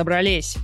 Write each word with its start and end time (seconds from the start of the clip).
Собрались. 0.00 0.56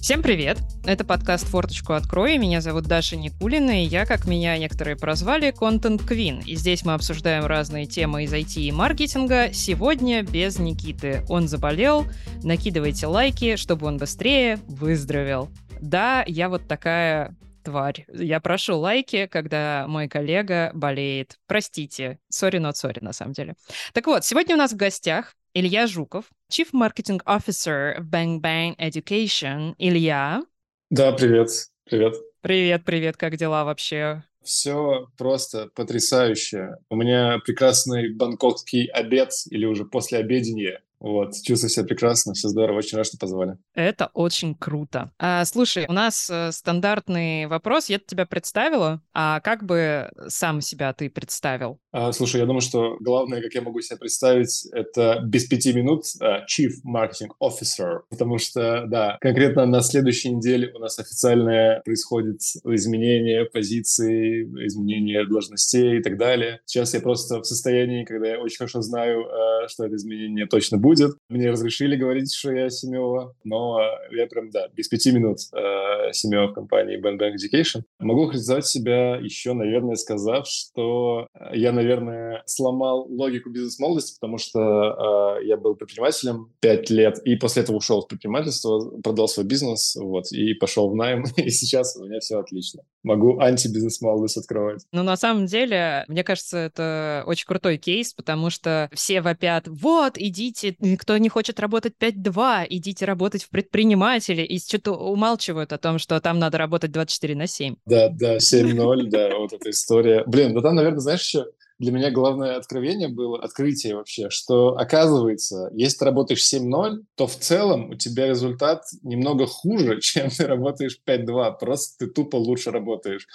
Всем 0.00 0.20
привет! 0.20 0.58
Это 0.84 1.04
подкаст 1.04 1.46
«Форточку 1.46 1.92
открой». 1.92 2.38
Меня 2.38 2.60
зовут 2.60 2.86
Даша 2.86 3.14
Никулина, 3.14 3.84
и 3.84 3.86
я, 3.86 4.04
как 4.04 4.26
меня 4.26 4.58
некоторые 4.58 4.96
прозвали, 4.96 5.54
Content 5.56 6.04
Queen. 6.04 6.42
И 6.44 6.56
здесь 6.56 6.84
мы 6.84 6.94
обсуждаем 6.94 7.46
разные 7.46 7.86
темы 7.86 8.24
из 8.24 8.32
IT 8.32 8.60
и 8.60 8.72
маркетинга. 8.72 9.52
Сегодня 9.52 10.22
без 10.24 10.58
Никиты. 10.58 11.22
Он 11.28 11.46
заболел. 11.46 12.04
Накидывайте 12.42 13.06
лайки, 13.06 13.54
чтобы 13.54 13.86
он 13.86 13.96
быстрее 13.96 14.58
выздоровел. 14.66 15.50
Да, 15.80 16.24
я 16.26 16.48
вот 16.48 16.66
такая 16.66 17.36
тварь. 17.62 18.06
Я 18.12 18.40
прошу 18.40 18.76
лайки, 18.76 19.26
когда 19.26 19.84
мой 19.86 20.08
коллега 20.08 20.72
болеет. 20.74 21.38
Простите. 21.46 22.18
Sorry, 22.32 22.58
not 22.58 22.72
sorry, 22.72 22.98
на 23.02 23.12
самом 23.12 23.34
деле. 23.34 23.54
Так 23.92 24.08
вот, 24.08 24.24
сегодня 24.24 24.56
у 24.56 24.58
нас 24.58 24.72
в 24.72 24.76
гостях 24.76 25.34
Илья 25.54 25.86
Жуков, 25.86 26.26
Chief 26.52 26.68
Marketing 26.72 27.20
Officer 27.24 28.00
в 28.00 28.08
Bang 28.08 28.40
Bang 28.40 28.76
Education. 28.76 29.74
Илья. 29.78 30.42
Да, 30.90 31.12
привет. 31.12 31.48
Привет. 31.84 32.14
Привет, 32.40 32.84
привет. 32.84 33.16
Как 33.16 33.36
дела 33.36 33.64
вообще? 33.64 34.24
Все 34.42 35.08
просто 35.16 35.68
потрясающе. 35.74 36.76
У 36.88 36.96
меня 36.96 37.38
прекрасный 37.44 38.14
бангкокский 38.14 38.86
обед 38.86 39.30
или 39.50 39.66
уже 39.66 39.84
после 39.84 40.18
обеденья. 40.18 40.80
Вот, 41.00 41.34
чувствую 41.44 41.70
себя 41.70 41.84
прекрасно, 41.84 42.34
все 42.34 42.48
здорово, 42.48 42.78
очень 42.78 42.96
рад, 42.96 43.06
что 43.06 43.18
позвали. 43.18 43.56
Это 43.74 44.10
очень 44.14 44.54
круто. 44.54 45.12
А, 45.18 45.44
слушай, 45.44 45.86
у 45.88 45.92
нас 45.92 46.28
э, 46.30 46.50
стандартный 46.52 47.46
вопрос, 47.46 47.88
я 47.88 47.98
тебя 47.98 48.26
представила, 48.26 49.00
а 49.14 49.40
как 49.40 49.64
бы 49.64 50.10
сам 50.28 50.60
себя 50.60 50.92
ты 50.92 51.08
представил? 51.08 51.78
А, 51.92 52.12
слушай, 52.12 52.40
я 52.40 52.46
думаю, 52.46 52.60
что 52.60 52.96
главное, 53.00 53.40
как 53.40 53.54
я 53.54 53.62
могу 53.62 53.80
себя 53.80 53.96
представить, 53.96 54.66
это 54.72 55.20
без 55.24 55.46
пяти 55.46 55.72
минут 55.72 56.04
uh, 56.20 56.40
Chief 56.46 56.70
Marketing 56.86 57.30
Officer, 57.42 58.00
потому 58.10 58.38
что, 58.38 58.84
да, 58.86 59.18
конкретно 59.20 59.66
на 59.66 59.80
следующей 59.80 60.30
неделе 60.30 60.72
у 60.74 60.78
нас 60.78 60.98
официально 60.98 61.80
происходит 61.84 62.40
изменение 62.64 63.44
позиции, 63.46 64.42
изменение 64.66 65.26
должностей 65.26 65.98
и 65.98 66.02
так 66.02 66.18
далее. 66.18 66.60
Сейчас 66.66 66.92
я 66.94 67.00
просто 67.00 67.40
в 67.40 67.44
состоянии, 67.44 68.04
когда 68.04 68.28
я 68.28 68.40
очень 68.40 68.58
хорошо 68.58 68.82
знаю, 68.82 69.20
uh, 69.20 69.68
что 69.68 69.84
это 69.84 69.96
изменение 69.96 70.46
точно 70.46 70.76
будет, 70.76 70.87
будет. 70.88 71.16
Мне 71.28 71.50
разрешили 71.50 71.96
говорить, 71.96 72.32
что 72.32 72.50
я 72.50 72.70
Семева, 72.70 73.34
но 73.44 73.78
я 74.10 74.26
прям, 74.26 74.50
да, 74.50 74.68
без 74.74 74.88
пяти 74.88 75.12
минут 75.12 75.38
э, 75.54 76.12
Семева 76.12 76.48
в 76.48 76.54
компании 76.54 76.98
Band 76.98 77.18
Bank 77.18 77.34
Education. 77.34 77.82
Могу 77.98 78.22
характеризовать 78.22 78.66
себя 78.66 79.16
еще, 79.16 79.52
наверное, 79.52 79.96
сказав, 79.96 80.46
что 80.46 81.28
я, 81.52 81.72
наверное, 81.72 82.42
сломал 82.46 83.06
логику 83.10 83.50
бизнес-молодости, 83.50 84.16
потому 84.18 84.38
что 84.38 85.36
э, 85.40 85.46
я 85.46 85.58
был 85.58 85.74
предпринимателем 85.74 86.54
пять 86.60 86.88
лет, 86.88 87.18
и 87.24 87.36
после 87.36 87.62
этого 87.62 87.76
ушел 87.76 88.00
в 88.00 88.08
предпринимательство, 88.08 88.98
продал 89.02 89.28
свой 89.28 89.44
бизнес, 89.44 89.94
вот, 89.96 90.32
и 90.32 90.54
пошел 90.54 90.88
в 90.90 90.96
найм, 90.96 91.24
и 91.36 91.50
сейчас 91.50 91.96
у 91.96 92.06
меня 92.06 92.20
все 92.20 92.38
отлично. 92.38 92.82
Могу 93.02 93.38
анти-бизнес-молодость 93.40 94.38
открывать. 94.38 94.86
Ну, 94.92 95.02
на 95.02 95.16
самом 95.16 95.44
деле, 95.44 96.04
мне 96.08 96.24
кажется, 96.24 96.56
это 96.56 97.24
очень 97.26 97.46
крутой 97.46 97.76
кейс, 97.76 98.14
потому 98.14 98.48
что 98.48 98.88
все 98.94 99.20
вопят, 99.20 99.68
вот, 99.68 100.16
идите 100.16 100.77
кто 100.96 101.18
не 101.18 101.28
хочет 101.28 101.60
работать 101.60 101.94
5-2, 102.00 102.66
идите 102.70 103.04
работать 103.04 103.44
в 103.44 103.50
предприниматели, 103.50 104.42
и 104.42 104.58
что-то 104.58 104.92
умалчивают 104.92 105.72
о 105.72 105.78
том, 105.78 105.98
что 105.98 106.20
там 106.20 106.38
надо 106.38 106.58
работать 106.58 106.92
24 106.92 107.34
на 107.34 107.46
7. 107.46 107.76
Да, 107.86 108.08
да, 108.10 108.36
7-0, 108.36 109.08
да, 109.08 109.36
вот 109.38 109.52
эта 109.52 109.70
история. 109.70 110.24
Блин, 110.26 110.52
ну 110.54 110.62
там, 110.62 110.76
наверное, 110.76 111.00
знаешь, 111.00 111.22
еще 111.22 111.46
для 111.78 111.92
меня 111.92 112.10
главное 112.10 112.56
откровение 112.56 113.08
было, 113.08 113.40
открытие 113.40 113.94
вообще, 113.94 114.30
что 114.30 114.76
оказывается, 114.76 115.70
если 115.72 115.98
ты 115.98 116.04
работаешь 116.06 116.52
7-0, 116.52 117.04
то 117.14 117.26
в 117.26 117.36
целом 117.36 117.90
у 117.90 117.94
тебя 117.94 118.26
результат 118.26 118.82
немного 119.02 119.46
хуже, 119.46 120.00
чем 120.00 120.28
ты 120.30 120.46
работаешь 120.46 121.00
5-2, 121.06 121.58
просто 121.58 122.06
ты 122.06 122.12
тупо 122.12 122.36
лучше 122.36 122.70
работаешь. 122.70 123.26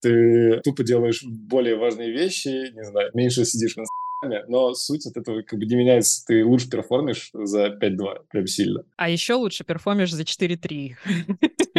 Ты 0.00 0.60
тупо 0.62 0.82
делаешь 0.82 1.22
более 1.24 1.76
важные 1.76 2.12
вещи, 2.12 2.72
не 2.74 2.84
знаю, 2.84 3.10
меньше 3.14 3.44
сидишь 3.46 3.76
в 4.24 4.44
но 4.48 4.74
суть 4.74 5.06
от 5.06 5.16
этого 5.16 5.42
как 5.42 5.58
бы 5.58 5.66
не 5.66 5.76
меняется. 5.76 6.24
Ты 6.26 6.44
лучше 6.44 6.68
перформишь 6.68 7.30
за 7.32 7.68
5-2, 7.68 8.26
прям 8.30 8.46
сильно. 8.46 8.84
А 8.96 9.08
еще 9.08 9.34
лучше 9.34 9.64
перформишь 9.64 10.12
за 10.12 10.22
4-3. 10.22 10.94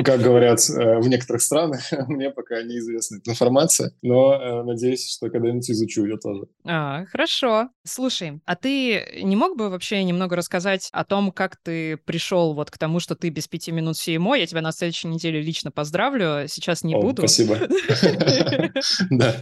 Как 0.04 0.20
говорят 0.20 0.60
э, 0.70 1.00
в 1.00 1.08
некоторых 1.08 1.42
странах, 1.42 1.82
мне 2.08 2.30
пока 2.30 2.62
неизвестна 2.64 3.18
эта 3.18 3.32
информация, 3.32 3.94
но 4.02 4.34
э, 4.34 4.64
надеюсь, 4.64 5.10
что 5.10 5.30
когда-нибудь 5.30 5.70
изучу 5.72 6.06
ее 6.06 6.18
тоже. 6.18 6.44
А, 6.66 7.06
хорошо. 7.06 7.70
Слушай, 7.84 8.42
а 8.46 8.56
ты 8.56 9.22
не 9.24 9.36
мог 9.36 9.58
бы 9.58 9.70
вообще 9.70 10.04
немного 10.04 10.36
рассказать 10.36 10.90
о 10.92 11.06
том, 11.06 11.32
как 11.32 11.56
ты 11.58 11.98
пришел 11.98 12.54
вот 12.54 12.72
к 12.72 12.78
тому, 12.78 13.00
что 13.00 13.16
ты 13.16 13.30
без 13.30 13.48
пяти 13.48 13.72
минут 13.72 13.96
CMO? 13.96 14.38
Я 14.38 14.46
тебя 14.46 14.62
на 14.62 14.72
следующей 14.72 15.08
неделе 15.08 15.42
лично 15.42 15.72
поздравлю, 15.72 16.48
сейчас 16.48 16.84
не 16.84 16.96
О, 16.96 17.02
буду. 17.02 17.28
Спасибо. 17.28 17.58
Да. 19.10 19.36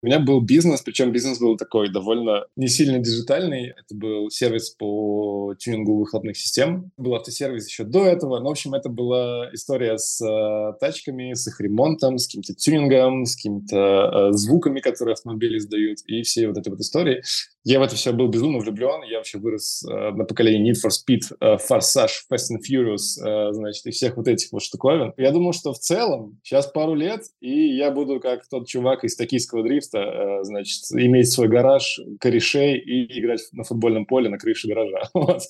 У 0.00 0.06
меня 0.06 0.20
был 0.20 0.40
бизнес, 0.40 0.80
причем 0.82 1.10
бизнес 1.10 1.40
был 1.40 1.56
такой 1.56 1.90
довольно 1.90 2.44
не 2.54 2.68
сильно 2.68 3.00
диджитальный. 3.00 3.70
Это 3.70 3.96
был 3.96 4.30
сервис 4.30 4.70
по 4.70 5.56
тюнингу 5.58 5.98
выхлопных 5.98 6.36
систем. 6.36 6.92
Был 6.96 7.16
автосервис 7.16 7.66
еще 7.66 7.82
до 7.82 8.04
этого. 8.04 8.38
Но, 8.38 8.48
в 8.48 8.52
общем, 8.52 8.74
это 8.74 8.90
была 8.90 9.52
история 9.52 9.98
с 9.98 10.24
э, 10.24 10.78
тачками, 10.78 11.34
с 11.34 11.48
их 11.48 11.60
ремонтом, 11.60 12.18
с 12.18 12.28
каким-то 12.28 12.54
тюнингом, 12.54 13.24
с 13.24 13.34
какими-то 13.34 13.76
э, 13.76 14.32
звуками, 14.34 14.78
которые 14.78 15.14
автомобили 15.14 15.58
издают, 15.58 15.98
и 16.06 16.22
все 16.22 16.46
вот 16.46 16.58
эти 16.58 16.68
вот 16.68 16.78
истории. 16.78 17.22
Я 17.64 17.80
в 17.80 17.82
это 17.82 17.96
все 17.96 18.12
был 18.12 18.28
безумно 18.28 18.60
влюблен. 18.60 19.02
Я 19.02 19.18
вообще 19.18 19.36
вырос 19.38 19.84
э, 19.84 20.10
на 20.12 20.24
поколении 20.24 20.72
Need 20.72 20.76
for 20.76 20.90
Speed, 20.90 21.36
э, 21.40 21.56
Forsage, 21.56 22.24
Fast 22.32 22.54
and 22.54 22.60
Furious, 22.66 23.20
э, 23.22 23.52
значит, 23.52 23.84
и 23.84 23.90
всех 23.90 24.16
вот 24.16 24.28
этих 24.28 24.52
вот 24.52 24.62
штуковин. 24.62 25.12
Я 25.16 25.32
думал, 25.32 25.52
что 25.52 25.72
в 25.72 25.78
целом 25.78 26.38
сейчас 26.42 26.66
пару 26.68 26.94
лет, 26.94 27.24
и 27.40 27.76
я 27.76 27.90
буду 27.90 28.20
как 28.20 28.48
тот 28.48 28.68
чувак 28.68 29.04
из 29.04 29.16
токийского 29.16 29.62
дрифта, 29.62 29.87
просто, 29.88 29.98
э, 29.98 30.44
значит, 30.44 30.82
иметь 30.92 31.30
свой 31.30 31.48
гараж, 31.48 32.00
корешей 32.20 32.78
и 32.78 33.20
играть 33.20 33.40
на 33.52 33.64
футбольном 33.64 34.06
поле 34.06 34.28
на 34.28 34.38
крыше 34.38 34.68
гаража. 34.68 35.08
Вот. 35.18 35.42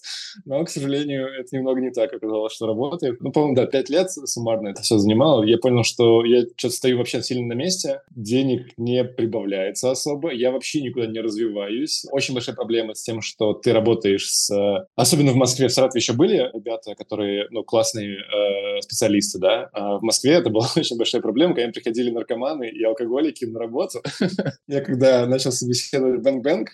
Но, 0.44 0.64
к 0.64 0.70
сожалению, 0.70 1.26
это 1.26 1.54
немного 1.56 1.80
не 1.80 1.90
так 1.90 2.12
оказалось, 2.12 2.54
что 2.54 2.66
работает. 2.66 3.20
Ну, 3.20 3.30
по-моему, 3.30 3.54
да, 3.54 3.66
пять 3.66 3.90
лет 3.90 4.10
суммарно 4.10 4.68
это 4.68 4.82
все 4.82 4.98
занимало. 4.98 5.44
Я 5.44 5.58
понял, 5.58 5.84
что 5.84 6.24
я 6.24 6.42
что-то 6.56 6.74
стою 6.74 6.98
вообще 6.98 7.22
сильно 7.22 7.46
на 7.46 7.52
месте, 7.52 8.00
денег 8.10 8.72
не 8.76 9.04
прибавляется 9.04 9.90
особо, 9.90 10.32
я 10.32 10.50
вообще 10.50 10.80
никуда 10.80 11.06
не 11.06 11.20
развиваюсь. 11.20 12.06
Очень 12.10 12.34
большая 12.34 12.56
проблема 12.56 12.94
с 12.94 13.02
тем, 13.02 13.20
что 13.20 13.52
ты 13.52 13.72
работаешь 13.72 14.28
с... 14.28 14.86
Особенно 14.96 15.32
в 15.32 15.36
Москве, 15.36 15.68
в 15.68 15.72
Саратове 15.72 16.00
еще 16.00 16.14
были 16.14 16.50
ребята, 16.52 16.94
которые, 16.94 17.46
ну, 17.50 17.62
классные 17.62 18.18
э, 18.18 18.80
специалисты, 18.80 19.38
да. 19.38 19.68
А 19.72 19.98
в 19.98 20.02
Москве 20.02 20.32
это 20.32 20.50
была 20.50 20.66
очень 20.76 20.96
большая 20.96 21.20
проблема, 21.20 21.54
когда 21.54 21.70
приходили 21.70 22.10
наркоманы 22.10 22.68
и 22.68 22.82
алкоголики 22.82 23.44
на 23.44 23.58
работу. 23.58 24.00
Я 24.66 24.80
когда 24.80 25.26
начал 25.26 25.52
собеседовать 25.52 26.22
Бэнк 26.22 26.42
Бэнк, 26.42 26.70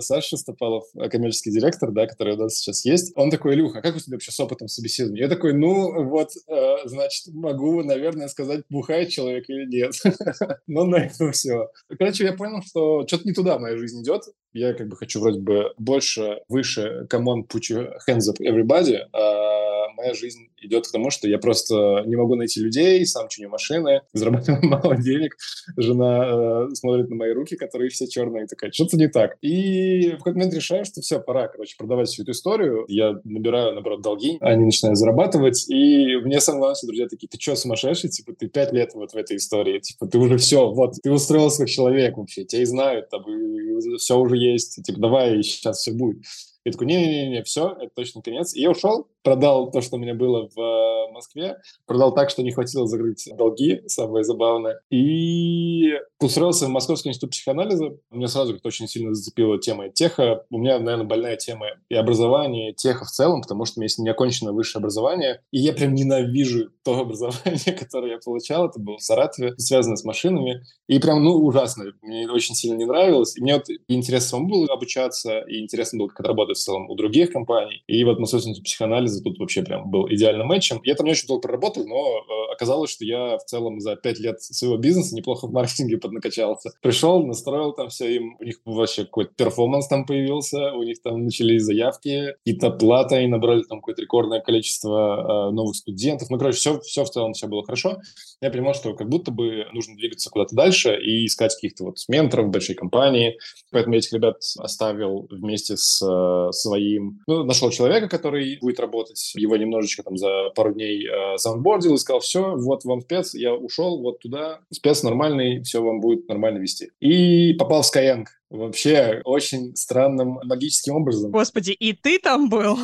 Саша 0.00 0.36
Стопалов, 0.36 0.84
э, 0.94 1.08
коммерческий 1.08 1.50
директор, 1.50 1.90
да, 1.90 2.06
который 2.06 2.34
у 2.34 2.38
нас 2.38 2.56
сейчас 2.56 2.84
есть, 2.84 3.12
он 3.16 3.30
такой, 3.30 3.54
Илюха, 3.54 3.78
а 3.78 3.82
как 3.82 3.96
у 3.96 3.98
тебя 3.98 4.14
вообще 4.14 4.32
с 4.32 4.40
опытом 4.40 4.68
собеседования? 4.68 5.24
Я 5.24 5.28
такой, 5.28 5.52
ну, 5.52 6.04
вот, 6.04 6.30
э, 6.48 6.76
значит, 6.84 7.34
могу, 7.34 7.82
наверное, 7.82 8.28
сказать, 8.28 8.64
бухает 8.68 9.10
человек 9.10 9.44
или 9.48 9.66
нет. 9.66 9.92
Но 10.66 10.84
на 10.84 10.96
этом 10.96 11.32
все. 11.32 11.68
Короче, 11.98 12.24
я 12.24 12.32
понял, 12.32 12.62
что 12.62 13.06
что-то 13.06 13.24
не 13.24 13.34
туда 13.34 13.58
моя 13.58 13.76
жизнь 13.76 14.02
идет. 14.02 14.22
Я 14.56 14.72
как 14.72 14.88
бы 14.88 14.96
хочу 14.96 15.20
вроде 15.20 15.38
бы 15.38 15.74
больше, 15.76 16.40
выше, 16.48 17.06
come 17.10 17.24
on, 17.24 17.46
put 17.46 17.70
your 17.70 17.92
hands 18.08 18.26
up 18.30 18.40
everybody, 18.40 18.96
а 19.12 19.88
моя 19.96 20.14
жизнь 20.14 20.48
идет 20.60 20.86
к 20.86 20.92
тому, 20.92 21.10
что 21.10 21.28
я 21.28 21.38
просто 21.38 22.02
не 22.06 22.16
могу 22.16 22.34
найти 22.34 22.60
людей, 22.60 23.04
сам 23.06 23.28
чиню 23.28 23.48
машины, 23.48 24.02
зарабатываю 24.12 24.64
мало 24.64 24.96
денег, 24.96 25.36
жена 25.76 26.66
э, 26.70 26.74
смотрит 26.74 27.08
на 27.08 27.16
мои 27.16 27.32
руки, 27.32 27.56
которые 27.56 27.90
все 27.90 28.06
черные, 28.06 28.44
и 28.44 28.46
такая, 28.46 28.70
что-то 28.72 28.96
не 28.96 29.08
так. 29.08 29.36
И 29.42 30.10
в 30.10 30.18
какой-то 30.18 30.38
момент 30.38 30.54
решаю, 30.54 30.84
что 30.84 31.00
все, 31.00 31.20
пора, 31.20 31.48
короче, 31.48 31.76
продавать 31.76 32.08
всю 32.08 32.22
эту 32.22 32.32
историю. 32.32 32.84
Я 32.88 33.20
набираю, 33.24 33.74
наоборот, 33.74 34.02
долги, 34.02 34.38
они 34.40 34.64
начинают 34.64 34.98
зарабатывать, 34.98 35.68
и 35.68 36.16
мне 36.16 36.40
самое 36.40 36.60
главное, 36.60 36.76
друзья 36.86 37.08
такие, 37.08 37.28
ты 37.28 37.38
что, 37.40 37.56
сумасшедший? 37.56 38.10
Типа, 38.10 38.32
ты 38.32 38.48
пять 38.48 38.72
лет 38.72 38.92
вот 38.94 39.12
в 39.12 39.16
этой 39.16 39.36
истории, 39.36 39.80
типа, 39.80 40.06
ты 40.06 40.18
уже 40.18 40.38
все, 40.38 40.70
вот, 40.70 40.94
ты 41.02 41.10
устроился 41.10 41.58
как 41.58 41.68
человек 41.68 42.16
вообще, 42.16 42.44
тебя 42.44 42.62
и 42.62 42.64
знают, 42.64 43.08
там, 43.08 43.22
и 43.22 43.96
все 43.98 44.18
уже 44.18 44.36
есть, 44.52 44.82
типа, 44.82 45.00
давай, 45.00 45.42
сейчас 45.42 45.78
все 45.78 45.92
будет. 45.92 46.24
Я 46.64 46.72
такой, 46.72 46.88
не-не-не, 46.88 47.42
все, 47.44 47.76
это 47.80 47.90
точно 47.94 48.22
конец. 48.22 48.54
И 48.54 48.60
я 48.60 48.70
ушел, 48.70 49.08
продал 49.22 49.70
то, 49.70 49.80
что 49.80 49.96
у 49.96 49.98
меня 49.98 50.14
было 50.14 50.48
в 50.48 50.60
э, 50.60 50.95
Москве, 51.16 51.56
продал 51.86 52.14
так, 52.14 52.30
что 52.30 52.42
не 52.42 52.52
хватило 52.52 52.86
закрыть 52.86 53.28
долги, 53.36 53.82
самое 53.86 54.24
забавное, 54.24 54.80
и 54.90 55.92
устроился 56.20 56.66
в 56.66 56.68
Московский 56.68 57.10
институт 57.10 57.30
психоанализа. 57.30 57.96
Меня 58.10 58.28
сразу 58.28 58.52
как-то 58.52 58.68
очень 58.68 58.88
сильно 58.88 59.14
зацепила 59.14 59.58
тема 59.58 59.88
теха. 59.88 60.44
У 60.50 60.58
меня, 60.58 60.78
наверное, 60.78 61.06
больная 61.06 61.36
тема 61.36 61.66
и 61.88 61.94
образование, 61.94 62.72
теха 62.74 63.04
в 63.04 63.10
целом, 63.10 63.42
потому 63.42 63.64
что 63.64 63.78
у 63.78 63.80
меня 63.80 63.86
есть 63.86 63.98
неоконченное 63.98 64.52
высшее 64.52 64.80
образование, 64.80 65.42
и 65.50 65.58
я 65.58 65.72
прям 65.72 65.94
ненавижу 65.94 66.70
то 66.84 66.98
образование, 67.00 67.72
которое 67.78 68.12
я 68.12 68.18
получал, 68.24 68.68
это 68.68 68.78
было 68.78 68.96
в 68.98 69.02
Саратове, 69.02 69.54
связано 69.58 69.96
с 69.96 70.04
машинами, 70.04 70.62
и 70.86 70.98
прям, 70.98 71.22
ну, 71.24 71.34
ужасно, 71.34 71.86
мне 72.02 72.28
очень 72.30 72.54
сильно 72.54 72.76
не 72.76 72.84
нравилось, 72.84 73.36
и 73.36 73.42
мне 73.42 73.54
вот 73.54 73.64
интересно 73.88 74.40
было 74.40 74.66
обучаться, 74.72 75.40
и 75.40 75.60
интересно 75.60 75.98
было, 75.98 76.08
как 76.08 76.20
это 76.20 76.28
работает 76.28 76.58
в 76.58 76.62
целом 76.62 76.88
у 76.88 76.94
других 76.94 77.32
компаний. 77.32 77.82
И 77.86 78.04
вот 78.04 78.18
массовственность 78.18 78.62
психоанализа 78.62 79.22
тут 79.22 79.38
вообще 79.38 79.62
прям 79.62 79.90
был 79.90 80.08
идеальным 80.08 80.46
матчем. 80.46 80.80
Я 80.84 80.94
там 80.94 81.05
не 81.06 81.12
очень 81.12 81.26
долго 81.26 81.42
проработал, 81.42 81.86
но 81.86 81.96
э, 81.96 82.52
оказалось, 82.52 82.90
что 82.90 83.04
я 83.04 83.38
в 83.38 83.44
целом 83.44 83.80
за 83.80 83.96
пять 83.96 84.18
лет 84.18 84.42
своего 84.42 84.76
бизнеса 84.76 85.14
неплохо 85.14 85.46
в 85.46 85.52
маркетинге 85.52 85.98
поднакачался. 85.98 86.72
Пришел, 86.82 87.24
настроил 87.24 87.72
там 87.72 87.88
все 87.88 88.16
им, 88.16 88.36
у 88.38 88.44
них 88.44 88.60
вообще 88.64 89.04
какой-то 89.04 89.32
перформанс 89.34 89.88
там 89.88 90.04
появился, 90.04 90.72
у 90.72 90.82
них 90.82 91.00
там 91.02 91.24
начались 91.24 91.62
заявки, 91.62 92.34
какие-то 92.44 92.70
платы, 92.70 93.24
и 93.24 93.26
набрали 93.26 93.62
там 93.62 93.80
какое-то 93.80 94.02
рекордное 94.02 94.40
количество 94.40 95.48
э, 95.48 95.52
новых 95.52 95.76
студентов. 95.76 96.28
Ну, 96.30 96.38
короче, 96.38 96.58
все, 96.58 96.80
все 96.80 97.04
в 97.04 97.10
целом 97.10 97.32
все 97.32 97.46
было 97.46 97.64
хорошо. 97.64 97.98
Я 98.40 98.50
понимал, 98.50 98.74
что 98.74 98.94
как 98.94 99.08
будто 99.08 99.30
бы 99.30 99.66
нужно 99.72 99.96
двигаться 99.96 100.30
куда-то 100.30 100.54
дальше 100.54 100.98
и 101.00 101.26
искать 101.26 101.54
каких-то 101.54 101.84
вот 101.84 101.96
менторов, 102.08 102.50
большой 102.50 102.74
компании. 102.74 103.38
Поэтому 103.70 103.94
я 103.94 103.98
этих 103.98 104.12
ребят 104.12 104.36
оставил 104.58 105.26
вместе 105.30 105.76
с 105.76 106.02
э, 106.02 106.52
своим... 106.52 107.20
Ну, 107.26 107.44
нашел 107.44 107.70
человека, 107.70 108.08
который 108.08 108.58
будет 108.60 108.80
работать. 108.80 109.32
Его 109.36 109.56
немножечко 109.56 110.02
там 110.02 110.16
за 110.16 110.50
пару 110.54 110.72
дней 110.72 110.95
э, 111.04 111.36
заонбордил 111.36 111.94
и 111.94 111.98
сказал, 111.98 112.20
все, 112.20 112.56
вот 112.56 112.84
вам 112.84 113.00
спец, 113.00 113.34
я 113.34 113.54
ушел 113.54 114.00
вот 114.00 114.20
туда, 114.20 114.60
спец 114.72 115.02
нормальный, 115.02 115.62
все 115.62 115.82
вам 115.82 116.00
будет 116.00 116.28
нормально 116.28 116.58
вести. 116.58 116.90
И 117.00 117.54
попал 117.54 117.82
в 117.82 117.94
Skyeng. 117.94 118.24
Вообще 118.50 119.20
очень 119.24 119.74
странным 119.74 120.38
магическим 120.44 120.96
образом. 120.96 121.30
Господи, 121.32 121.72
и 121.72 121.92
ты 121.92 122.18
там 122.18 122.48
был? 122.48 122.78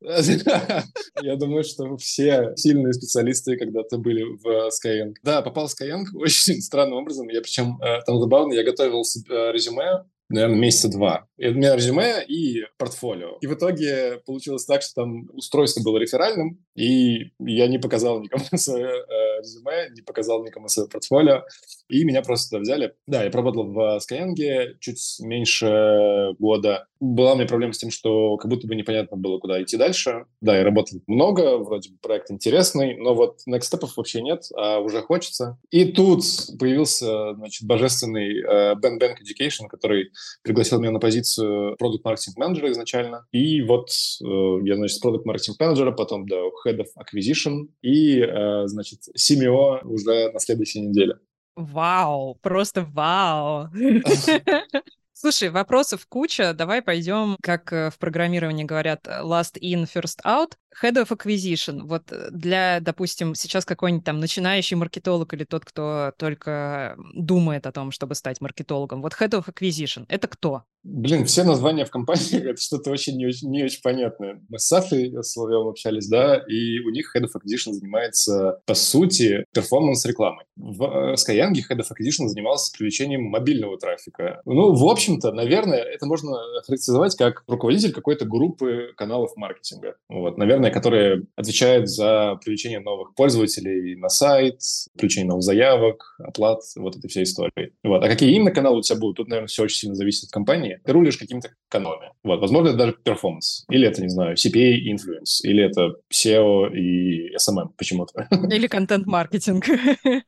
Я 0.00 1.36
думаю, 1.36 1.62
что 1.62 1.96
все 1.98 2.52
сильные 2.56 2.94
специалисты 2.94 3.56
когда-то 3.56 3.98
были 3.98 4.22
в 4.22 4.70
Skyeng. 4.70 5.14
Да, 5.22 5.42
попал 5.42 5.66
в 5.66 5.70
Skyeng 5.70 6.04
очень 6.14 6.62
странным 6.62 6.98
образом. 6.98 7.28
Я 7.28 7.42
причем 7.42 7.78
э, 7.82 8.00
там 8.06 8.18
забавно, 8.18 8.54
я 8.54 8.62
готовил 8.62 9.02
э, 9.02 9.52
резюме 9.52 10.04
наверное, 10.30 10.56
месяца 10.58 10.88
два. 10.88 11.26
И 11.36 11.48
у 11.48 11.54
меня 11.54 11.76
резюме 11.76 12.24
и 12.26 12.64
портфолио. 12.78 13.36
И 13.40 13.46
в 13.46 13.54
итоге 13.54 14.22
получилось 14.24 14.64
так, 14.64 14.82
что 14.82 15.02
там 15.02 15.28
устройство 15.32 15.82
было 15.82 15.98
реферальным, 15.98 16.64
и 16.74 17.32
я 17.38 17.66
не 17.66 17.78
показал 17.78 18.20
никому 18.22 18.44
свое 18.54 18.88
э, 18.88 19.29
резюме, 19.40 19.90
не 19.90 20.02
показал 20.02 20.44
никому 20.44 20.68
свое 20.68 20.88
портфолио, 20.88 21.42
и 21.88 22.04
меня 22.04 22.22
просто 22.22 22.58
взяли. 22.58 22.94
Да, 23.06 23.24
я 23.24 23.30
поработал 23.30 23.64
в 23.64 23.98
Skyeng 23.98 24.34
чуть 24.80 25.16
меньше 25.20 26.34
года. 26.38 26.86
Была 27.00 27.32
у 27.32 27.36
меня 27.36 27.46
проблема 27.46 27.72
с 27.72 27.78
тем, 27.78 27.90
что 27.90 28.36
как 28.36 28.50
будто 28.50 28.66
бы 28.66 28.74
непонятно 28.74 29.16
было, 29.16 29.38
куда 29.38 29.62
идти 29.62 29.76
дальше. 29.76 30.26
Да, 30.40 30.56
я 30.56 30.64
работал 30.64 31.00
много, 31.06 31.58
вроде 31.58 31.90
бы 31.90 31.96
проект 32.00 32.30
интересный, 32.30 32.96
но 32.96 33.14
вот 33.14 33.38
next 33.48 33.62
степов 33.62 33.96
вообще 33.96 34.20
нет, 34.22 34.44
а 34.54 34.78
уже 34.80 35.00
хочется. 35.00 35.58
И 35.70 35.86
тут 35.92 36.22
появился, 36.58 37.34
значит, 37.34 37.66
божественный 37.66 38.40
э, 38.40 38.74
Ben 38.74 38.98
Bank 39.00 39.16
Education, 39.22 39.68
который 39.68 40.10
пригласил 40.42 40.80
меня 40.80 40.90
на 40.90 41.00
позицию 41.00 41.76
продукт 41.78 42.04
маркетинг 42.04 42.36
менеджера 42.36 42.70
изначально. 42.70 43.26
И 43.32 43.62
вот 43.62 43.88
э, 43.88 44.24
я, 44.64 44.76
значит, 44.76 45.00
продукт 45.00 45.24
маркетинг 45.24 45.58
менеджера, 45.58 45.92
потом 45.92 46.26
до 46.26 46.50
Head 46.66 46.78
of 46.78 46.88
Acquisition 46.98 47.68
и, 47.82 48.20
э, 48.20 48.66
значит, 48.66 49.00
CMO 49.30 49.84
уже 49.84 50.32
на 50.32 50.40
следующей 50.40 50.80
неделе. 50.80 51.18
Вау, 51.56 52.36
просто 52.42 52.84
вау. 52.84 53.68
Слушай, 55.12 55.50
вопросов 55.50 56.06
куча. 56.08 56.54
Давай 56.54 56.80
пойдем, 56.80 57.36
как 57.42 57.72
э, 57.74 57.90
в 57.90 57.98
программировании 57.98 58.64
говорят, 58.64 59.06
last 59.06 59.60
in, 59.60 59.84
first 59.84 60.20
out. 60.24 60.54
Head 60.82 60.94
of 60.94 61.08
Acquisition. 61.08 61.86
Вот 61.86 62.10
э, 62.10 62.28
для, 62.30 62.80
допустим, 62.80 63.34
сейчас 63.34 63.64
какой-нибудь 63.64 64.04
там 64.04 64.20
начинающий 64.20 64.76
маркетолог 64.76 65.32
или 65.34 65.44
тот, 65.44 65.64
кто 65.64 66.12
только 66.16 66.96
думает 67.14 67.66
о 67.66 67.72
том, 67.72 67.90
чтобы 67.90 68.14
стать 68.14 68.40
маркетологом. 68.40 69.02
Вот 69.02 69.14
Head 69.20 69.30
of 69.30 69.46
Acquisition— 69.46 70.04
это 70.08 70.28
кто? 70.28 70.64
Блин, 70.82 71.26
все 71.26 71.44
названия 71.44 71.84
в 71.84 71.90
компании— 71.90 72.42
это 72.50 72.60
что-то 72.60 72.90
очень 72.90 73.16
не 73.16 73.26
очень, 73.26 73.50
не 73.50 73.64
очень 73.64 73.82
понятное. 73.82 74.40
Мы 74.48 74.58
с 74.58 74.66
Сашей 74.66 75.12
Соловьевым 75.22 75.68
общались, 75.68 76.08
да, 76.08 76.36
и 76.36 76.78
у 76.80 76.90
них 76.90 77.14
Head 77.14 77.24
of 77.24 77.30
Acquisition 77.36 77.72
занимается, 77.72 78.60
по 78.64 78.74
сути, 78.74 79.44
перформанс-рекламой. 79.52 80.44
В 80.56 80.84
э, 80.84 81.14
Skyeng 81.14 81.52
Head 81.52 81.78
of 81.78 81.86
Acquisition 81.90 82.28
занимался 82.28 82.72
привлечением 82.72 83.24
мобильного 83.24 83.78
трафика. 83.78 84.40
Ну, 84.44 84.74
в 84.74 84.88
общем-то, 84.88 85.32
наверное, 85.32 85.82
это 85.82 86.06
можно 86.06 86.32
характеризовать 86.64 87.16
как 87.16 87.42
руководитель 87.46 87.92
какой-то 87.92 88.24
группы 88.24 88.92
каналов 88.96 89.36
маркетинга. 89.36 89.96
Вот, 90.08 90.38
наверное, 90.38 90.59
которые 90.68 91.22
отвечают 91.36 91.88
за 91.88 92.38
привлечение 92.44 92.80
новых 92.80 93.14
пользователей 93.14 93.96
на 93.96 94.10
сайт, 94.10 94.60
привлечение 94.98 95.28
новых 95.28 95.42
заявок, 95.42 96.16
оплат, 96.18 96.60
вот 96.76 96.96
этой 96.96 97.08
всей 97.08 97.22
истории. 97.22 97.72
Вот. 97.82 98.04
А 98.04 98.08
какие 98.08 98.34
именно 98.34 98.50
каналы 98.50 98.80
у 98.80 98.82
тебя 98.82 98.98
будут? 98.98 99.16
Тут, 99.16 99.28
наверное, 99.28 99.48
все 99.48 99.62
очень 99.62 99.78
сильно 99.78 99.94
зависит 99.94 100.24
от 100.24 100.30
компании, 100.32 100.50
компании, 100.50 100.80
ты 100.84 100.92
рулишь 100.92 101.16
какими-то 101.16 101.50
каналами. 101.68 102.12
Вот, 102.24 102.40
возможно, 102.40 102.68
это 102.68 102.78
даже 102.78 102.92
перформанс. 102.92 103.64
Или 103.70 103.86
это, 103.86 104.02
не 104.02 104.08
знаю, 104.08 104.36
CPA 104.36 104.72
и 104.72 104.92
influence. 104.92 105.42
Или 105.42 105.64
это 105.64 105.94
SEO 106.12 106.72
и 106.74 107.34
SMM 107.36 107.70
почему-то. 107.76 108.28
Или 108.50 108.66
контент-маркетинг. 108.66 109.64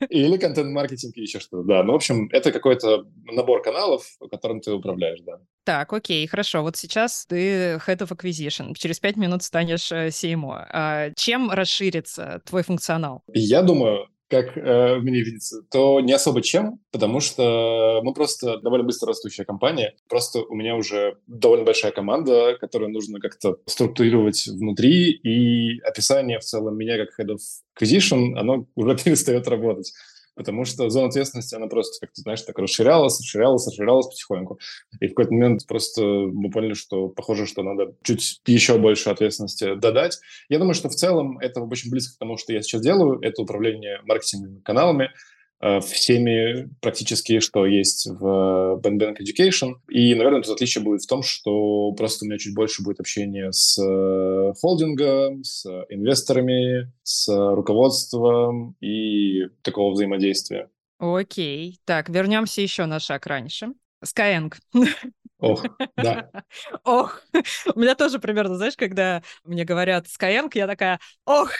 Или 0.08 0.36
контент-маркетинг 0.36 1.16
и 1.16 1.22
еще 1.22 1.40
что-то, 1.40 1.64
да. 1.64 1.82
Ну, 1.82 1.92
в 1.92 1.96
общем, 1.96 2.28
это 2.32 2.52
какой-то 2.52 3.04
набор 3.24 3.62
каналов, 3.62 4.04
которым 4.30 4.60
ты 4.60 4.72
управляешь, 4.72 5.20
да. 5.22 5.40
Так, 5.64 5.92
окей, 5.92 6.26
хорошо. 6.26 6.62
Вот 6.62 6.76
сейчас 6.76 7.24
ты 7.26 7.74
Head 7.86 7.98
of 7.98 8.08
Acquisition. 8.08 8.74
Через 8.74 8.98
пять 8.98 9.16
минут 9.16 9.42
станешь 9.42 9.92
э, 9.92 10.08
CMO. 10.08 10.66
А 10.70 11.10
чем 11.16 11.50
расширится 11.50 12.40
твой 12.44 12.64
функционал? 12.64 13.22
Я 13.32 13.62
думаю, 13.62 14.08
как 14.32 14.56
э, 14.56 14.96
мне 14.96 15.20
видится, 15.20 15.62
то 15.70 16.00
не 16.00 16.14
особо 16.14 16.40
чем, 16.40 16.80
потому 16.90 17.20
что 17.20 18.00
мы 18.02 18.14
просто 18.14 18.56
довольно 18.58 18.86
быстро 18.86 19.08
растущая 19.08 19.44
компания. 19.44 19.94
Просто 20.08 20.40
у 20.40 20.54
меня 20.54 20.74
уже 20.74 21.18
довольно 21.26 21.66
большая 21.66 21.92
команда, 21.92 22.56
которую 22.58 22.90
нужно 22.90 23.20
как-то 23.20 23.58
структурировать 23.66 24.46
внутри, 24.46 25.10
и 25.10 25.78
описание 25.82 26.38
в 26.38 26.44
целом 26.44 26.78
меня 26.78 26.96
как 26.96 27.20
Head 27.20 27.34
of 27.34 27.40
Acquisition, 27.78 28.38
оно 28.38 28.66
уже 28.74 28.96
перестает 29.04 29.46
работать 29.48 29.92
потому 30.34 30.64
что 30.64 30.88
зона 30.90 31.08
ответственности, 31.08 31.54
она 31.54 31.66
просто, 31.66 32.04
как 32.04 32.12
ты 32.14 32.22
знаешь, 32.22 32.42
так 32.42 32.58
расширялась, 32.58 33.18
расширялась, 33.20 33.66
расширялась 33.66 34.06
потихоньку. 34.06 34.58
И 35.00 35.06
в 35.06 35.10
какой-то 35.10 35.32
момент 35.32 35.66
просто 35.66 36.02
мы 36.02 36.50
поняли, 36.50 36.74
что 36.74 37.08
похоже, 37.08 37.46
что 37.46 37.62
надо 37.62 37.94
чуть 38.02 38.40
еще 38.46 38.78
больше 38.78 39.10
ответственности 39.10 39.74
додать. 39.74 40.18
Я 40.48 40.58
думаю, 40.58 40.74
что 40.74 40.88
в 40.88 40.94
целом 40.94 41.38
это 41.38 41.60
очень 41.60 41.90
близко 41.90 42.16
к 42.16 42.18
тому, 42.18 42.36
что 42.36 42.52
я 42.52 42.62
сейчас 42.62 42.82
делаю. 42.82 43.20
Это 43.20 43.42
управление 43.42 44.00
маркетинговыми 44.04 44.60
каналами, 44.60 45.10
всеми 45.80 46.68
практически, 46.80 47.40
что 47.40 47.66
есть 47.66 48.06
в 48.06 48.80
Bank 48.82 49.16
Education. 49.18 49.74
И, 49.88 50.14
наверное, 50.14 50.42
тут 50.42 50.54
отличие 50.54 50.82
будет 50.82 51.02
в 51.02 51.06
том, 51.06 51.22
что 51.22 51.92
просто 51.92 52.24
у 52.24 52.28
меня 52.28 52.38
чуть 52.38 52.54
больше 52.54 52.82
будет 52.82 53.00
общения 53.00 53.52
с 53.52 53.78
э, 53.78 54.52
холдингом, 54.60 55.44
с 55.44 55.66
инвесторами, 55.88 56.92
с 57.02 57.28
руководством 57.28 58.76
и 58.80 59.46
такого 59.62 59.92
взаимодействия. 59.92 60.68
Окей. 60.98 61.78
Так, 61.84 62.08
вернемся 62.08 62.60
еще 62.60 62.86
на 62.86 63.00
шаг 63.00 63.26
раньше. 63.26 63.68
Skyeng. 64.04 64.52
Ох, 65.42 65.64
да. 65.96 66.30
Ох, 66.84 67.20
у 67.74 67.78
меня 67.80 67.96
тоже 67.96 68.20
примерно, 68.20 68.56
знаешь, 68.56 68.76
когда 68.76 69.22
мне 69.44 69.64
говорят 69.64 70.06
Skyeng, 70.06 70.50
я 70.54 70.68
такая, 70.68 71.00
ох, 71.26 71.50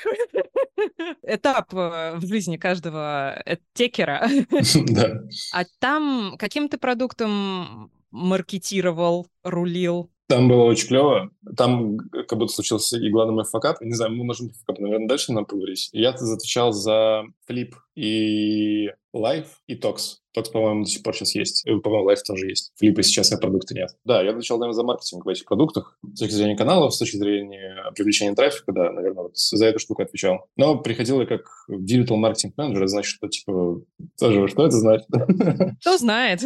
этап 1.25 1.75
э, 1.75 2.15
в 2.17 2.27
жизни 2.27 2.57
каждого 2.57 3.43
эдтекера. 3.45 4.27
Да. 4.93 5.23
А 5.53 5.65
там 5.81 6.37
каким 6.39 6.69
ты 6.69 6.79
продуктом 6.79 7.91
маркетировал, 8.11 9.27
рулил? 9.43 10.11
Там 10.29 10.49
было 10.49 10.63
очень 10.65 10.89
клево. 10.89 11.31
Там 11.57 11.99
как 11.99 12.39
будто 12.39 12.53
случился 12.53 12.99
и 12.99 13.11
главный 13.11 13.35
мой 13.35 13.45
факап. 13.45 13.81
Не 13.81 13.95
знаю, 13.95 14.13
мы 14.13 14.25
можем, 14.25 14.51
наверное, 14.69 15.09
дальше 15.09 15.33
нам 15.33 15.45
поговорить. 15.45 15.89
Я 15.93 16.11
отвечал 16.11 16.73
за 16.73 17.25
Flip 17.47 17.75
и 17.97 18.91
Life 19.13 19.61
и 19.67 19.75
Talks. 19.75 20.22
Talks, 20.33 20.49
по-моему, 20.49 20.85
до 20.85 20.91
сих 20.91 21.03
пор 21.03 21.15
сейчас 21.15 21.35
есть. 21.35 21.67
И, 21.67 21.75
по-моему, 21.79 22.11
Life 22.11 22.23
тоже 22.27 22.49
есть. 22.49 22.73
Flip 22.77 22.97
а 22.97 23.03
сейчас 23.03 23.31
как 23.31 23.41
продукта 23.41 23.75
нет. 23.75 23.91
Да, 24.05 24.23
я 24.23 24.31
отвечал, 24.31 24.59
наверное, 24.59 24.77
за 24.77 24.83
маркетинг 24.83 25.25
в 25.25 25.29
этих 25.29 25.45
продуктах. 25.45 25.99
С 26.15 26.19
точки 26.19 26.35
зрения 26.35 26.57
каналов, 26.57 26.95
с 26.95 26.99
точки 26.99 27.17
зрения 27.17 27.91
привлечения 27.95 28.35
трафика, 28.35 28.73
да, 28.73 28.91
наверное, 28.91 29.25
вот 29.25 29.37
за 29.37 29.67
эту 29.67 29.79
штуку 29.79 30.03
отвечал. 30.03 30.47
Но 30.57 30.79
приходил 30.79 31.21
я 31.21 31.27
как 31.27 31.47
digital 31.71 32.17
маркетинг 32.17 32.55
менеджер, 32.57 32.87
значит, 32.87 33.15
что, 33.15 33.29
типа, 33.29 33.83
тоже, 34.19 34.49
что 34.49 34.67
это 34.67 34.77
значит? 34.77 35.07
Кто 35.81 35.99
знает. 35.99 36.41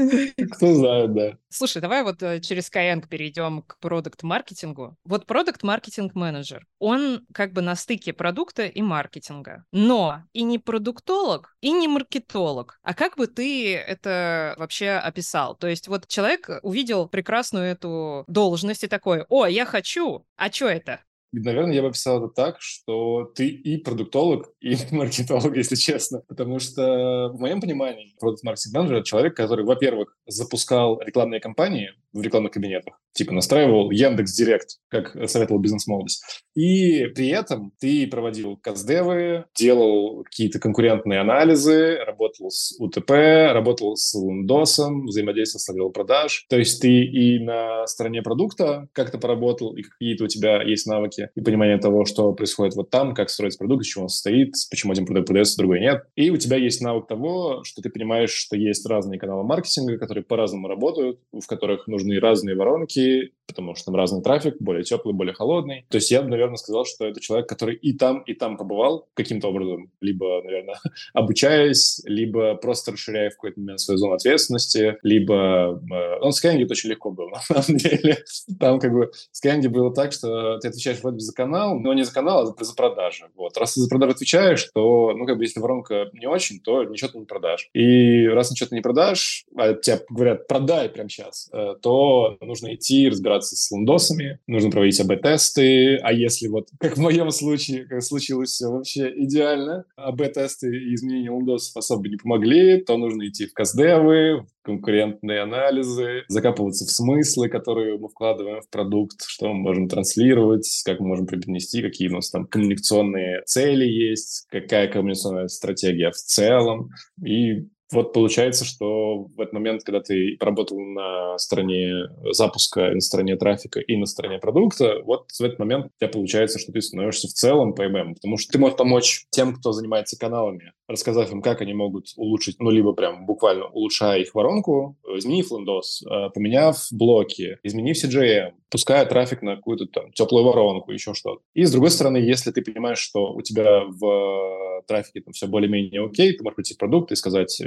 Кто 0.52 0.74
знает, 0.74 1.14
да. 1.14 1.38
Слушай, 1.48 1.80
давай 1.80 2.02
вот 2.02 2.22
э, 2.22 2.40
через 2.40 2.70
Skyeng 2.70 3.08
перейдем 3.08 3.62
к 3.62 3.78
продукт-маркетингу. 3.80 4.96
Вот 5.04 5.26
продукт-маркетинг-менеджер, 5.26 6.66
он 6.78 7.24
как 7.32 7.52
бы 7.52 7.62
на 7.62 7.76
стыке 7.76 8.12
продукта 8.12 8.66
и 8.66 8.82
маркетинга. 8.82 9.64
Но 9.72 10.22
и 10.32 10.42
не 10.42 10.58
продуктолог, 10.58 11.56
и 11.60 11.72
не 11.72 11.88
маркетолог. 11.88 12.78
А 12.82 12.94
как 12.94 13.16
бы 13.16 13.26
ты 13.26 13.75
это 13.76 14.54
вообще 14.58 14.90
описал? 14.90 15.56
То 15.56 15.66
есть 15.68 15.88
вот 15.88 16.06
человек 16.08 16.48
увидел 16.62 17.08
прекрасную 17.08 17.66
эту 17.66 18.24
должность 18.26 18.84
и 18.84 18.88
такой, 18.88 19.24
о, 19.28 19.46
я 19.46 19.66
хочу, 19.66 20.26
а 20.36 20.50
что 20.50 20.68
это? 20.68 21.00
Наверное, 21.32 21.74
я 21.74 21.82
бы 21.82 21.88
описал 21.88 22.24
это 22.24 22.32
так, 22.34 22.56
что 22.60 23.24
ты 23.34 23.48
и 23.48 23.76
продуктолог, 23.78 24.50
и 24.60 24.76
маркетолог, 24.90 25.56
если 25.56 25.76
честно. 25.76 26.22
Потому 26.28 26.58
что, 26.58 27.30
в 27.32 27.40
моем 27.40 27.60
понимании, 27.60 28.14
продукт-маркетинг 28.18 28.74
менеджер— 28.74 28.96
это 28.98 29.06
человек, 29.06 29.36
который, 29.36 29.64
во-первых, 29.64 30.16
запускал 30.26 31.00
рекламные 31.00 31.40
кампании 31.40 31.90
в 32.12 32.22
рекламных 32.22 32.52
кабинетах, 32.52 32.98
типа 33.12 33.34
настраивал 33.34 33.90
Яндекс 33.90 34.34
Директ, 34.34 34.78
как 34.88 35.28
советовал 35.28 35.60
бизнес-молодость. 35.60 36.24
И 36.54 37.06
при 37.14 37.28
этом 37.28 37.72
ты 37.78 38.06
проводил 38.06 38.56
каздевы, 38.56 39.44
делал 39.54 40.24
какие-то 40.24 40.58
конкурентные 40.58 41.20
анализы, 41.20 41.98
работал 41.98 42.50
с 42.50 42.74
УТП, 42.80 43.10
работал 43.52 43.96
с 43.96 44.14
лендосом, 44.14 45.06
взаимодействовал 45.06 45.60
с 45.60 45.68
отделом 45.68 45.92
продаж. 45.92 46.46
То 46.48 46.56
есть 46.56 46.80
ты 46.80 47.04
и 47.04 47.38
на 47.38 47.86
стороне 47.86 48.22
продукта 48.22 48.88
как-то 48.92 49.18
поработал, 49.18 49.76
и 49.76 49.82
какие-то 49.82 50.24
у 50.24 50.28
тебя 50.28 50.62
есть 50.62 50.86
навыки 50.86 51.15
и 51.18 51.40
понимание 51.40 51.78
того, 51.78 52.04
что 52.04 52.32
происходит 52.32 52.74
вот 52.76 52.90
там, 52.90 53.14
как 53.14 53.30
строить 53.30 53.58
продукт, 53.58 53.84
из 53.84 53.88
чего 53.88 54.04
он 54.04 54.08
состоит, 54.08 54.54
почему 54.70 54.92
один 54.92 55.06
продукт 55.06 55.26
продается, 55.26 55.56
другой 55.58 55.80
нет. 55.80 56.04
И 56.16 56.30
у 56.30 56.36
тебя 56.36 56.56
есть 56.56 56.80
навык 56.80 57.06
того, 57.06 57.62
что 57.64 57.82
ты 57.82 57.90
понимаешь, 57.90 58.30
что 58.30 58.56
есть 58.56 58.86
разные 58.86 59.18
каналы 59.18 59.44
маркетинга, 59.44 59.98
которые 59.98 60.24
по-разному 60.24 60.68
работают, 60.68 61.20
в 61.32 61.46
которых 61.46 61.86
нужны 61.86 62.18
разные 62.18 62.56
воронки, 62.56 63.32
потому 63.46 63.74
что 63.74 63.86
там 63.86 63.96
разный 63.96 64.22
трафик, 64.22 64.56
более 64.60 64.84
теплый, 64.84 65.12
более 65.12 65.34
холодный. 65.34 65.86
То 65.88 65.96
есть 65.96 66.10
я 66.10 66.22
бы, 66.22 66.28
наверное, 66.28 66.56
сказал, 66.56 66.84
что 66.84 67.06
это 67.06 67.20
человек, 67.20 67.48
который 67.48 67.74
и 67.76 67.92
там, 67.92 68.20
и 68.20 68.34
там 68.34 68.56
побывал 68.56 69.08
каким-то 69.14 69.48
образом, 69.48 69.90
либо, 70.00 70.42
наверное, 70.42 70.78
обучаясь, 71.14 72.02
либо 72.04 72.54
просто 72.56 72.92
расширяя 72.92 73.30
в 73.30 73.34
какой-то 73.34 73.60
момент 73.60 73.80
свою 73.80 73.98
зону 73.98 74.14
ответственности, 74.14 74.96
либо... 75.02 75.80
Э, 75.90 76.20
он 76.20 76.32
с 76.32 76.40
Кэнди 76.40 76.64
очень 76.64 76.90
легко 76.90 77.10
был, 77.10 77.28
на 77.30 77.40
самом 77.40 77.78
деле. 77.78 78.18
Там 78.58 78.78
как 78.78 78.92
бы 78.92 79.10
с 79.30 79.40
Кэнди 79.40 79.68
было 79.68 79.92
так, 79.94 80.12
что 80.12 80.58
ты 80.58 80.68
отвечаешь 80.68 81.00
вроде 81.00 81.16
бы 81.16 81.20
за 81.20 81.32
канал, 81.32 81.78
но 81.78 81.92
не 81.94 82.04
за 82.04 82.12
канал, 82.12 82.54
а 82.58 82.64
за 82.64 82.74
продажи. 82.74 83.26
Вот. 83.36 83.56
Раз 83.56 83.74
ты 83.74 83.80
за 83.80 83.88
продажи 83.88 84.12
отвечаешь, 84.12 84.68
то, 84.74 85.12
ну, 85.16 85.26
как 85.26 85.38
бы, 85.38 85.44
если 85.44 85.60
воронка 85.60 86.10
не 86.12 86.26
очень, 86.26 86.60
то 86.60 86.84
ничего 86.84 87.10
ты 87.10 87.18
не 87.18 87.24
продашь. 87.24 87.68
И 87.72 88.26
раз 88.26 88.50
ничего 88.50 88.68
ты 88.68 88.74
не 88.74 88.82
продашь, 88.82 89.46
а 89.56 89.74
тебе 89.74 90.00
говорят, 90.10 90.46
продай 90.46 90.88
прямо 90.88 91.08
сейчас, 91.08 91.48
э, 91.52 91.74
то 91.80 92.36
нужно 92.40 92.74
идти 92.74 93.08
разбираться 93.08 93.35
разбираться 93.36 93.56
с 93.56 93.70
лендосами, 93.70 94.38
нужно 94.46 94.70
проводить 94.70 95.00
АБ-тесты, 95.00 95.96
а 95.96 96.12
если 96.12 96.48
вот, 96.48 96.68
как 96.80 96.96
в 96.96 97.00
моем 97.00 97.30
случае, 97.30 97.84
как 97.84 98.02
случилось 98.02 98.50
все 98.50 98.68
вообще 98.68 99.12
идеально, 99.14 99.84
АБ-тесты 99.96 100.68
и 100.68 100.94
изменения 100.94 101.30
лендосов 101.30 101.76
особо 101.76 102.08
не 102.08 102.16
помогли, 102.16 102.82
то 102.82 102.96
нужно 102.96 103.28
идти 103.28 103.46
в 103.46 103.52
каздевы, 103.52 104.46
конкурентные 104.62 105.42
анализы, 105.42 106.24
закапываться 106.28 106.84
в 106.84 106.90
смыслы, 106.90 107.48
которые 107.48 107.98
мы 107.98 108.08
вкладываем 108.08 108.60
в 108.62 108.68
продукт, 108.68 109.22
что 109.26 109.52
мы 109.52 109.54
можем 109.54 109.88
транслировать, 109.88 110.82
как 110.84 111.00
мы 111.00 111.08
можем 111.08 111.26
преподнести, 111.26 111.82
какие 111.82 112.08
у 112.08 112.14
нас 112.14 112.30
там 112.30 112.46
коммуникационные 112.46 113.42
цели 113.46 113.84
есть, 113.84 114.46
какая 114.50 114.88
коммуникационная 114.88 115.48
стратегия 115.48 116.10
в 116.10 116.16
целом. 116.16 116.90
И 117.24 117.68
вот 117.92 118.12
получается, 118.12 118.64
что 118.64 119.26
в 119.36 119.40
этот 119.40 119.52
момент, 119.52 119.84
когда 119.84 120.00
ты 120.00 120.36
поработал 120.38 120.78
на 120.80 121.38
стороне 121.38 122.08
запуска, 122.32 122.90
на 122.90 123.00
стороне 123.00 123.36
трафика 123.36 123.80
и 123.80 123.96
на 123.96 124.06
стороне 124.06 124.38
продукта, 124.38 125.00
вот 125.04 125.30
в 125.30 125.40
этот 125.40 125.58
момент 125.58 125.86
у 125.86 125.90
тебя 125.98 126.08
получается, 126.08 126.58
что 126.58 126.72
ты 126.72 126.80
становишься 126.80 127.28
в 127.28 127.32
целом 127.32 127.74
PMM, 127.74 128.14
потому 128.14 128.38
что 128.38 128.52
ты 128.52 128.58
можешь 128.58 128.76
помочь 128.76 129.26
тем, 129.30 129.54
кто 129.54 129.72
занимается 129.72 130.18
каналами, 130.18 130.72
рассказав 130.88 131.30
им, 131.30 131.42
как 131.42 131.60
они 131.60 131.74
могут 131.74 132.08
улучшить, 132.16 132.56
ну, 132.58 132.70
либо 132.70 132.92
прям 132.92 133.24
буквально 133.26 133.66
улучшая 133.66 134.20
их 134.20 134.34
воронку, 134.34 134.96
изменив 135.16 135.50
лендос, 135.52 136.02
э, 136.02 136.30
поменяв 136.34 136.86
блоки, 136.90 137.58
изменив 137.62 138.02
CGM, 138.04 138.52
пуская 138.70 139.06
трафик 139.06 139.42
на 139.42 139.56
какую-то 139.56 139.86
там 139.86 140.12
теплую 140.12 140.44
воронку, 140.44 140.90
еще 140.92 141.14
что-то. 141.14 141.40
И 141.54 141.64
с 141.64 141.72
другой 141.72 141.90
стороны, 141.90 142.16
если 142.18 142.50
ты 142.50 142.62
понимаешь, 142.62 142.98
что 142.98 143.32
у 143.32 143.42
тебя 143.42 143.84
в 143.84 144.82
трафике 144.86 145.20
там 145.20 145.32
все 145.32 145.46
более-менее 145.46 146.04
окей, 146.04 146.32
ты 146.32 146.42
можешь 146.42 146.56
прийти 146.56 146.74
в 146.74 146.78
продукт 146.78 147.12
и 147.12 147.16
сказать, 147.16 147.60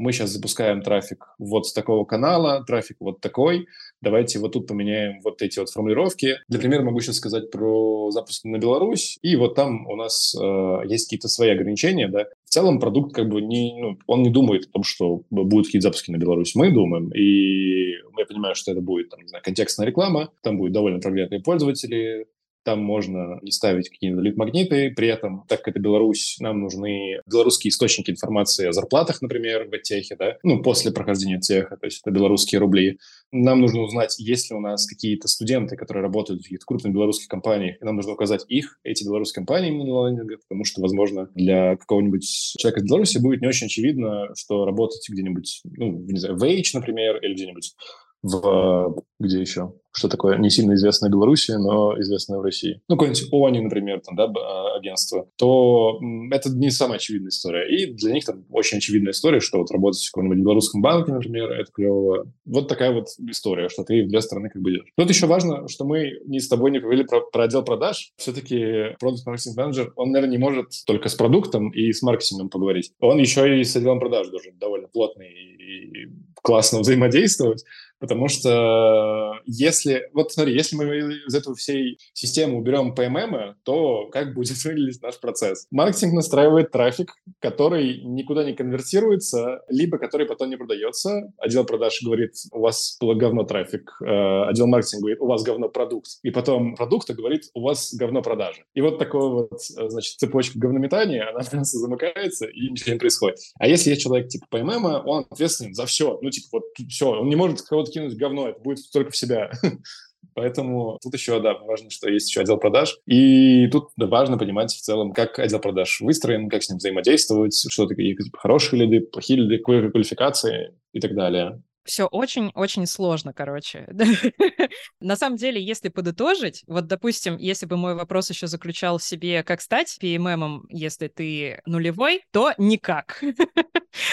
мы 0.00 0.12
сейчас 0.12 0.30
запускаем 0.30 0.80
трафик 0.80 1.26
вот 1.38 1.66
с 1.66 1.74
такого 1.74 2.06
канала, 2.06 2.64
трафик 2.66 2.96
вот 3.00 3.20
такой, 3.20 3.66
давайте 4.00 4.38
вот 4.38 4.52
тут 4.52 4.66
поменяем 4.66 5.20
вот 5.22 5.42
эти 5.42 5.58
вот 5.58 5.68
формулировки. 5.68 6.38
Для 6.48 6.58
примера 6.58 6.82
могу 6.82 7.00
сейчас 7.00 7.16
сказать 7.16 7.50
про 7.50 8.10
запуск 8.10 8.44
на 8.44 8.56
Беларусь, 8.56 9.18
и 9.20 9.36
вот 9.36 9.54
там 9.54 9.86
у 9.86 9.96
нас 9.96 10.34
э, 10.34 10.80
есть 10.86 11.06
какие-то 11.06 11.28
свои 11.28 11.50
ограничения, 11.50 12.08
да. 12.08 12.24
В 12.46 12.50
целом 12.50 12.80
продукт 12.80 13.14
как 13.14 13.28
бы 13.28 13.42
не, 13.42 13.78
ну, 13.78 13.98
он 14.06 14.22
не 14.22 14.30
думает 14.30 14.66
о 14.68 14.72
том, 14.72 14.84
что 14.84 15.22
будут 15.30 15.66
какие-то 15.66 15.88
запуски 15.88 16.10
на 16.10 16.16
Беларусь. 16.16 16.54
Мы 16.54 16.72
думаем, 16.72 17.10
и 17.10 17.96
мы 18.12 18.24
понимаем, 18.24 18.54
что 18.54 18.72
это 18.72 18.80
будет, 18.80 19.10
там, 19.10 19.20
не 19.20 19.28
знаю, 19.28 19.44
контекстная 19.44 19.86
реклама, 19.86 20.30
там 20.42 20.56
будет 20.56 20.72
довольно 20.72 20.98
проверенные 20.98 21.42
пользователи, 21.42 22.26
там 22.64 22.80
можно 22.82 23.38
не 23.42 23.50
ставить 23.50 23.88
какие-то 23.88 24.20
лид-магниты, 24.20 24.92
при 24.94 25.08
этом, 25.08 25.44
так 25.48 25.60
как 25.60 25.68
это 25.68 25.80
Беларусь, 25.80 26.36
нам 26.40 26.60
нужны 26.60 27.20
белорусские 27.26 27.70
источники 27.70 28.10
информации 28.10 28.66
о 28.66 28.72
зарплатах, 28.72 29.22
например, 29.22 29.68
в 29.68 29.78
техе, 29.78 30.16
да, 30.16 30.36
ну, 30.42 30.62
после 30.62 30.92
прохождения 30.92 31.38
теха, 31.38 31.76
то 31.76 31.86
есть 31.86 32.00
это 32.02 32.10
белорусские 32.10 32.60
рубли. 32.60 32.98
Нам 33.32 33.60
нужно 33.60 33.82
узнать, 33.82 34.18
есть 34.18 34.50
ли 34.50 34.56
у 34.56 34.60
нас 34.60 34.86
какие-то 34.86 35.28
студенты, 35.28 35.76
которые 35.76 36.02
работают 36.02 36.40
в 36.40 36.44
каких-то 36.44 36.66
крупных 36.66 36.92
белорусских 36.92 37.28
компаниях, 37.28 37.76
и 37.80 37.84
нам 37.84 37.96
нужно 37.96 38.12
указать 38.12 38.44
их, 38.48 38.78
эти 38.82 39.04
белорусские 39.04 39.40
компании 39.40 39.70
именно 39.70 40.24
потому 40.36 40.64
что, 40.64 40.80
возможно, 40.80 41.28
для 41.34 41.76
какого-нибудь 41.76 42.24
человека 42.58 42.80
из 42.80 42.86
Беларуси 42.86 43.18
будет 43.18 43.40
не 43.40 43.48
очень 43.48 43.66
очевидно, 43.66 44.28
что 44.34 44.64
работать 44.64 45.06
где-нибудь, 45.08 45.62
ну, 45.64 45.92
не 45.92 46.18
знаю, 46.18 46.36
в 46.36 46.44
H, 46.44 46.74
например, 46.74 47.18
или 47.18 47.34
где-нибудь 47.34 47.74
в... 48.22 49.02
где 49.18 49.40
еще? 49.40 49.72
Что 49.92 50.08
такое 50.08 50.38
не 50.38 50.50
сильно 50.50 50.74
известное 50.74 51.08
в 51.08 51.12
Беларуси, 51.12 51.52
но 51.52 52.00
известное 52.00 52.38
в 52.38 52.42
России. 52.42 52.80
Ну, 52.88 52.96
какой-нибудь 52.96 53.28
ОНИ, 53.32 53.60
например, 53.60 54.00
там, 54.00 54.14
да, 54.14 54.24
а, 54.24 54.76
агентство. 54.76 55.26
То 55.36 55.98
это 56.30 56.50
не 56.50 56.70
самая 56.70 56.98
очевидная 56.98 57.30
история. 57.30 57.68
И 57.68 57.92
для 57.92 58.12
них 58.12 58.24
там 58.24 58.44
очень 58.50 58.78
очевидная 58.78 59.12
история, 59.12 59.40
что 59.40 59.58
вот 59.58 59.70
работать 59.72 60.02
в 60.02 60.12
каком-нибудь 60.12 60.38
белорусском 60.38 60.80
банке, 60.80 61.12
например, 61.12 61.50
это 61.50 61.72
клево. 61.72 62.26
Вот 62.44 62.68
такая 62.68 62.92
вот 62.92 63.08
история, 63.28 63.68
что 63.68 63.82
ты 63.82 64.04
в 64.04 64.08
две 64.08 64.20
стороны 64.20 64.48
как 64.48 64.62
бы 64.62 64.70
идешь. 64.70 64.86
Тут 64.96 65.08
еще 65.08 65.26
важно, 65.26 65.66
что 65.66 65.84
мы 65.84 66.20
не 66.24 66.38
с 66.38 66.48
тобой 66.48 66.70
не 66.70 66.78
говорили 66.78 67.02
про, 67.02 67.22
про 67.22 67.44
отдел 67.44 67.64
продаж. 67.64 68.12
Все-таки 68.16 68.96
продукт 69.00 69.26
маркетинг 69.26 69.56
менеджер, 69.56 69.92
он, 69.96 70.12
наверное, 70.12 70.36
не 70.36 70.38
может 70.38 70.66
только 70.86 71.08
с 71.08 71.14
продуктом 71.14 71.70
и 71.70 71.92
с 71.92 72.02
маркетингом 72.02 72.48
поговорить. 72.48 72.92
Он 73.00 73.18
еще 73.18 73.60
и 73.60 73.64
с 73.64 73.74
отделом 73.74 73.98
продаж 73.98 74.28
должен 74.28 74.56
довольно 74.58 74.86
плотный 74.86 75.28
и 75.30 76.08
классно 76.42 76.80
взаимодействовать. 76.80 77.64
Потому 78.00 78.28
что 78.28 79.34
если, 79.46 80.08
вот 80.12 80.32
смотри, 80.32 80.54
если 80.54 80.76
мы 80.76 80.84
из 81.26 81.34
этого 81.34 81.54
всей 81.54 81.98
системы 82.14 82.56
уберем 82.56 82.94
PMM, 82.94 83.54
то 83.62 84.08
как 84.10 84.34
будет 84.34 84.56
выглядеть 84.64 85.02
наш 85.02 85.20
процесс? 85.20 85.66
Маркетинг 85.70 86.14
настраивает 86.14 86.70
трафик, 86.70 87.14
который 87.40 88.00
никуда 88.02 88.44
не 88.44 88.54
конвертируется, 88.54 89.62
либо 89.68 89.98
который 89.98 90.26
потом 90.26 90.50
не 90.50 90.56
продается. 90.56 91.32
Отдел 91.38 91.64
продаж 91.64 92.00
говорит, 92.02 92.32
у 92.52 92.60
вас 92.60 92.96
говно 93.00 93.44
трафик. 93.44 93.90
Э, 94.02 94.48
отдел 94.48 94.66
маркетинга 94.66 95.02
говорит, 95.02 95.20
у 95.20 95.26
вас 95.26 95.42
говно 95.42 95.68
продукт. 95.68 96.08
И 96.22 96.30
потом 96.30 96.74
продукта 96.76 97.14
говорит, 97.14 97.50
у 97.54 97.62
вас 97.62 97.94
говно 97.94 98.22
продажи. 98.22 98.64
И 98.74 98.80
вот 98.80 98.98
такое 98.98 99.28
вот, 99.28 99.52
э, 99.52 99.88
значит, 99.88 100.18
цепочка 100.18 100.58
говнометания, 100.58 101.28
она 101.28 101.40
просто 101.50 101.78
замыкается, 101.78 102.46
и 102.46 102.70
ничего 102.70 102.94
не 102.94 102.98
происходит. 102.98 103.38
А 103.58 103.68
если 103.68 103.90
есть 103.90 104.02
человек 104.02 104.28
типа 104.28 104.46
PMM, 104.50 105.02
он 105.04 105.26
ответственен 105.30 105.74
за 105.74 105.84
все. 105.86 106.18
Ну, 106.22 106.30
типа, 106.30 106.46
вот 106.52 106.64
все, 106.88 107.10
он 107.10 107.28
не 107.28 107.36
может 107.36 107.60
кого-то 107.62 107.89
кинуть 107.90 108.16
говно, 108.16 108.48
это 108.48 108.60
будет 108.60 108.78
только 108.92 109.10
в 109.10 109.16
себя. 109.16 109.50
Поэтому 110.34 110.98
тут 111.02 111.14
еще, 111.14 111.40
да, 111.40 111.54
важно, 111.58 111.90
что 111.90 112.08
есть 112.08 112.28
еще 112.28 112.40
отдел 112.40 112.58
продаж. 112.58 112.96
И 113.06 113.68
тут 113.68 113.88
важно 113.96 114.38
понимать 114.38 114.72
в 114.72 114.80
целом, 114.80 115.12
как 115.12 115.38
отдел 115.38 115.58
продаж 115.58 116.00
выстроен, 116.00 116.48
как 116.48 116.62
с 116.62 116.68
ним 116.68 116.78
взаимодействовать, 116.78 117.54
что 117.70 117.86
такие 117.86 118.16
хорошие 118.34 118.84
лиды, 118.84 119.00
плохие 119.00 119.40
лиды, 119.40 119.58
какой 119.58 119.90
квалификации 119.90 120.74
и 120.92 121.00
так 121.00 121.14
далее. 121.14 121.62
Все 121.84 122.06
очень-очень 122.06 122.86
сложно, 122.86 123.32
короче. 123.32 123.86
На 125.00 125.16
самом 125.16 125.36
деле, 125.36 125.62
если 125.62 125.88
подытожить, 125.88 126.62
вот, 126.66 126.86
допустим, 126.86 127.36
если 127.38 127.66
бы 127.66 127.76
мой 127.76 127.94
вопрос 127.94 128.30
еще 128.30 128.46
заключал 128.46 128.98
в 128.98 129.02
себе, 129.02 129.42
как 129.42 129.60
стать 129.60 129.98
PMM, 130.00 130.62
если 130.68 131.08
ты 131.08 131.62
нулевой, 131.66 132.22
то 132.32 132.52
никак. 132.58 133.22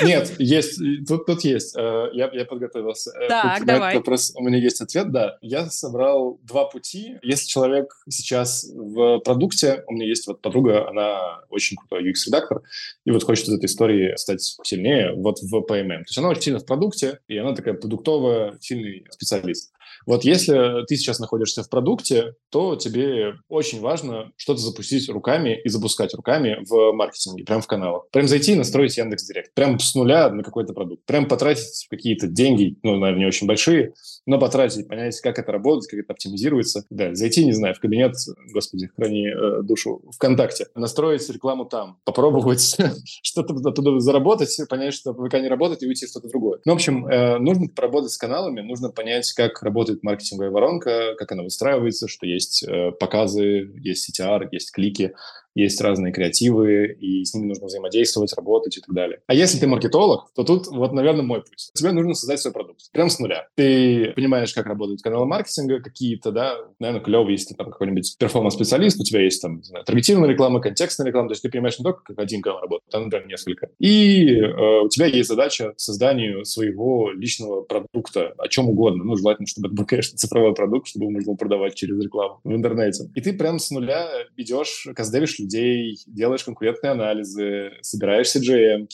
Нет, 0.01 0.33
есть, 0.39 0.79
тут, 1.07 1.25
тут 1.25 1.43
есть. 1.43 1.75
Э, 1.77 2.09
я, 2.13 2.29
я 2.33 2.45
подготовился. 2.45 3.11
Э, 3.11 3.27
так, 3.27 3.57
тут 3.59 3.67
давай. 3.67 3.95
вопрос 3.95 4.33
у 4.35 4.43
меня 4.43 4.57
есть 4.57 4.81
ответ, 4.81 5.11
да. 5.11 5.37
Я 5.41 5.69
собрал 5.69 6.39
два 6.43 6.65
пути. 6.65 7.17
Если 7.21 7.47
человек 7.47 7.93
сейчас 8.09 8.65
в 8.73 9.19
продукте, 9.19 9.83
у 9.87 9.93
меня 9.93 10.07
есть 10.07 10.27
вот 10.27 10.41
подруга, 10.41 10.89
она 10.89 11.41
очень 11.49 11.77
крутой 11.77 12.09
UX-редактор, 12.09 12.61
и 13.05 13.11
вот 13.11 13.23
хочет 13.23 13.47
из 13.47 13.53
этой 13.53 13.65
истории 13.65 14.15
стать 14.15 14.41
сильнее 14.63 15.13
вот 15.13 15.39
в 15.41 15.53
PMM. 15.55 15.99
То 15.99 16.07
есть 16.07 16.17
она 16.17 16.29
очень 16.29 16.41
сильно 16.41 16.59
в 16.59 16.65
продукте, 16.65 17.19
и 17.27 17.37
она 17.37 17.53
такая 17.57 17.73
продуктовая, 17.73 18.57
сильный 18.61 19.05
специалист. 19.09 19.73
Вот 20.07 20.23
если 20.23 20.85
ты 20.87 20.95
сейчас 20.95 21.19
находишься 21.19 21.63
в 21.63 21.69
продукте, 21.69 22.33
то 22.49 22.77
тебе 22.77 23.35
очень 23.49 23.81
важно 23.81 24.31
что-то 24.37 24.61
запустить 24.61 25.09
руками 25.09 25.59
и 25.63 25.67
запускать 25.69 26.13
руками 26.13 26.63
в 26.67 26.93
маркетинге, 26.93 27.43
прям 27.43 27.61
в 27.61 27.67
каналах. 27.67 28.09
Прям 28.11 28.27
зайти 28.27 28.53
и 28.53 28.55
настроить 28.55 28.97
Яндекс 28.97 29.27
Директ. 29.27 29.53
Прям 29.53 29.77
с 29.79 29.93
нуля 29.95 30.29
на 30.29 30.43
какой-то 30.43 30.73
продукт. 30.73 31.03
Прям 31.05 31.27
потратить 31.27 31.87
какие-то 31.89 32.27
деньги, 32.27 32.77
ну, 32.83 32.95
наверное, 32.95 33.19
не 33.19 33.27
очень 33.27 33.47
большие, 33.47 33.93
но 34.25 34.39
потратить, 34.39 34.87
понять, 34.87 35.19
как 35.19 35.39
это 35.39 35.51
работает, 35.51 35.91
как 35.91 35.99
это 35.99 36.13
оптимизируется. 36.13 36.85
Да, 36.89 37.13
зайти, 37.13 37.43
не 37.45 37.51
знаю, 37.51 37.75
в 37.75 37.79
кабинет, 37.81 38.13
господи, 38.53 38.89
храни 38.95 39.27
э, 39.27 39.61
душу, 39.63 40.01
ВКонтакте, 40.15 40.67
настроить 40.73 41.29
рекламу 41.29 41.65
там, 41.65 41.99
попробовать 42.05 42.77
что-то 43.23 43.53
оттуда 43.53 43.99
заработать, 43.99 44.57
понять, 44.69 44.93
что 44.93 45.13
ВК 45.13 45.33
не 45.33 45.49
работает, 45.49 45.83
и 45.83 45.87
уйти 45.87 46.05
в 46.05 46.09
что-то 46.09 46.29
другое. 46.29 46.59
Ну, 46.63 46.71
в 46.71 46.75
общем, 46.75 47.05
э, 47.07 47.39
нужно 47.39 47.67
поработать 47.67 48.11
с 48.11 48.17
каналами, 48.17 48.61
нужно 48.61 48.89
понять, 48.89 49.31
как 49.33 49.61
работает 49.61 49.96
маркетинговая 50.01 50.51
воронка, 50.51 51.15
как 51.17 51.31
она 51.31 51.43
выстраивается, 51.43 52.07
что 52.07 52.25
есть 52.25 52.63
э, 52.63 52.91
показы, 52.91 53.71
есть 53.81 54.09
CTR, 54.09 54.47
есть 54.51 54.71
клики, 54.71 55.13
есть 55.61 55.81
разные 55.81 56.13
креативы, 56.13 56.95
и 56.99 57.23
с 57.23 57.33
ними 57.33 57.47
нужно 57.47 57.67
взаимодействовать, 57.67 58.33
работать 58.35 58.77
и 58.77 58.81
так 58.81 58.93
далее. 58.93 59.19
А 59.27 59.33
если 59.33 59.59
ты 59.59 59.67
маркетолог, 59.67 60.31
то 60.35 60.43
тут 60.43 60.67
вот, 60.67 60.93
наверное, 60.93 61.23
мой 61.23 61.41
путь. 61.41 61.71
Тебе 61.73 61.91
нужно 61.91 62.13
создать 62.13 62.39
свой 62.39 62.53
продукт, 62.53 62.91
прям 62.91 63.09
с 63.09 63.19
нуля. 63.19 63.47
Ты 63.55 64.13
понимаешь, 64.15 64.53
как 64.53 64.65
работают 64.67 65.01
каналы 65.01 65.25
маркетинга 65.25 65.79
какие-то, 65.81 66.31
да, 66.31 66.55
наверное, 66.79 67.03
клево, 67.03 67.29
если 67.29 67.49
ты 67.49 67.55
там 67.55 67.71
какой-нибудь 67.71 68.17
перформанс-специалист, 68.17 68.99
у 68.99 69.03
тебя 69.03 69.21
есть 69.21 69.41
там, 69.41 69.57
не 69.57 69.63
знаю, 69.63 69.85
таргетированная 69.85 70.29
реклама, 70.29 70.61
контекстная 70.61 71.07
реклама, 71.07 71.29
то 71.29 71.33
есть 71.33 71.41
ты 71.41 71.49
понимаешь 71.49 71.79
не 71.79 71.83
только, 71.83 72.03
как 72.03 72.19
один 72.19 72.41
канал 72.41 72.61
работает, 72.61 72.93
а, 72.93 72.99
например, 72.99 73.27
несколько. 73.27 73.69
И 73.79 74.35
э, 74.35 74.81
у 74.83 74.89
тебя 74.89 75.07
есть 75.07 75.29
задача 75.29 75.73
созданию 75.77 76.45
своего 76.45 77.11
личного 77.11 77.61
продукта, 77.61 78.33
о 78.37 78.47
чем 78.47 78.69
угодно. 78.69 79.03
Ну, 79.03 79.15
желательно, 79.15 79.47
чтобы 79.47 79.67
это 79.67 79.75
был, 79.75 79.85
конечно, 79.85 80.17
цифровой 80.17 80.53
продукт, 80.53 80.87
чтобы 80.87 81.05
его 81.05 81.11
можно 81.11 81.35
продавать 81.35 81.75
через 81.75 81.99
рекламу 81.99 82.39
в 82.43 82.53
интернете. 82.53 83.09
И 83.15 83.21
ты 83.21 83.33
прям 83.33 83.59
с 83.59 83.71
нуля 83.71 84.07
идешь, 84.35 84.87
каздевишь 84.95 85.39
людей, 85.47 85.97
делаешь 86.07 86.43
конкурентные 86.43 86.91
анализы, 86.91 87.71
собираешь 87.81 88.27
CGM, 88.35 88.87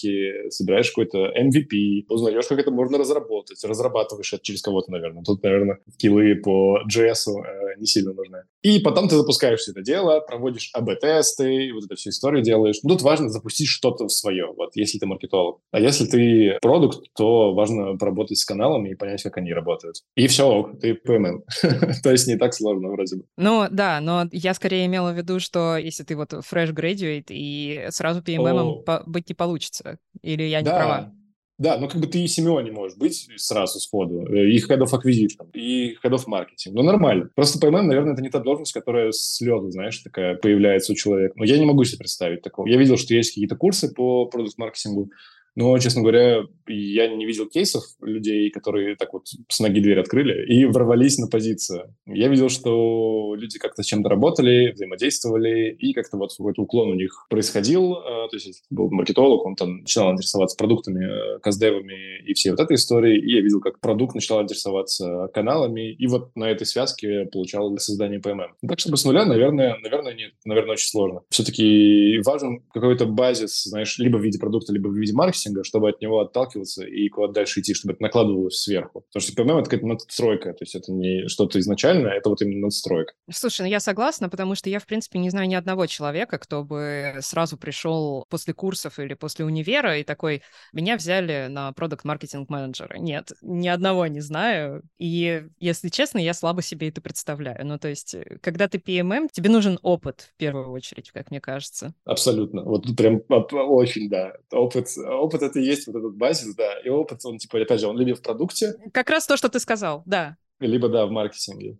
собираешь 0.49 0.89
какой-то 0.89 1.33
MVP, 1.37 2.05
узнаешь, 2.09 2.47
как 2.47 2.59
это 2.59 2.71
можно 2.71 2.97
разработать, 2.97 3.63
разрабатываешь 3.63 4.33
это 4.33 4.43
через 4.43 4.61
кого-то, 4.61 4.91
наверное. 4.91 5.23
Тут, 5.23 5.43
наверное, 5.43 5.79
скиллы 5.93 6.35
по 6.35 6.79
JS 6.89 7.29
э, 7.29 7.79
не 7.79 7.85
сильно 7.85 8.13
нужны. 8.13 8.43
И 8.61 8.79
потом 8.79 9.09
ты 9.09 9.15
запускаешь 9.15 9.59
все 9.59 9.71
это 9.71 9.81
дело, 9.81 10.19
проводишь 10.19 10.69
АБ-тесты, 10.73 11.73
вот 11.73 11.85
эту 11.85 11.95
всю 11.95 12.11
историю 12.11 12.43
делаешь. 12.43 12.79
Но 12.83 12.89
тут 12.89 13.01
важно 13.01 13.29
запустить 13.29 13.67
что-то 13.67 14.07
свое, 14.07 14.53
вот, 14.55 14.71
если 14.75 14.99
ты 14.99 15.05
маркетолог. 15.05 15.59
А 15.71 15.79
если 15.79 16.05
ты 16.05 16.57
продукт, 16.61 17.07
то 17.15 17.53
важно 17.53 17.97
поработать 17.97 18.37
с 18.37 18.45
каналами 18.45 18.89
и 18.89 18.95
понять, 18.95 19.23
как 19.23 19.37
они 19.37 19.53
работают. 19.53 19.97
И 20.15 20.27
все, 20.27 20.71
ты 20.81 20.93
PMM. 20.93 21.41
то 22.03 22.11
есть 22.11 22.27
не 22.27 22.37
так 22.37 22.53
сложно 22.53 22.89
вроде 22.89 23.17
бы. 23.17 23.23
Ну, 23.37 23.65
да, 23.71 23.99
но 24.01 24.27
я 24.31 24.53
скорее 24.53 24.85
имела 24.85 25.11
в 25.11 25.17
виду, 25.17 25.39
что 25.39 25.77
если 25.77 26.03
ты 26.03 26.15
вот 26.15 26.33
fresh 26.49 26.73
graduate, 26.73 27.27
и 27.29 27.87
сразу 27.89 28.21
PMM 28.21 28.83
по- 28.83 29.03
быть 29.05 29.29
не 29.29 29.35
получится. 29.35 29.97
Или 30.21 30.43
я 30.43 30.59
не 30.59 30.65
да. 30.65 30.75
права? 30.75 31.13
Да, 31.59 31.77
но 31.77 31.87
как 31.87 32.01
бы 32.01 32.07
ты 32.07 32.23
и 32.23 32.27
Симеон 32.27 32.63
не 32.63 32.71
можешь 32.71 32.97
быть 32.97 33.27
сразу 33.37 33.79
сходу, 33.79 34.25
э, 34.27 34.49
и 34.49 34.57
Head 34.57 34.79
of 34.79 34.91
Acquisition, 34.91 35.51
и 35.53 35.95
Head 36.03 36.11
of 36.11 36.25
Marketing. 36.27 36.71
Ну, 36.71 36.81
нормально. 36.81 37.29
Просто 37.35 37.59
PMM, 37.59 37.83
наверное, 37.83 38.13
это 38.13 38.23
не 38.23 38.29
та 38.29 38.39
должность, 38.39 38.73
которая 38.73 39.11
с 39.11 39.39
лету, 39.39 39.69
знаешь, 39.69 39.99
такая 39.99 40.35
появляется 40.35 40.93
у 40.93 40.95
человека. 40.95 41.35
Но 41.37 41.45
я 41.45 41.57
не 41.59 41.65
могу 41.65 41.83
себе 41.83 41.99
представить 41.99 42.41
такого. 42.41 42.67
Я 42.67 42.77
видел, 42.77 42.97
что 42.97 43.13
есть 43.13 43.29
какие-то 43.29 43.55
курсы 43.55 43.93
по 43.93 44.25
продукт-маркетингу, 44.25 45.11
но, 45.55 45.77
честно 45.79 46.01
говоря, 46.01 46.43
я 46.67 47.07
не 47.07 47.25
видел 47.25 47.47
кейсов 47.47 47.83
людей, 48.01 48.49
которые 48.49 48.95
так 48.95 49.13
вот 49.13 49.27
с 49.47 49.59
ноги 49.59 49.79
дверь 49.79 49.99
открыли 49.99 50.45
и 50.47 50.65
ворвались 50.65 51.17
на 51.17 51.27
позицию. 51.27 51.93
Я 52.05 52.27
видел, 52.27 52.49
что 52.49 53.35
люди 53.35 53.59
как-то 53.59 53.83
с 53.83 53.85
чем-то 53.85 54.09
работали, 54.09 54.71
взаимодействовали, 54.71 55.75
и 55.77 55.93
как-то 55.93 56.17
вот 56.17 56.31
какой-то 56.35 56.61
уклон 56.63 56.89
у 56.89 56.95
них 56.95 57.25
происходил. 57.29 57.93
А, 57.93 58.27
то 58.27 58.35
есть 58.35 58.63
был 58.69 58.89
маркетолог, 58.89 59.45
он 59.45 59.55
там 59.55 59.81
начинал 59.81 60.13
интересоваться 60.13 60.57
продуктами, 60.57 61.35
э, 61.35 61.39
каздевами 61.39 62.23
и 62.25 62.33
всей 62.33 62.51
вот 62.51 62.59
этой 62.59 62.75
историей, 62.75 63.19
и 63.19 63.35
я 63.35 63.41
видел, 63.41 63.59
как 63.59 63.79
продукт 63.79 64.15
начал 64.15 64.41
интересоваться 64.41 65.29
каналами, 65.33 65.91
и 65.91 66.07
вот 66.07 66.35
на 66.35 66.49
этой 66.49 66.65
связке 66.65 67.25
получал 67.31 67.77
создание 67.77 68.19
PMM. 68.19 68.67
Так, 68.67 68.79
чтобы 68.79 68.97
с 68.97 69.05
нуля, 69.05 69.25
наверное, 69.25 69.77
наверное, 69.81 70.13
нет. 70.13 70.31
Наверное, 70.45 70.73
очень 70.73 70.87
сложно. 70.87 71.21
Все-таки 71.29 72.19
важен 72.25 72.61
какой-то 72.73 73.05
базис, 73.05 73.63
знаешь, 73.63 73.97
либо 73.99 74.17
в 74.17 74.23
виде 74.23 74.39
продукта, 74.39 74.73
либо 74.73 74.87
в 74.87 74.95
виде 74.95 75.13
маркетинга, 75.13 75.42
маркетинга, 75.43 75.63
чтобы 75.63 75.89
от 75.89 76.01
него 76.01 76.19
отталкиваться 76.21 76.85
и 76.85 77.09
куда 77.09 77.31
дальше 77.31 77.59
идти, 77.59 77.73
чтобы 77.73 77.93
это 77.93 78.03
накладывалось 78.03 78.61
сверху. 78.61 79.01
Потому 79.11 79.21
что 79.21 79.41
PMM— 79.41 79.59
это 79.61 79.69
какая-то 79.69 79.87
надстройка, 79.87 80.53
то 80.53 80.61
есть 80.61 80.75
это 80.75 80.91
не 80.91 81.27
что-то 81.27 81.59
изначальное, 81.59 82.13
это 82.13 82.29
вот 82.29 82.41
именно 82.41 82.67
надстройка. 82.67 83.13
Слушай, 83.31 83.63
ну 83.63 83.67
я 83.67 83.79
согласна, 83.79 84.29
потому 84.29 84.55
что 84.55 84.69
я, 84.69 84.79
в 84.79 84.85
принципе, 84.85 85.19
не 85.19 85.29
знаю 85.29 85.47
ни 85.47 85.55
одного 85.55 85.85
человека, 85.87 86.37
кто 86.37 86.63
бы 86.63 87.15
сразу 87.21 87.57
пришел 87.57 88.25
после 88.29 88.53
курсов 88.53 88.99
или 88.99 89.13
после 89.13 89.45
универа 89.45 89.97
и 89.97 90.03
такой, 90.03 90.41
меня 90.71 90.95
взяли 90.95 91.47
на 91.49 91.71
продукт 91.73 92.05
маркетинг 92.05 92.49
менеджера. 92.49 92.97
Нет, 92.97 93.31
ни 93.41 93.67
одного 93.67 94.07
не 94.07 94.21
знаю. 94.21 94.83
И, 94.97 95.43
если 95.59 95.89
честно, 95.89 96.19
я 96.19 96.33
слабо 96.33 96.61
себе 96.61 96.89
это 96.89 97.01
представляю. 97.01 97.65
Ну, 97.65 97.77
то 97.77 97.87
есть, 97.87 98.15
когда 98.41 98.67
ты 98.67 98.77
PMM, 98.77 99.29
тебе 99.31 99.49
нужен 99.49 99.79
опыт 99.81 100.31
в 100.33 100.37
первую 100.37 100.71
очередь, 100.71 101.11
как 101.11 101.31
мне 101.31 101.41
кажется. 101.41 101.93
Абсолютно. 102.05 102.63
Вот 102.63 102.83
тут 102.83 102.97
прям 102.97 103.21
очень, 103.29 104.09
да. 104.09 104.33
Опыт, 104.51 104.87
опыт 104.97 105.32
опыт 105.33 105.41
это 105.41 105.59
и 105.59 105.63
есть 105.63 105.87
вот 105.87 105.95
этот 105.95 106.15
базис, 106.15 106.55
да, 106.55 106.79
и 106.79 106.89
опыт, 106.89 107.19
он, 107.25 107.37
типа, 107.39 107.59
опять 107.59 107.79
же, 107.79 107.87
он 107.87 107.97
либо 107.97 108.15
в 108.15 108.21
продукте. 108.21 108.75
Как 108.93 109.09
раз 109.09 109.25
то, 109.25 109.35
что 109.35 109.49
ты 109.49 109.59
сказал, 109.59 110.03
да. 110.05 110.37
Либо, 110.59 110.89
да, 110.89 111.07
в 111.07 111.11
маркетинге. 111.11 111.79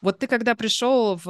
Вот 0.00 0.18
ты 0.18 0.26
когда 0.26 0.54
пришел 0.54 1.16
в 1.16 1.26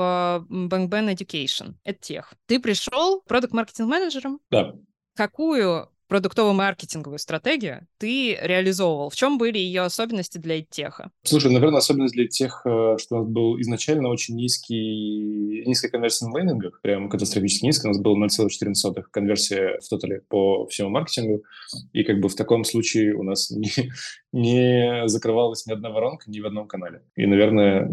Bang 0.49 0.89
Education, 0.89 1.75
EdTech, 1.85 2.25
ты 2.47 2.61
пришел 2.61 3.23
продукт-маркетинг-менеджером? 3.23 4.39
Да. 4.51 4.75
Какую 5.17 5.89
продуктово-маркетинговую 6.11 7.19
стратегию 7.19 7.87
ты 7.99 8.37
реализовывал? 8.43 9.11
В 9.11 9.15
чем 9.15 9.39
были 9.39 9.59
ее 9.59 9.83
особенности 9.83 10.39
для 10.39 10.63
теха? 10.63 11.11
Слушай, 11.23 11.53
наверное, 11.53 11.79
особенность 11.79 12.15
для 12.15 12.27
тех, 12.27 12.63
э, 12.67 12.97
что 12.99 13.17
у 13.17 13.19
нас 13.21 13.29
был 13.29 13.61
изначально 13.61 14.09
очень 14.09 14.35
низкий, 14.35 15.63
низкая 15.67 15.91
конверсия 15.91 16.27
лендингах, 16.27 16.81
прям 16.83 17.09
катастрофически 17.09 17.65
низкая. 17.65 17.93
У 17.93 17.95
нас 17.95 18.03
было 18.03 18.17
0,14 18.17 19.05
конверсия 19.11 19.79
в 19.81 19.89
тотале 19.89 20.23
по 20.29 20.67
всему 20.67 20.91
маркетингу. 20.91 21.45
И 21.93 22.03
как 22.03 22.21
бы 22.21 22.29
в 22.29 22.35
таком 22.35 22.65
случае 22.65 23.15
у 23.15 23.23
нас 23.23 23.51
не, 23.53 23.93
не 24.33 25.09
закрывалась 25.09 25.67
ни 25.67 25.73
одна 25.73 25.91
воронка 25.91 26.31
ни 26.31 26.41
в 26.41 26.47
одном 26.47 26.67
канале. 26.67 27.03
И, 27.17 27.27
наверное, 27.27 27.89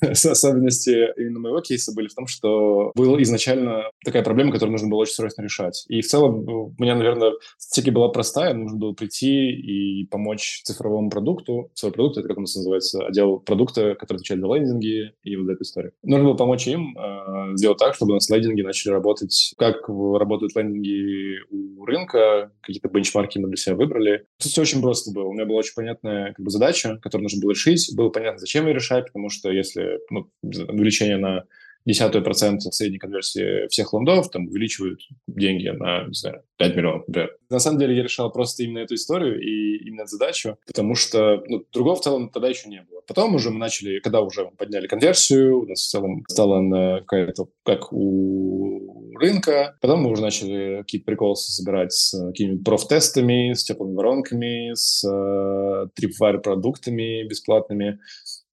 особенности 0.00 1.08
именно 1.20 1.40
моего 1.40 1.60
кейса 1.60 1.92
были 1.94 2.08
в 2.08 2.14
том, 2.14 2.26
что 2.26 2.92
была 2.94 3.22
изначально 3.22 3.90
такая 4.04 4.22
проблема, 4.22 4.52
которую 4.52 4.72
нужно 4.72 4.88
было 4.88 5.00
очень 5.00 5.14
срочно 5.14 5.42
решать. 5.42 5.84
И 5.88 6.00
в 6.00 6.06
целом 6.06 6.48
у 6.48 6.74
меня, 6.78 6.94
наверное, 6.94 7.32
стратегия 7.58 7.92
была 7.92 8.08
простая. 8.08 8.54
Нужно 8.54 8.78
было 8.78 8.92
прийти 8.92 9.50
и 9.50 10.06
помочь 10.06 10.62
цифровому 10.64 11.10
продукту. 11.10 11.70
Цифровой 11.74 11.94
продукт— 11.94 12.16
это, 12.18 12.28
как 12.28 12.38
у 12.38 12.40
нас 12.40 12.54
называется, 12.56 13.06
отдел 13.06 13.40
продукта, 13.40 13.94
который 13.94 14.18
отвечает 14.18 14.40
за 14.40 14.46
лендинги 14.46 15.12
и 15.22 15.36
вот 15.36 15.50
эту 15.50 15.62
историю. 15.62 15.92
Нужно 16.02 16.24
было 16.24 16.34
помочь 16.34 16.66
им 16.66 16.96
э, 16.96 17.56
сделать 17.56 17.78
так, 17.78 17.94
чтобы 17.94 18.12
у 18.12 18.14
нас 18.14 18.30
лендинги 18.30 18.62
начали 18.62 18.92
работать, 18.92 19.54
как 19.58 19.88
работают 19.88 20.56
лендинги 20.56 21.38
у 21.50 21.84
рынка, 21.84 22.52
какие-то 22.60 22.88
бенчмарки 22.88 23.38
мы 23.38 23.48
для 23.48 23.56
себя 23.56 23.74
выбрали. 23.74 24.24
Тут 24.40 24.52
все 24.52 24.62
очень 24.62 24.80
просто 24.80 25.12
было. 25.12 25.24
У 25.24 25.32
меня 25.32 25.44
была 25.44 25.58
очень 25.58 25.74
понятная 25.74 26.32
как 26.32 26.44
бы, 26.44 26.50
задача, 26.50 26.98
которую 27.02 27.24
нужно 27.24 27.40
было 27.42 27.50
решить. 27.50 27.94
Было 27.96 28.10
понятно, 28.10 28.38
зачем 28.38 28.66
ее 28.66 28.74
решать, 28.74 29.06
потому 29.06 29.30
что 29.30 29.50
если 29.50 29.98
ну, 30.10 30.28
увеличение 30.42 31.16
на 31.16 31.44
десятую 31.84 32.22
процент 32.22 32.62
средней 32.62 32.98
конверсии 32.98 33.66
всех 33.68 33.92
лендов, 33.92 34.30
там 34.30 34.46
увеличивают 34.46 35.00
деньги 35.26 35.68
на, 35.68 36.04
не 36.06 36.14
знаю, 36.14 36.42
5 36.58 36.76
миллионов, 36.76 37.08
например. 37.08 37.36
На 37.50 37.58
самом 37.60 37.78
деле 37.78 37.96
я 37.96 38.02
решал 38.02 38.30
просто 38.30 38.62
именно 38.62 38.80
эту 38.80 38.94
историю 38.94 39.40
и 39.40 39.78
именно 39.86 40.02
эту 40.02 40.10
задачу, 40.10 40.58
потому 40.66 40.94
что 40.94 41.42
ну, 41.48 41.64
другого 41.72 41.96
в 41.96 42.00
целом 42.00 42.30
тогда 42.30 42.48
еще 42.48 42.68
не 42.68 42.82
было. 42.82 43.00
Потом 43.06 43.34
уже 43.34 43.50
мы 43.50 43.58
начали, 43.58 44.00
когда 44.00 44.20
уже 44.20 44.50
подняли 44.58 44.86
конверсию, 44.86 45.62
у 45.62 45.66
нас 45.66 45.80
в 45.80 45.88
целом 45.88 46.24
стала 46.28 46.58
она 46.58 46.98
какая-то 47.00 47.48
как 47.64 47.92
у 47.92 49.14
рынка. 49.18 49.76
Потом 49.80 50.02
мы 50.02 50.10
уже 50.10 50.22
начали 50.22 50.78
какие-то 50.78 51.06
приколы 51.06 51.36
собирать 51.36 51.92
с 51.92 52.18
какими-то 52.28 52.62
профтестами, 52.64 53.52
с 53.52 53.64
теплыми 53.64 53.94
воронками, 53.94 54.72
с 54.74 55.04
э, 55.04 55.86
Tripwire 55.98 56.38
продуктами 56.38 57.26
бесплатными. 57.26 57.98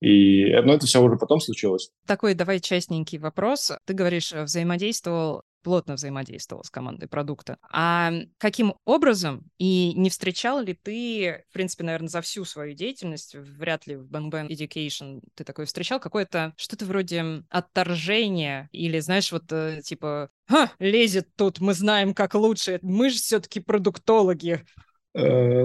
И 0.02 0.54
ну, 0.54 0.74
это 0.74 0.86
все 0.86 1.02
уже 1.02 1.18
потом 1.18 1.40
случилось. 1.40 1.90
Такой 2.06 2.34
давай 2.34 2.60
частненький 2.60 3.18
вопрос. 3.18 3.72
Ты 3.86 3.94
говоришь, 3.94 4.34
э, 4.34 4.44
взаимодействовал 4.44 5.44
плотно 5.66 5.96
взаимодействовал 5.96 6.64
с 6.64 6.70
командой 6.70 7.08
продукта. 7.08 7.58
А 7.72 8.12
каким 8.38 8.76
образом 8.86 9.42
и 9.58 9.94
не 9.96 10.12
встречал 10.12 10.62
ли 10.62 10.76
ты, 10.76 11.44
в 11.50 11.54
принципе, 11.54 11.84
наверное, 11.84 12.08
за 12.08 12.22
всю 12.22 12.46
свою 12.46 12.76
деятельность, 12.76 13.34
вряд 13.34 13.88
ли 13.88 13.96
в 13.96 14.06
Bang 14.06 14.30
Bang 14.30 14.48
Education 14.48 15.22
ты 15.34 15.44
такое 15.44 15.66
встречал, 15.66 16.00
какое-то 16.00 16.54
что-то 16.56 16.86
вроде 16.86 17.44
отторжения 17.50 18.70
или, 18.74 19.00
знаешь, 19.00 19.32
вот 19.32 19.52
э, 19.52 19.82
типа, 19.84 20.30
Ха, 20.48 20.72
лезет 20.78 21.30
тут, 21.36 21.60
мы 21.60 21.74
знаем, 21.74 22.14
как 22.14 22.36
лучше, 22.36 22.78
мы 22.84 23.10
же 23.10 23.18
все-таки 23.18 23.60
продуктологи, 23.60 24.62
Э, 24.62 24.62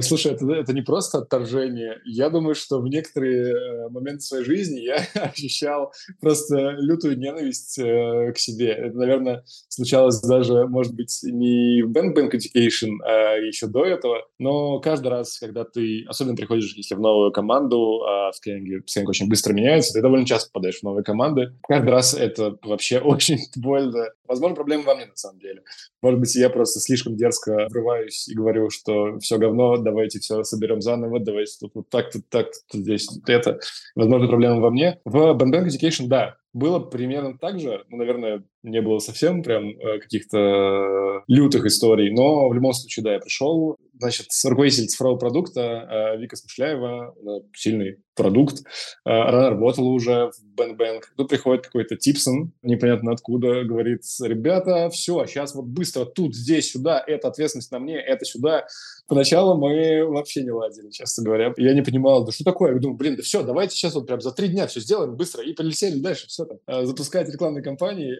слушай, 0.01 0.33
это, 0.33 0.49
это 0.53 0.73
не 0.73 0.83
просто 0.83 1.19
отторжение. 1.19 2.01
Я 2.05 2.31
думаю, 2.31 2.55
что 2.55 2.81
в 2.81 2.87
некоторые 2.87 3.53
э, 3.53 3.89
моменты 3.89 4.21
своей 4.21 4.45
жизни 4.45 4.81
я 4.81 5.05
ощущал 5.15 5.93
просто 6.21 6.77
лютую 6.79 7.19
ненависть 7.19 7.79
э, 7.79 8.33
к 8.33 8.39
себе. 8.39 8.69
Это, 8.69 8.97
наверное, 8.97 9.45
случалось 9.69 10.21
даже, 10.21 10.67
может 10.67 10.95
быть, 10.95 11.19
не 11.25 11.83
в 11.83 11.91
Bank 11.91 12.15
Bank 12.15 12.31
Education, 12.33 12.99
а 13.05 13.37
еще 13.37 13.67
до 13.67 13.85
этого. 13.85 14.27
Но 14.39 14.79
каждый 14.81 15.09
раз, 15.09 15.39
когда 15.39 15.65
ты, 15.65 16.05
особенно 16.07 16.37
приходишь, 16.37 16.75
если 16.77 16.95
в 16.95 17.01
новую 17.01 17.33
команду, 17.33 18.03
а 18.05 18.31
в 18.31 18.37
Skyeng, 18.37 18.83
Skyeng 18.87 19.07
очень 19.07 19.29
быстро 19.29 19.53
меняется, 19.53 19.95
ты 19.95 20.01
довольно 20.01 20.27
часто 20.27 20.51
попадаешь 20.53 20.79
в 20.79 20.85
новые 20.85 21.03
команды. 21.03 21.55
Каждый 21.67 21.91
раз 21.91 22.15
это 22.15 22.57
вообще 22.63 22.99
очень 23.01 23.39
больно. 23.57 24.11
Возможно, 24.29 24.55
проблема 24.55 24.85
во 24.85 24.95
мне 24.95 25.07
на 25.07 25.17
самом 25.17 25.41
деле. 25.41 25.63
Может 26.03 26.21
быть, 26.21 26.37
я 26.37 26.51
просто 26.51 26.79
слишком 26.79 27.17
дерзко 27.17 27.67
врываюсь 27.69 28.29
и 28.29 28.35
говорю, 28.35 28.71
что 28.71 29.19
все 29.19 29.40
говно, 29.41 29.79
давайте 29.79 30.21
все 30.21 30.45
соберем 30.45 30.81
заново, 30.81 31.19
давайте 31.19 31.59
тут 31.61 31.73
вот 31.75 31.89
так, 31.89 32.13
тут 32.13 32.29
так, 32.29 32.47
тут 32.71 32.83
здесь 32.83 33.07
тут 33.07 33.29
это. 33.29 33.59
Возможно, 33.97 34.29
проблема 34.29 34.61
во 34.61 34.71
мне. 34.71 35.01
В 35.05 35.17
Bank 35.33 35.67
Education, 35.67 36.07
да, 36.07 36.37
было 36.53 36.81
примерно 36.81 37.39
так 37.39 37.61
же, 37.61 37.85
ну, 37.89 37.99
наверное, 37.99 38.45
не 38.63 38.83
было 38.83 38.99
совсем 38.99 39.43
прям 39.43 39.71
э, 39.71 39.99
каких-то 40.01 41.23
лютых 41.29 41.65
историй, 41.65 42.11
но 42.11 42.49
в 42.49 42.55
любом 42.55 42.73
случае, 42.73 43.05
да, 43.05 43.13
я 43.15 43.19
пришел, 43.21 43.77
значит, 43.99 44.27
руководитель 44.45 44.87
цифрового 44.87 45.19
продукта 45.19 45.61
э, 45.61 46.19
Вика 46.19 46.37
Смышляева, 46.37 47.15
сильный 47.55 47.99
продукт, 48.15 48.59
э, 48.59 49.11
она 49.11 49.51
работала 49.51 49.89
уже 49.89 50.31
в 50.31 50.61
BankBank. 50.61 51.03
Тут 51.17 51.29
приходит 51.29 51.65
какой-то 51.65 51.97
Типсон, 51.97 52.53
непонятно 52.63 53.13
откуда, 53.13 53.65
говорит, 53.65 54.03
ребята, 54.23 54.91
все, 54.91 55.25
сейчас 55.27 55.55
вот 55.55 55.67
быстро 55.67 56.05
тут, 56.05 56.35
здесь, 56.35 56.73
сюда, 56.73 57.03
это 57.07 57.29
ответственность 57.29 57.71
на 57.71 57.79
мне, 57.79 57.97
это 57.97 58.25
сюда. 58.25 58.67
Поначалу 59.07 59.59
мы 59.59 60.05
вообще 60.07 60.43
не 60.43 60.51
ладили, 60.51 60.91
честно 60.91 61.25
говоря. 61.25 61.53
Я 61.57 61.75
не 61.75 61.83
понимал, 61.83 62.25
да 62.25 62.33
что 62.33 62.45
такое? 62.45 62.75
Я 62.75 62.79
думаю, 62.79 62.99
блин, 62.99 63.17
да 63.17 63.23
все, 63.23 63.43
давайте 63.43 63.75
сейчас 63.75 63.95
вот 63.95 64.07
прям 64.07 64.21
за 64.21 64.33
три 64.33 64.49
дня 64.49 64.67
все 64.67 64.81
сделаем 64.81 65.17
быстро 65.17 65.43
и 65.43 65.55
полетели 65.55 65.99
дальше, 65.99 66.29
все 66.29 66.40
там. 66.45 66.59
Э, 66.67 66.85
запускать 66.85 67.29
рекламные 67.29 67.63
кампании, 67.63 68.17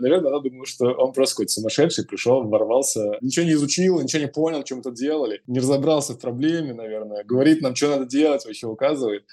наверное, 0.00 0.30
она 0.30 0.40
думала, 0.40 0.66
что 0.66 0.86
он 0.92 1.12
просто 1.12 1.36
какой-то 1.36 1.52
сумасшедший, 1.52 2.06
пришел, 2.06 2.42
ворвался, 2.42 3.18
ничего 3.20 3.44
не 3.46 3.52
изучил, 3.52 4.00
ничего 4.00 4.22
не 4.22 4.28
понял, 4.28 4.62
чем 4.62 4.80
это 4.80 4.90
делали, 4.90 5.42
не 5.46 5.60
разобрался 5.60 6.14
в 6.14 6.18
проблеме, 6.18 6.74
наверное, 6.74 7.24
говорит 7.24 7.62
нам, 7.62 7.74
что 7.74 7.88
надо 7.88 8.06
делать, 8.06 8.44
вообще 8.44 8.66
указывает. 8.66 9.24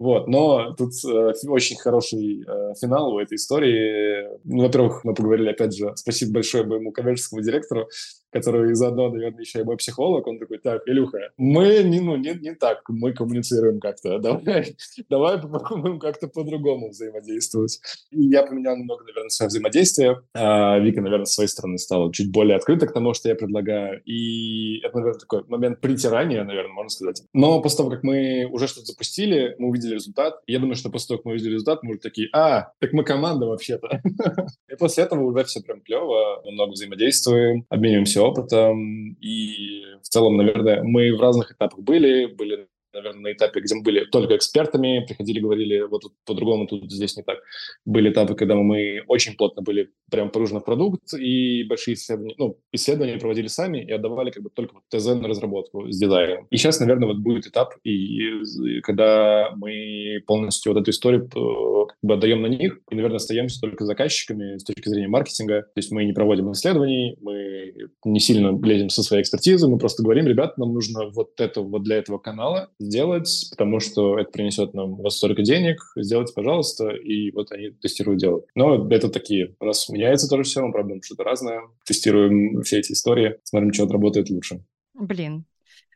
Вот, 0.00 0.28
но 0.28 0.72
тут 0.72 0.92
э, 1.04 1.32
очень 1.46 1.76
хороший 1.76 2.42
э, 2.42 2.72
финал 2.80 3.12
у 3.12 3.20
этой 3.20 3.34
истории. 3.34 4.28
Ну, 4.44 4.62
во-первых, 4.62 5.04
мы 5.04 5.12
поговорили, 5.12 5.50
опять 5.50 5.76
же, 5.76 5.92
спасибо 5.94 6.32
большое 6.32 6.64
моему 6.64 6.90
коммерческому 6.90 7.42
директору, 7.42 7.86
который 8.32 8.74
заодно, 8.74 9.10
наверное, 9.10 9.40
еще 9.40 9.60
и 9.60 9.62
мой 9.62 9.76
психолог. 9.76 10.26
Он 10.26 10.38
такой, 10.38 10.56
так, 10.56 10.82
Илюха, 10.86 11.32
мы 11.36 11.82
не, 11.82 12.00
ну, 12.00 12.16
не, 12.16 12.32
не 12.32 12.54
так, 12.54 12.80
мы 12.88 13.12
коммуницируем 13.12 13.78
как-то. 13.78 14.18
Давай, 14.30 14.74
давай 15.10 15.38
попробуем 15.38 15.98
как-то 15.98 16.28
по-другому 16.28 16.88
взаимодействовать. 16.88 17.80
И 18.10 18.22
я 18.22 18.44
поменял 18.44 18.76
немного, 18.76 19.04
наверное, 19.04 19.28
свое 19.28 19.48
взаимодействие. 19.48 20.22
А 20.34 20.78
Вика, 20.78 21.02
наверное, 21.02 21.26
с 21.26 21.34
своей 21.34 21.48
стороны 21.48 21.76
стала 21.76 22.10
чуть 22.10 22.30
более 22.30 22.56
открыта 22.56 22.86
к 22.86 22.94
тому, 22.94 23.12
что 23.12 23.28
я 23.28 23.34
предлагаю. 23.34 24.00
И 24.04 24.78
это, 24.78 24.96
наверное, 24.96 25.20
такой 25.20 25.44
момент 25.48 25.80
притирания, 25.80 26.42
наверное, 26.42 26.72
можно 26.72 26.88
сказать. 26.88 27.22
Но 27.34 27.60
после 27.60 27.78
того, 27.78 27.90
как 27.90 28.02
мы 28.02 28.46
уже 28.50 28.66
что-то 28.66 28.86
запустили, 28.86 29.56
мы 29.58 29.68
увидели 29.68 29.89
увидели 29.90 29.94
результат. 29.94 30.40
Я 30.46 30.58
думаю, 30.58 30.76
что 30.76 30.90
после 30.90 31.08
того, 31.08 31.18
как 31.18 31.26
мы 31.26 31.32
увидели 31.32 31.52
результат, 31.52 31.82
мы 31.82 31.90
уже 31.90 32.00
такие, 32.00 32.28
а, 32.32 32.72
так 32.78 32.92
мы 32.92 33.04
команда 33.04 33.46
вообще-то. 33.46 34.00
И 34.68 34.76
после 34.76 35.04
этого 35.04 35.22
уже 35.24 35.44
все 35.44 35.60
прям 35.60 35.80
клево, 35.80 36.42
много 36.50 36.72
взаимодействуем, 36.72 37.66
обмениваемся 37.68 38.22
опытом. 38.22 39.16
И 39.20 39.82
в 40.02 40.08
целом, 40.08 40.36
наверное, 40.36 40.82
мы 40.82 41.14
в 41.16 41.20
разных 41.20 41.52
этапах 41.52 41.80
были, 41.80 42.26
были 42.26 42.66
наверное, 42.92 43.20
на 43.20 43.32
этапе, 43.32 43.60
где 43.60 43.74
мы 43.74 43.82
были 43.82 44.04
только 44.04 44.36
экспертами, 44.36 45.04
приходили, 45.06 45.40
говорили, 45.40 45.80
вот 45.80 46.02
тут 46.02 46.12
по-другому, 46.26 46.66
тут 46.66 46.90
здесь 46.90 47.16
не 47.16 47.22
так. 47.22 47.38
Были 47.84 48.10
этапы, 48.10 48.34
когда 48.34 48.54
мы 48.54 49.02
очень 49.06 49.36
плотно 49.36 49.62
были 49.62 49.90
прям 50.10 50.30
погружены 50.30 50.60
в 50.60 50.64
продукт, 50.64 51.14
и 51.14 51.64
большие 51.64 51.94
исследования, 51.94 52.34
ну, 52.38 52.58
исследования 52.72 53.18
проводили 53.18 53.46
сами 53.46 53.78
и 53.78 53.92
отдавали 53.92 54.30
как 54.30 54.42
бы 54.42 54.50
только 54.50 54.74
вот 54.74 54.82
ТЗ 54.88 55.06
на 55.06 55.28
разработку 55.28 55.90
с 55.90 55.98
дизайном. 55.98 56.46
И 56.50 56.56
сейчас, 56.56 56.80
наверное, 56.80 57.08
вот 57.08 57.18
будет 57.18 57.46
этап, 57.46 57.74
и, 57.84 57.90
и 57.90 58.80
когда 58.82 59.52
мы 59.56 60.22
полностью 60.26 60.72
вот 60.72 60.80
эту 60.80 60.90
историю 60.90 61.24
э, 61.24 61.86
как 61.88 61.98
бы 62.02 62.14
отдаем 62.14 62.42
на 62.42 62.46
них, 62.46 62.80
и, 62.90 62.94
наверное, 62.94 63.16
остаемся 63.16 63.60
только 63.60 63.84
заказчиками 63.84 64.58
с 64.58 64.64
точки 64.64 64.88
зрения 64.88 65.08
маркетинга. 65.08 65.62
То 65.62 65.78
есть 65.78 65.90
мы 65.92 66.04
не 66.04 66.12
проводим 66.12 66.52
исследований, 66.52 67.16
мы 67.20 67.74
не 68.04 68.20
сильно 68.20 68.58
лезем 68.62 68.88
со 68.88 69.02
своей 69.02 69.22
экспертизы, 69.22 69.68
мы 69.68 69.78
просто 69.78 70.02
говорим, 70.02 70.26
ребят, 70.26 70.58
нам 70.58 70.72
нужно 70.72 71.10
вот 71.10 71.40
это 71.40 71.60
вот 71.62 71.82
для 71.82 71.96
этого 71.96 72.18
канала 72.18 72.70
сделать, 72.80 73.46
потому 73.50 73.78
что 73.78 74.18
это 74.18 74.30
принесет 74.30 74.74
нам 74.74 74.96
вот 74.96 75.12
столько 75.12 75.42
денег, 75.42 75.80
сделайте, 75.96 76.32
пожалуйста, 76.34 76.88
и 76.88 77.30
вот 77.30 77.52
они 77.52 77.70
тестируют, 77.70 78.20
делают. 78.20 78.46
Но 78.54 78.88
это 78.90 79.08
такие, 79.08 79.54
у 79.60 79.66
нас 79.66 79.88
меняется 79.88 80.28
тоже 80.28 80.44
все, 80.44 80.62
мы 80.62 80.72
пробуем 80.72 81.02
что-то 81.02 81.24
разное, 81.24 81.60
тестируем 81.84 82.62
все 82.62 82.78
эти 82.78 82.92
истории, 82.92 83.36
смотрим, 83.44 83.72
что 83.72 83.86
работает 83.86 84.30
лучше. 84.30 84.64
Блин, 84.94 85.44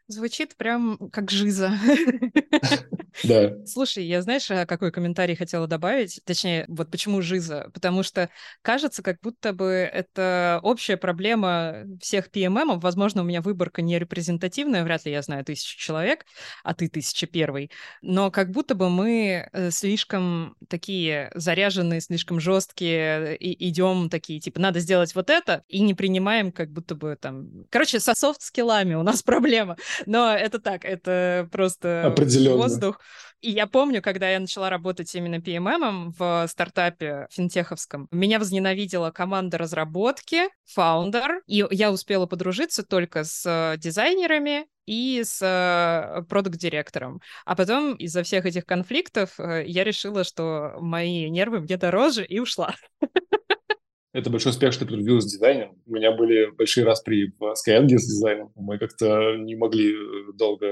Звучит 0.06 0.56
прям 0.56 0.98
как 1.10 1.30
жиза. 1.30 1.72
Да. 3.22 3.64
Слушай, 3.64 4.04
я 4.04 4.22
знаешь, 4.22 4.50
а, 4.50 4.66
какой 4.66 4.90
комментарий 4.90 5.36
хотела 5.36 5.66
добавить? 5.66 6.20
Точнее, 6.24 6.64
вот 6.68 6.90
почему 6.90 7.22
жиза? 7.22 7.70
Потому 7.72 8.02
что 8.02 8.28
кажется, 8.60 9.02
как 9.02 9.20
будто 9.22 9.52
бы 9.52 9.66
это 9.66 10.58
общая 10.62 10.96
проблема 10.96 11.84
всех 12.00 12.28
PMM. 12.28 12.80
Возможно, 12.80 13.22
у 13.22 13.24
меня 13.24 13.40
выборка 13.40 13.82
не 13.82 13.98
репрезентативная, 13.98 14.82
вряд 14.82 15.04
ли 15.06 15.12
я 15.12 15.22
знаю 15.22 15.44
тысячу 15.44 15.78
человек, 15.78 16.26
а 16.64 16.74
ты 16.74 16.88
тысяча 16.88 17.26
первый. 17.26 17.70
Но 18.02 18.30
как 18.30 18.50
будто 18.50 18.74
бы 18.74 18.90
мы 18.90 19.48
э, 19.52 19.70
слишком 19.70 20.56
такие 20.68 21.30
заряженные, 21.34 22.00
слишком 22.00 22.40
жесткие, 22.40 23.36
и 23.36 23.68
идем 23.68 24.10
такие, 24.10 24.40
типа, 24.40 24.60
надо 24.60 24.80
сделать 24.80 25.14
вот 25.14 25.30
это, 25.30 25.62
и 25.68 25.80
не 25.80 25.94
принимаем 25.94 26.50
как 26.50 26.72
будто 26.72 26.94
бы 26.94 27.16
там... 27.20 27.64
Короче, 27.70 28.00
со 28.00 28.14
софт-скиллами 28.14 28.94
у 28.94 29.02
нас 29.02 29.22
проблема. 29.34 29.76
Но 30.06 30.32
это 30.32 30.58
так, 30.58 30.84
это 30.84 31.48
просто 31.50 32.14
воздух. 32.56 33.00
И 33.40 33.50
я 33.50 33.66
помню, 33.66 34.00
когда 34.00 34.30
я 34.30 34.40
начала 34.40 34.70
работать 34.70 35.14
именно 35.14 35.36
PMM 35.36 36.12
в 36.18 36.46
стартапе 36.48 37.26
финтеховском, 37.30 38.08
меня 38.10 38.38
возненавидела 38.38 39.10
команда 39.10 39.58
разработки, 39.58 40.48
фаундер, 40.64 41.42
и 41.46 41.62
я 41.70 41.92
успела 41.92 42.24
подружиться 42.24 42.82
только 42.84 43.24
с 43.24 43.76
дизайнерами 43.78 44.66
и 44.86 45.22
с 45.24 45.40
э, 45.42 46.22
продукт-директором. 46.28 47.20
А 47.44 47.54
потом 47.54 47.94
из-за 47.96 48.22
всех 48.22 48.46
этих 48.46 48.64
конфликтов 48.64 49.38
э, 49.38 49.64
я 49.66 49.84
решила, 49.84 50.24
что 50.24 50.76
мои 50.80 51.28
нервы 51.30 51.60
мне 51.60 51.76
дороже, 51.76 52.24
и 52.24 52.38
ушла. 52.38 52.74
Это 54.14 54.30
большой 54.30 54.50
успех, 54.50 54.72
что 54.72 54.84
с 54.86 55.26
дизайном. 55.26 55.76
У 55.86 55.92
меня 55.92 56.12
были 56.12 56.48
большие 56.56 56.84
распри 56.84 57.32
в 57.36 57.54
Skyeng 57.54 57.88
с 57.88 58.06
дизайном. 58.06 58.52
Мы 58.54 58.78
как-то 58.78 59.34
не 59.36 59.56
могли 59.56 59.92
э, 59.92 60.32
долго 60.34 60.66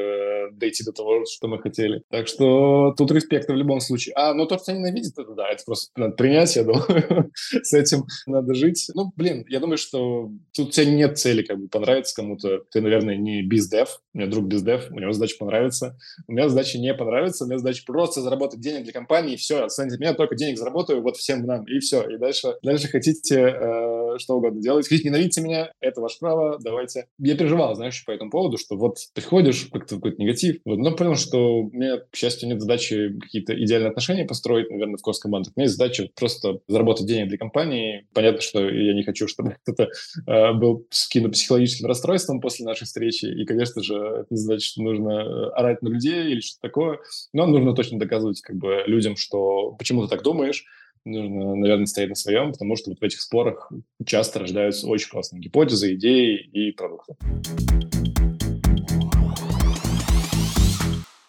дойти 0.53 0.85
до 0.85 0.93
того, 0.93 1.25
что 1.27 1.49
мы 1.49 1.59
хотели. 1.59 2.05
Так 2.09 2.29
что 2.29 2.95
тут 2.97 3.11
респект 3.11 3.49
в 3.49 3.55
любом 3.55 3.81
случае. 3.81 4.15
А, 4.15 4.33
ну 4.33 4.47
то, 4.47 4.59
что 4.59 4.73
ненавидит, 4.73 5.19
это 5.19 5.35
да, 5.35 5.49
это 5.49 5.65
просто 5.67 5.91
надо 5.97 6.15
принять, 6.15 6.55
я 6.55 6.63
думаю. 6.63 7.33
с 7.35 7.75
этим 7.75 8.05
надо 8.27 8.55
жить. 8.55 8.89
Ну, 8.95 9.13
блин, 9.17 9.45
я 9.49 9.59
думаю, 9.59 9.77
что 9.77 10.31
тут 10.55 10.69
у 10.69 10.71
тебя 10.71 10.87
нет 10.87 11.19
цели 11.19 11.43
как 11.43 11.59
бы 11.59 11.67
понравиться 11.67 12.15
кому-то. 12.15 12.63
Ты, 12.71 12.81
наверное, 12.81 13.17
не 13.17 13.43
бездев. 13.43 14.01
У 14.15 14.19
меня 14.19 14.29
друг 14.29 14.45
бездев, 14.45 14.89
у 14.91 14.99
него 14.99 15.13
задача 15.13 15.37
понравится. 15.39 15.97
У 16.27 16.33
меня 16.33 16.49
задача 16.49 16.79
не 16.79 16.93
понравится, 16.95 17.45
у 17.45 17.47
меня 17.47 17.59
задача 17.59 17.83
просто 17.87 18.21
заработать 18.21 18.61
денег 18.61 18.85
для 18.85 18.93
компании, 18.93 19.35
и 19.35 19.37
все, 19.37 19.65
отстаньте 19.65 19.97
меня, 19.99 20.13
только 20.13 20.35
денег 20.35 20.59
заработаю, 20.59 21.03
вот 21.03 21.17
всем 21.17 21.47
нам, 21.47 21.65
и 21.65 21.79
все. 21.79 22.03
И 22.03 22.19
дальше, 22.19 22.57
дальше 22.63 22.89
хотите 22.89 23.41
э, 23.41 24.02
что 24.19 24.35
угодно 24.35 24.61
делать, 24.61 24.89
хотите 24.89 25.09
ненавидите 25.09 25.41
меня, 25.41 25.73
это 25.81 26.01
ваше 26.01 26.19
право, 26.21 26.59
давайте. 26.61 27.07
Я 27.19 27.37
переживал, 27.37 27.75
знаешь, 27.75 28.05
по 28.05 28.11
этому 28.11 28.31
поводу, 28.31 28.59
что 28.59 28.77
вот 28.77 28.97
приходишь, 29.15 29.69
как-то 29.73 29.97
какой-то 29.97 30.21
негатив, 30.21 30.59
вот, 30.65 30.79
но 30.79 30.95
понял, 30.95 31.17
что 31.17 31.63
у 31.63 31.71
меня, 31.71 31.99
к 31.99 32.17
счастью, 32.17 32.49
нет 32.49 32.61
задачи 32.61 33.19
какие-то 33.21 33.55
идеальные 33.63 33.91
отношения 33.91 34.25
построить, 34.25 34.71
наверное, 34.71 34.97
в 34.97 35.03
кос-командах. 35.03 35.53
У 35.55 35.61
меня 35.61 35.67
есть 35.67 35.77
задача 35.77 36.09
просто 36.15 36.61
заработать 36.69 37.07
денег 37.07 37.29
для 37.29 37.39
компании. 37.39 38.07
Понятно, 38.15 38.41
что 38.41 38.69
я 38.69 38.95
не 38.95 39.03
хочу, 39.03 39.29
чтобы 39.29 39.57
кто-то 39.63 39.89
э, 40.27 40.53
был 40.53 40.87
с 40.91 41.07
каким-то 41.07 41.31
психологическим 41.31 41.87
расстройством 41.87 42.41
после 42.41 42.67
нашей 42.67 42.85
встречи, 42.85 43.27
и, 43.27 43.45
конечно 43.45 43.83
же, 43.83 43.95
это 43.97 44.27
не 44.31 44.37
значит, 44.37 44.65
что 44.65 44.83
нужно 44.83 45.11
э, 45.11 45.51
орать 45.51 45.83
на 45.83 45.89
людей 45.89 46.33
или 46.33 46.41
что-то 46.41 46.69
такое, 46.69 46.99
но 47.33 47.47
нужно 47.47 47.75
точно 47.75 47.99
доказывать 47.99 48.41
как 48.41 48.57
бы 48.57 48.83
людям, 48.87 49.17
что 49.17 49.73
почему 49.73 50.03
ты 50.03 50.09
так 50.09 50.23
думаешь, 50.23 50.65
нужно, 51.05 51.57
наверное, 51.57 51.87
стоять 51.87 52.11
на 52.11 52.15
своем, 52.15 52.53
потому 52.53 52.77
что 52.77 52.91
вот 52.91 53.01
в 53.01 53.03
этих 53.03 53.21
спорах 53.21 53.71
часто 54.05 54.41
рождаются 54.41 54.87
очень 54.87 55.11
классные 55.11 55.41
гипотезы, 55.41 55.95
идеи 55.95 56.37
и 56.37 56.73
продукты. 56.73 57.17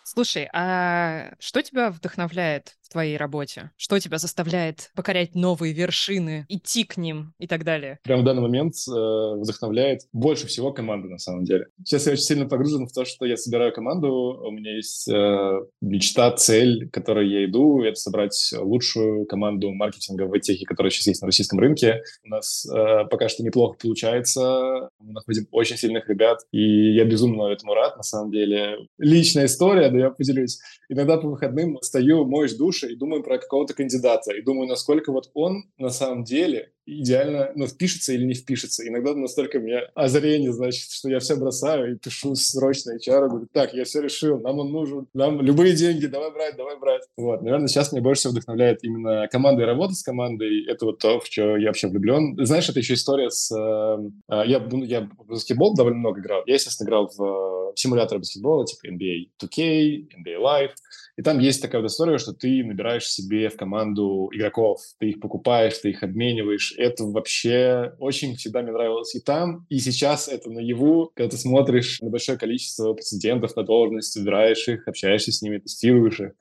Слушай, 0.04 0.48
а 0.54 1.34
что 1.40 1.64
тебя 1.64 1.90
вдохновляет 1.90 2.76
твоей 2.94 3.18
работе? 3.18 3.72
Что 3.76 4.00
тебя 4.00 4.18
заставляет 4.18 4.92
покорять 4.96 5.36
новые 5.36 5.74
вершины, 5.74 6.46
идти 6.48 6.86
к 6.86 6.98
ним 6.98 7.34
и 7.40 7.48
так 7.48 7.64
далее? 7.64 8.00
Прямо 8.04 8.22
в 8.22 8.26
данный 8.26 8.42
момент 8.42 8.76
э, 8.88 8.92
вдохновляет 8.92 10.02
больше 10.14 10.48
всего 10.48 10.72
команда, 10.72 11.10
на 11.10 11.18
самом 11.18 11.44
деле. 11.44 11.68
Сейчас 11.84 12.06
я 12.06 12.14
очень 12.14 12.24
сильно 12.24 12.48
погружен 12.48 12.88
в 12.88 12.94
то, 12.94 13.04
что 13.06 13.26
я 13.26 13.36
собираю 13.36 13.74
команду, 13.74 14.10
у 14.44 14.52
меня 14.52 14.76
есть 14.76 15.08
э, 15.10 15.60
мечта, 15.82 16.32
цель, 16.32 16.90
к 16.90 16.94
которой 16.94 17.30
я 17.30 17.46
иду, 17.46 17.84
это 17.84 17.96
собрать 17.96 18.54
лучшую 18.58 19.26
команду 19.26 19.72
маркетинга 19.74 20.28
в 20.28 20.40
техе, 20.40 20.66
которая 20.66 20.92
сейчас 20.92 21.08
есть 21.08 21.22
на 21.22 21.28
российском 21.28 21.60
рынке. 21.60 22.02
У 22.24 22.30
нас 22.30 22.66
э, 22.66 23.06
пока 23.10 23.28
что 23.28 23.44
неплохо 23.44 23.78
получается, 23.82 24.90
мы 25.00 25.14
находим 25.14 25.48
очень 25.52 25.78
сильных 25.78 26.08
ребят, 26.10 26.40
и 26.52 26.94
я 26.94 27.06
безумно 27.06 27.52
этому 27.52 27.74
рад, 27.74 27.98
на 27.98 28.04
самом 28.04 28.32
деле. 28.32 28.78
Личная 28.98 29.46
история, 29.46 29.90
да 29.90 29.98
я 29.98 30.10
поделюсь. 30.10 30.60
Иногда 30.90 31.18
по 31.18 31.28
выходным 31.28 31.80
стою, 31.82 32.26
моешь 32.26 32.56
души 32.84 32.94
и 32.94 32.96
думаю 32.96 33.24
про 33.24 33.38
какого-то 33.38 33.74
кандидата, 33.74 34.34
и 34.34 34.42
думаю, 34.42 34.68
насколько 34.68 35.12
вот 35.12 35.32
он 35.34 35.72
на 35.78 35.90
самом 35.90 36.24
деле 36.24 36.72
идеально, 36.86 37.52
ну, 37.56 37.68
впишется 37.68 38.14
или 38.14 38.26
не 38.26 38.34
впишется. 38.34 38.88
Иногда 38.88 39.14
настолько 39.14 39.58
у 39.58 39.62
меня 39.62 39.82
озарение, 39.96 40.52
значит, 40.52 40.90
что 40.92 41.10
я 41.10 41.20
все 41.20 41.36
бросаю 41.36 41.94
и 41.94 41.98
пишу 41.98 42.36
срочно 42.36 42.98
HR, 42.98 43.30
говорю, 43.30 43.48
так, 43.52 43.74
я 43.74 43.86
все 43.86 44.02
решил, 44.02 44.40
нам 44.40 44.60
он 44.60 44.72
нужен, 44.72 45.08
нам 45.14 45.42
любые 45.42 45.74
деньги, 45.74 46.06
давай 46.06 46.32
брать, 46.32 46.56
давай 46.56 46.80
брать. 46.80 47.04
Вот, 47.18 47.42
наверное, 47.42 47.68
сейчас 47.68 47.92
меня 47.92 48.02
больше 48.02 48.22
всего 48.22 48.32
вдохновляет 48.32 48.84
именно 48.84 49.28
команда 49.30 49.64
и 49.64 49.66
работа 49.66 49.94
с 49.94 50.04
командой. 50.04 50.66
Это 50.66 50.86
вот 50.86 51.00
то, 51.00 51.20
в 51.20 51.28
что 51.28 51.58
я 51.58 51.68
вообще 51.68 51.88
влюблен. 51.88 52.38
Знаешь, 52.46 52.70
это 52.70 52.80
еще 52.80 52.94
история 52.94 53.30
с... 53.30 53.52
Э, 53.52 54.44
я, 54.46 54.64
я 54.84 55.02
в 55.18 55.26
баскетбол 55.28 55.76
довольно 55.76 56.00
много 56.00 56.20
играл. 56.20 56.44
Я, 56.46 56.56
естественно, 56.56 56.88
играл 56.88 57.10
в 57.16 57.72
э, 57.72 57.74
симуляторы 57.76 58.20
баскетбола, 58.20 58.66
типа 58.66 58.94
NBA 58.94 59.30
2K, 59.42 60.08
NBA 60.20 60.40
Live. 60.42 60.72
И 61.16 61.22
там 61.22 61.40
есть 61.40 61.62
такая 61.62 61.82
вот 61.82 61.92
история, 61.92 62.18
что 62.18 62.34
ты 62.34 62.64
набираешь 62.64 63.08
себе 63.08 63.50
в 63.50 63.56
команду 63.56 64.30
игроков, 64.34 64.80
ты 65.00 65.10
их 65.10 65.20
покупаешь, 65.20 65.78
ты 65.78 65.92
их 65.92 66.02
обмениваешь. 66.02 66.73
Это 66.78 67.06
вообще 67.06 67.94
очень 68.00 68.36
всегда 68.36 68.62
мне 68.62 68.72
нравилось 68.72 69.16
и 69.16 69.20
там, 69.20 69.66
и 69.70 69.80
сейчас 69.80 70.28
это 70.28 70.50
наяву, 70.50 71.12
когда 71.16 71.32
ты 71.32 71.38
смотришь 71.38 72.00
на 72.02 72.10
большое 72.10 72.38
количество 72.38 72.94
претендентов 72.94 73.56
на 73.56 73.64
должность, 73.64 74.16
выбираешь 74.16 74.68
их, 74.68 74.88
общаешься 74.88 75.32
с 75.32 75.42
ними, 75.42 75.58
тестируешь 75.58 76.20
их. 76.20 76.32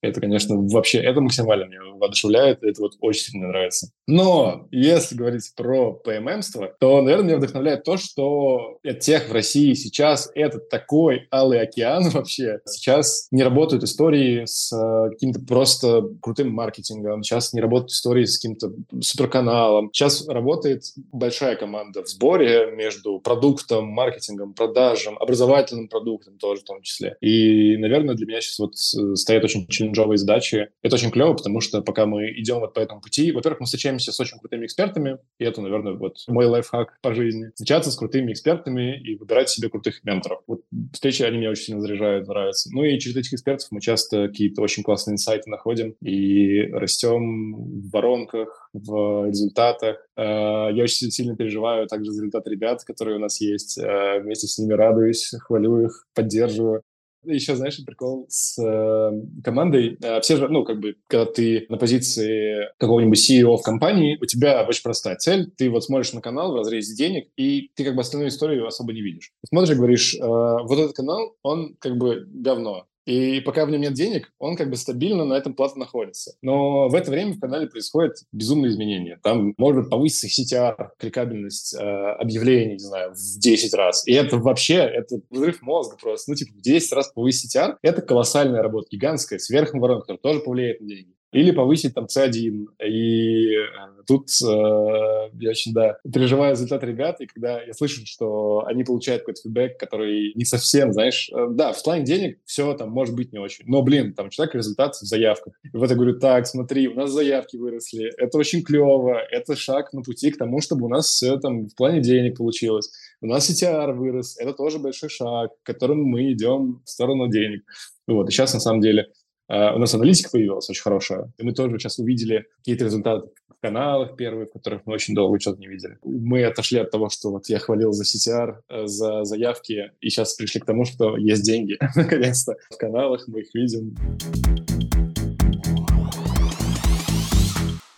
Это, 0.00 0.20
конечно, 0.20 0.56
вообще, 0.56 0.98
это 0.98 1.20
максимально 1.20 1.64
меня 1.64 1.80
воодушевляет, 1.94 2.62
это 2.62 2.80
вот 2.80 2.92
очень 3.00 3.32
сильно 3.32 3.48
нравится. 3.48 3.90
Но 4.06 4.68
если 4.70 5.14
говорить 5.14 5.52
про 5.56 5.92
ПММство, 5.92 6.74
то, 6.78 7.00
наверное, 7.02 7.26
меня 7.26 7.36
вдохновляет 7.38 7.84
то, 7.84 7.96
что 7.96 8.78
от 8.84 9.00
тех 9.00 9.28
в 9.28 9.32
России 9.32 9.74
сейчас 9.74 10.30
это 10.34 10.58
такой 10.58 11.28
алый 11.32 11.60
океан 11.60 12.08
вообще. 12.10 12.60
Сейчас 12.66 13.28
не 13.30 13.42
работают 13.42 13.82
истории 13.82 14.06
истории 14.06 14.44
с 14.44 14.72
э, 14.72 15.10
каким-то 15.10 15.40
просто 15.40 16.02
крутым 16.20 16.50
маркетингом, 16.50 17.22
сейчас 17.22 17.52
не 17.52 17.60
работают 17.60 17.90
истории 17.90 18.24
с 18.24 18.38
каким-то 18.38 18.72
суперканалом. 19.00 19.75
Сейчас 19.92 20.26
работает 20.28 20.82
большая 21.12 21.56
команда 21.56 22.02
в 22.02 22.08
сборе 22.08 22.70
между 22.72 23.18
продуктом, 23.20 23.86
маркетингом, 23.86 24.54
продажем, 24.54 25.18
образовательным 25.18 25.88
продуктом 25.88 26.38
тоже 26.38 26.62
в 26.62 26.64
том 26.64 26.82
числе. 26.82 27.16
И, 27.20 27.76
наверное, 27.76 28.14
для 28.14 28.26
меня 28.26 28.40
сейчас 28.40 28.58
вот 28.58 28.76
стоят 29.18 29.44
очень 29.44 29.66
челленджовые 29.66 30.18
задачи. 30.18 30.68
Это 30.82 30.96
очень 30.96 31.10
клево, 31.10 31.34
потому 31.34 31.60
что 31.60 31.82
пока 31.82 32.06
мы 32.06 32.30
идем 32.32 32.60
вот 32.60 32.74
по 32.74 32.80
этому 32.80 33.00
пути, 33.00 33.32
во-первых, 33.32 33.60
мы 33.60 33.66
встречаемся 33.66 34.12
с 34.12 34.20
очень 34.20 34.38
крутыми 34.38 34.66
экспертами, 34.66 35.18
и 35.38 35.44
это, 35.44 35.60
наверное, 35.60 35.94
вот 35.94 36.16
мой 36.28 36.46
лайфхак 36.46 36.98
по 37.02 37.14
жизни. 37.14 37.50
Встречаться 37.54 37.90
с 37.90 37.96
крутыми 37.96 38.32
экспертами 38.32 39.00
и 39.00 39.16
выбирать 39.16 39.50
себе 39.50 39.68
крутых 39.68 40.02
менторов. 40.04 40.40
Вот 40.46 40.62
встречи, 40.92 41.22
они 41.22 41.38
меня 41.38 41.50
очень 41.50 41.64
сильно 41.64 41.80
заряжают, 41.80 42.28
нравятся. 42.28 42.70
Ну 42.72 42.84
и 42.84 42.98
через 42.98 43.16
этих 43.16 43.34
экспертов 43.34 43.68
мы 43.70 43.80
часто 43.80 44.28
какие-то 44.28 44.62
очень 44.62 44.82
классные 44.82 45.14
инсайты 45.14 45.50
находим 45.50 45.94
и 46.02 46.62
растем 46.72 47.54
в 47.54 47.90
воронках, 47.90 48.65
в 48.78 49.26
результатах. 49.28 50.06
Э, 50.16 50.68
я 50.72 50.82
очень 50.82 51.10
сильно 51.10 51.36
переживаю 51.36 51.86
также 51.86 52.10
за 52.10 52.22
результаты 52.22 52.50
ребят, 52.50 52.84
которые 52.84 53.16
у 53.16 53.20
нас 53.20 53.40
есть. 53.40 53.78
Э, 53.78 54.20
вместе 54.20 54.46
с 54.46 54.58
ними 54.58 54.72
радуюсь, 54.72 55.32
хвалю 55.40 55.86
их, 55.86 56.06
поддерживаю 56.14 56.82
еще, 57.26 57.56
знаешь, 57.56 57.78
прикол 57.84 58.26
с 58.28 58.58
э, 58.62 59.10
командой. 59.42 59.98
Э, 60.02 60.20
все 60.20 60.36
же, 60.36 60.48
ну, 60.48 60.64
как 60.64 60.80
бы, 60.80 60.96
когда 61.08 61.26
ты 61.26 61.66
на 61.68 61.76
позиции 61.76 62.68
какого-нибудь 62.78 63.18
CEO 63.18 63.56
в 63.56 63.62
компании, 63.62 64.18
у 64.20 64.26
тебя 64.26 64.64
очень 64.66 64.82
простая 64.82 65.16
цель. 65.16 65.50
Ты 65.56 65.70
вот 65.70 65.84
смотришь 65.84 66.12
на 66.12 66.20
канал 66.20 66.52
в 66.52 66.56
разрезе 66.56 66.94
денег, 66.94 67.28
и 67.36 67.70
ты 67.74 67.84
как 67.84 67.94
бы 67.94 68.00
остальную 68.00 68.28
историю 68.28 68.66
особо 68.66 68.92
не 68.92 69.02
видишь. 69.02 69.32
Смотришь 69.48 69.74
и 69.74 69.78
говоришь, 69.78 70.14
э, 70.14 70.18
вот 70.20 70.78
этот 70.78 70.94
канал, 70.94 71.36
он 71.42 71.76
как 71.78 71.96
бы 71.96 72.26
говно. 72.26 72.86
И 73.06 73.40
пока 73.40 73.64
в 73.64 73.70
нем 73.70 73.80
нет 73.80 73.94
денег, 73.94 74.32
он 74.38 74.56
как 74.56 74.68
бы 74.68 74.76
стабильно 74.76 75.24
на 75.24 75.34
этом 75.34 75.54
плато 75.54 75.78
находится. 75.78 76.34
Но 76.42 76.88
в 76.88 76.94
это 76.94 77.10
время 77.10 77.34
в 77.34 77.40
канале 77.40 77.68
происходят 77.68 78.16
безумные 78.32 78.72
изменения. 78.72 79.20
Там 79.22 79.54
может 79.58 79.88
повыситься 79.88 80.26
CTR, 80.26 80.88
кликабельность 80.98 81.74
э, 81.74 81.78
объявлений, 81.78 82.72
не 82.72 82.78
знаю, 82.78 83.12
в 83.14 83.38
10 83.38 83.74
раз. 83.74 84.06
И 84.06 84.12
это 84.12 84.38
вообще, 84.38 84.78
это 84.78 85.20
взрыв 85.30 85.62
мозга 85.62 85.96
просто. 86.00 86.32
Ну, 86.32 86.36
типа, 86.36 86.52
в 86.52 86.60
10 86.60 86.92
раз 86.92 87.12
повысить 87.12 87.56
CTR— 87.56 87.76
это 87.82 88.02
колоссальная 88.02 88.62
работа, 88.62 88.88
гигантская, 88.90 89.38
сверхнаворот, 89.38 90.02
которая 90.02 90.20
тоже 90.20 90.40
повлияет 90.40 90.80
на 90.80 90.88
деньги 90.88 91.15
или 91.36 91.50
повысить 91.50 91.94
там 91.94 92.06
C1. 92.06 92.66
И 92.86 93.52
э, 93.52 93.66
тут 94.06 94.28
э, 94.42 94.46
я 94.46 95.50
очень, 95.50 95.74
да, 95.74 95.98
переживаю 96.10 96.52
результат 96.52 96.82
ребят, 96.82 97.20
и 97.20 97.26
когда 97.26 97.62
я 97.62 97.74
слышу, 97.74 98.06
что 98.06 98.64
они 98.66 98.84
получают 98.84 99.22
какой-то 99.22 99.42
фидбэк, 99.42 99.78
который 99.78 100.32
не 100.34 100.46
совсем, 100.46 100.94
знаешь, 100.94 101.30
э, 101.30 101.48
да, 101.50 101.72
в 101.72 101.82
плане 101.82 102.04
денег 102.04 102.38
все 102.46 102.72
там 102.72 102.90
может 102.90 103.14
быть 103.14 103.34
не 103.34 103.38
очень, 103.38 103.66
но, 103.66 103.82
блин, 103.82 104.14
там 104.14 104.30
человек 104.30 104.54
результат 104.54 104.94
в 104.94 105.02
заявках. 105.02 105.52
И 105.62 105.76
вот 105.76 105.90
я 105.90 105.94
говорю, 105.94 106.18
так, 106.18 106.46
смотри, 106.46 106.88
у 106.88 106.94
нас 106.94 107.10
заявки 107.10 107.56
выросли, 107.56 108.10
это 108.16 108.38
очень 108.38 108.62
клево, 108.62 109.20
это 109.30 109.56
шаг 109.56 109.92
на 109.92 110.00
пути 110.00 110.30
к 110.30 110.38
тому, 110.38 110.62
чтобы 110.62 110.86
у 110.86 110.88
нас 110.88 111.06
все 111.06 111.36
там 111.36 111.66
в 111.66 111.74
плане 111.74 112.00
денег 112.00 112.38
получилось. 112.38 112.90
У 113.20 113.26
нас 113.26 113.50
CTR 113.50 113.92
вырос, 113.92 114.38
это 114.38 114.54
тоже 114.54 114.78
большой 114.78 115.10
шаг, 115.10 115.50
к 115.62 115.66
которому 115.66 116.04
мы 116.04 116.32
идем 116.32 116.80
в 116.82 116.88
сторону 116.88 117.28
денег. 117.28 117.62
Вот, 118.06 118.28
и 118.28 118.32
сейчас, 118.32 118.54
на 118.54 118.60
самом 118.60 118.80
деле, 118.80 119.08
Uh, 119.48 119.74
у 119.74 119.78
нас 119.78 119.94
аналитика 119.94 120.30
появилась 120.30 120.68
очень 120.68 120.82
хорошая, 120.82 121.32
и 121.38 121.44
мы 121.44 121.52
тоже 121.52 121.78
сейчас 121.78 122.00
увидели 122.00 122.46
какие-то 122.58 122.84
результаты 122.84 123.28
в 123.48 123.60
каналах 123.60 124.16
первые, 124.16 124.46
в 124.46 124.52
которых 124.52 124.82
мы 124.86 124.94
очень 124.94 125.14
долго 125.14 125.38
что-то 125.38 125.60
не 125.60 125.68
видели. 125.68 125.98
Мы 126.02 126.44
отошли 126.44 126.80
от 126.80 126.90
того, 126.90 127.08
что 127.10 127.30
вот 127.30 127.48
я 127.48 127.58
хвалил 127.58 127.92
за 127.92 128.04
CTR, 128.04 128.56
э, 128.68 128.86
за 128.86 129.24
заявки, 129.24 129.92
и 130.00 130.10
сейчас 130.10 130.34
пришли 130.34 130.60
к 130.60 130.66
тому, 130.66 130.84
что 130.84 131.16
есть 131.16 131.44
деньги, 131.44 131.78
наконец-то, 131.94 132.56
в 132.70 132.76
каналах, 132.76 133.28
мы 133.28 133.40
их 133.40 133.54
видим. 133.54 133.94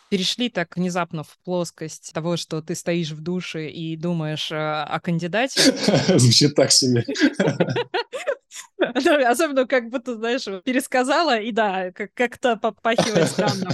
перешли 0.08 0.48
так 0.48 0.76
внезапно 0.76 1.22
в 1.22 1.38
плоскость 1.44 2.12
того, 2.12 2.36
что 2.36 2.62
ты 2.62 2.74
стоишь 2.74 3.10
в 3.10 3.20
душе 3.20 3.68
и 3.68 3.96
думаешь 3.96 4.50
э, 4.50 4.56
о 4.56 4.98
кандидате. 5.00 5.60
Звучит 6.18 6.54
так 6.54 6.72
себе. 6.72 7.04
Особенно 8.78 9.66
как 9.66 9.90
будто, 9.90 10.14
знаешь, 10.14 10.44
пересказала, 10.64 11.38
и 11.38 11.52
да, 11.52 11.92
как-то 11.92 12.56
попахивает 12.56 13.28
странным. 13.28 13.72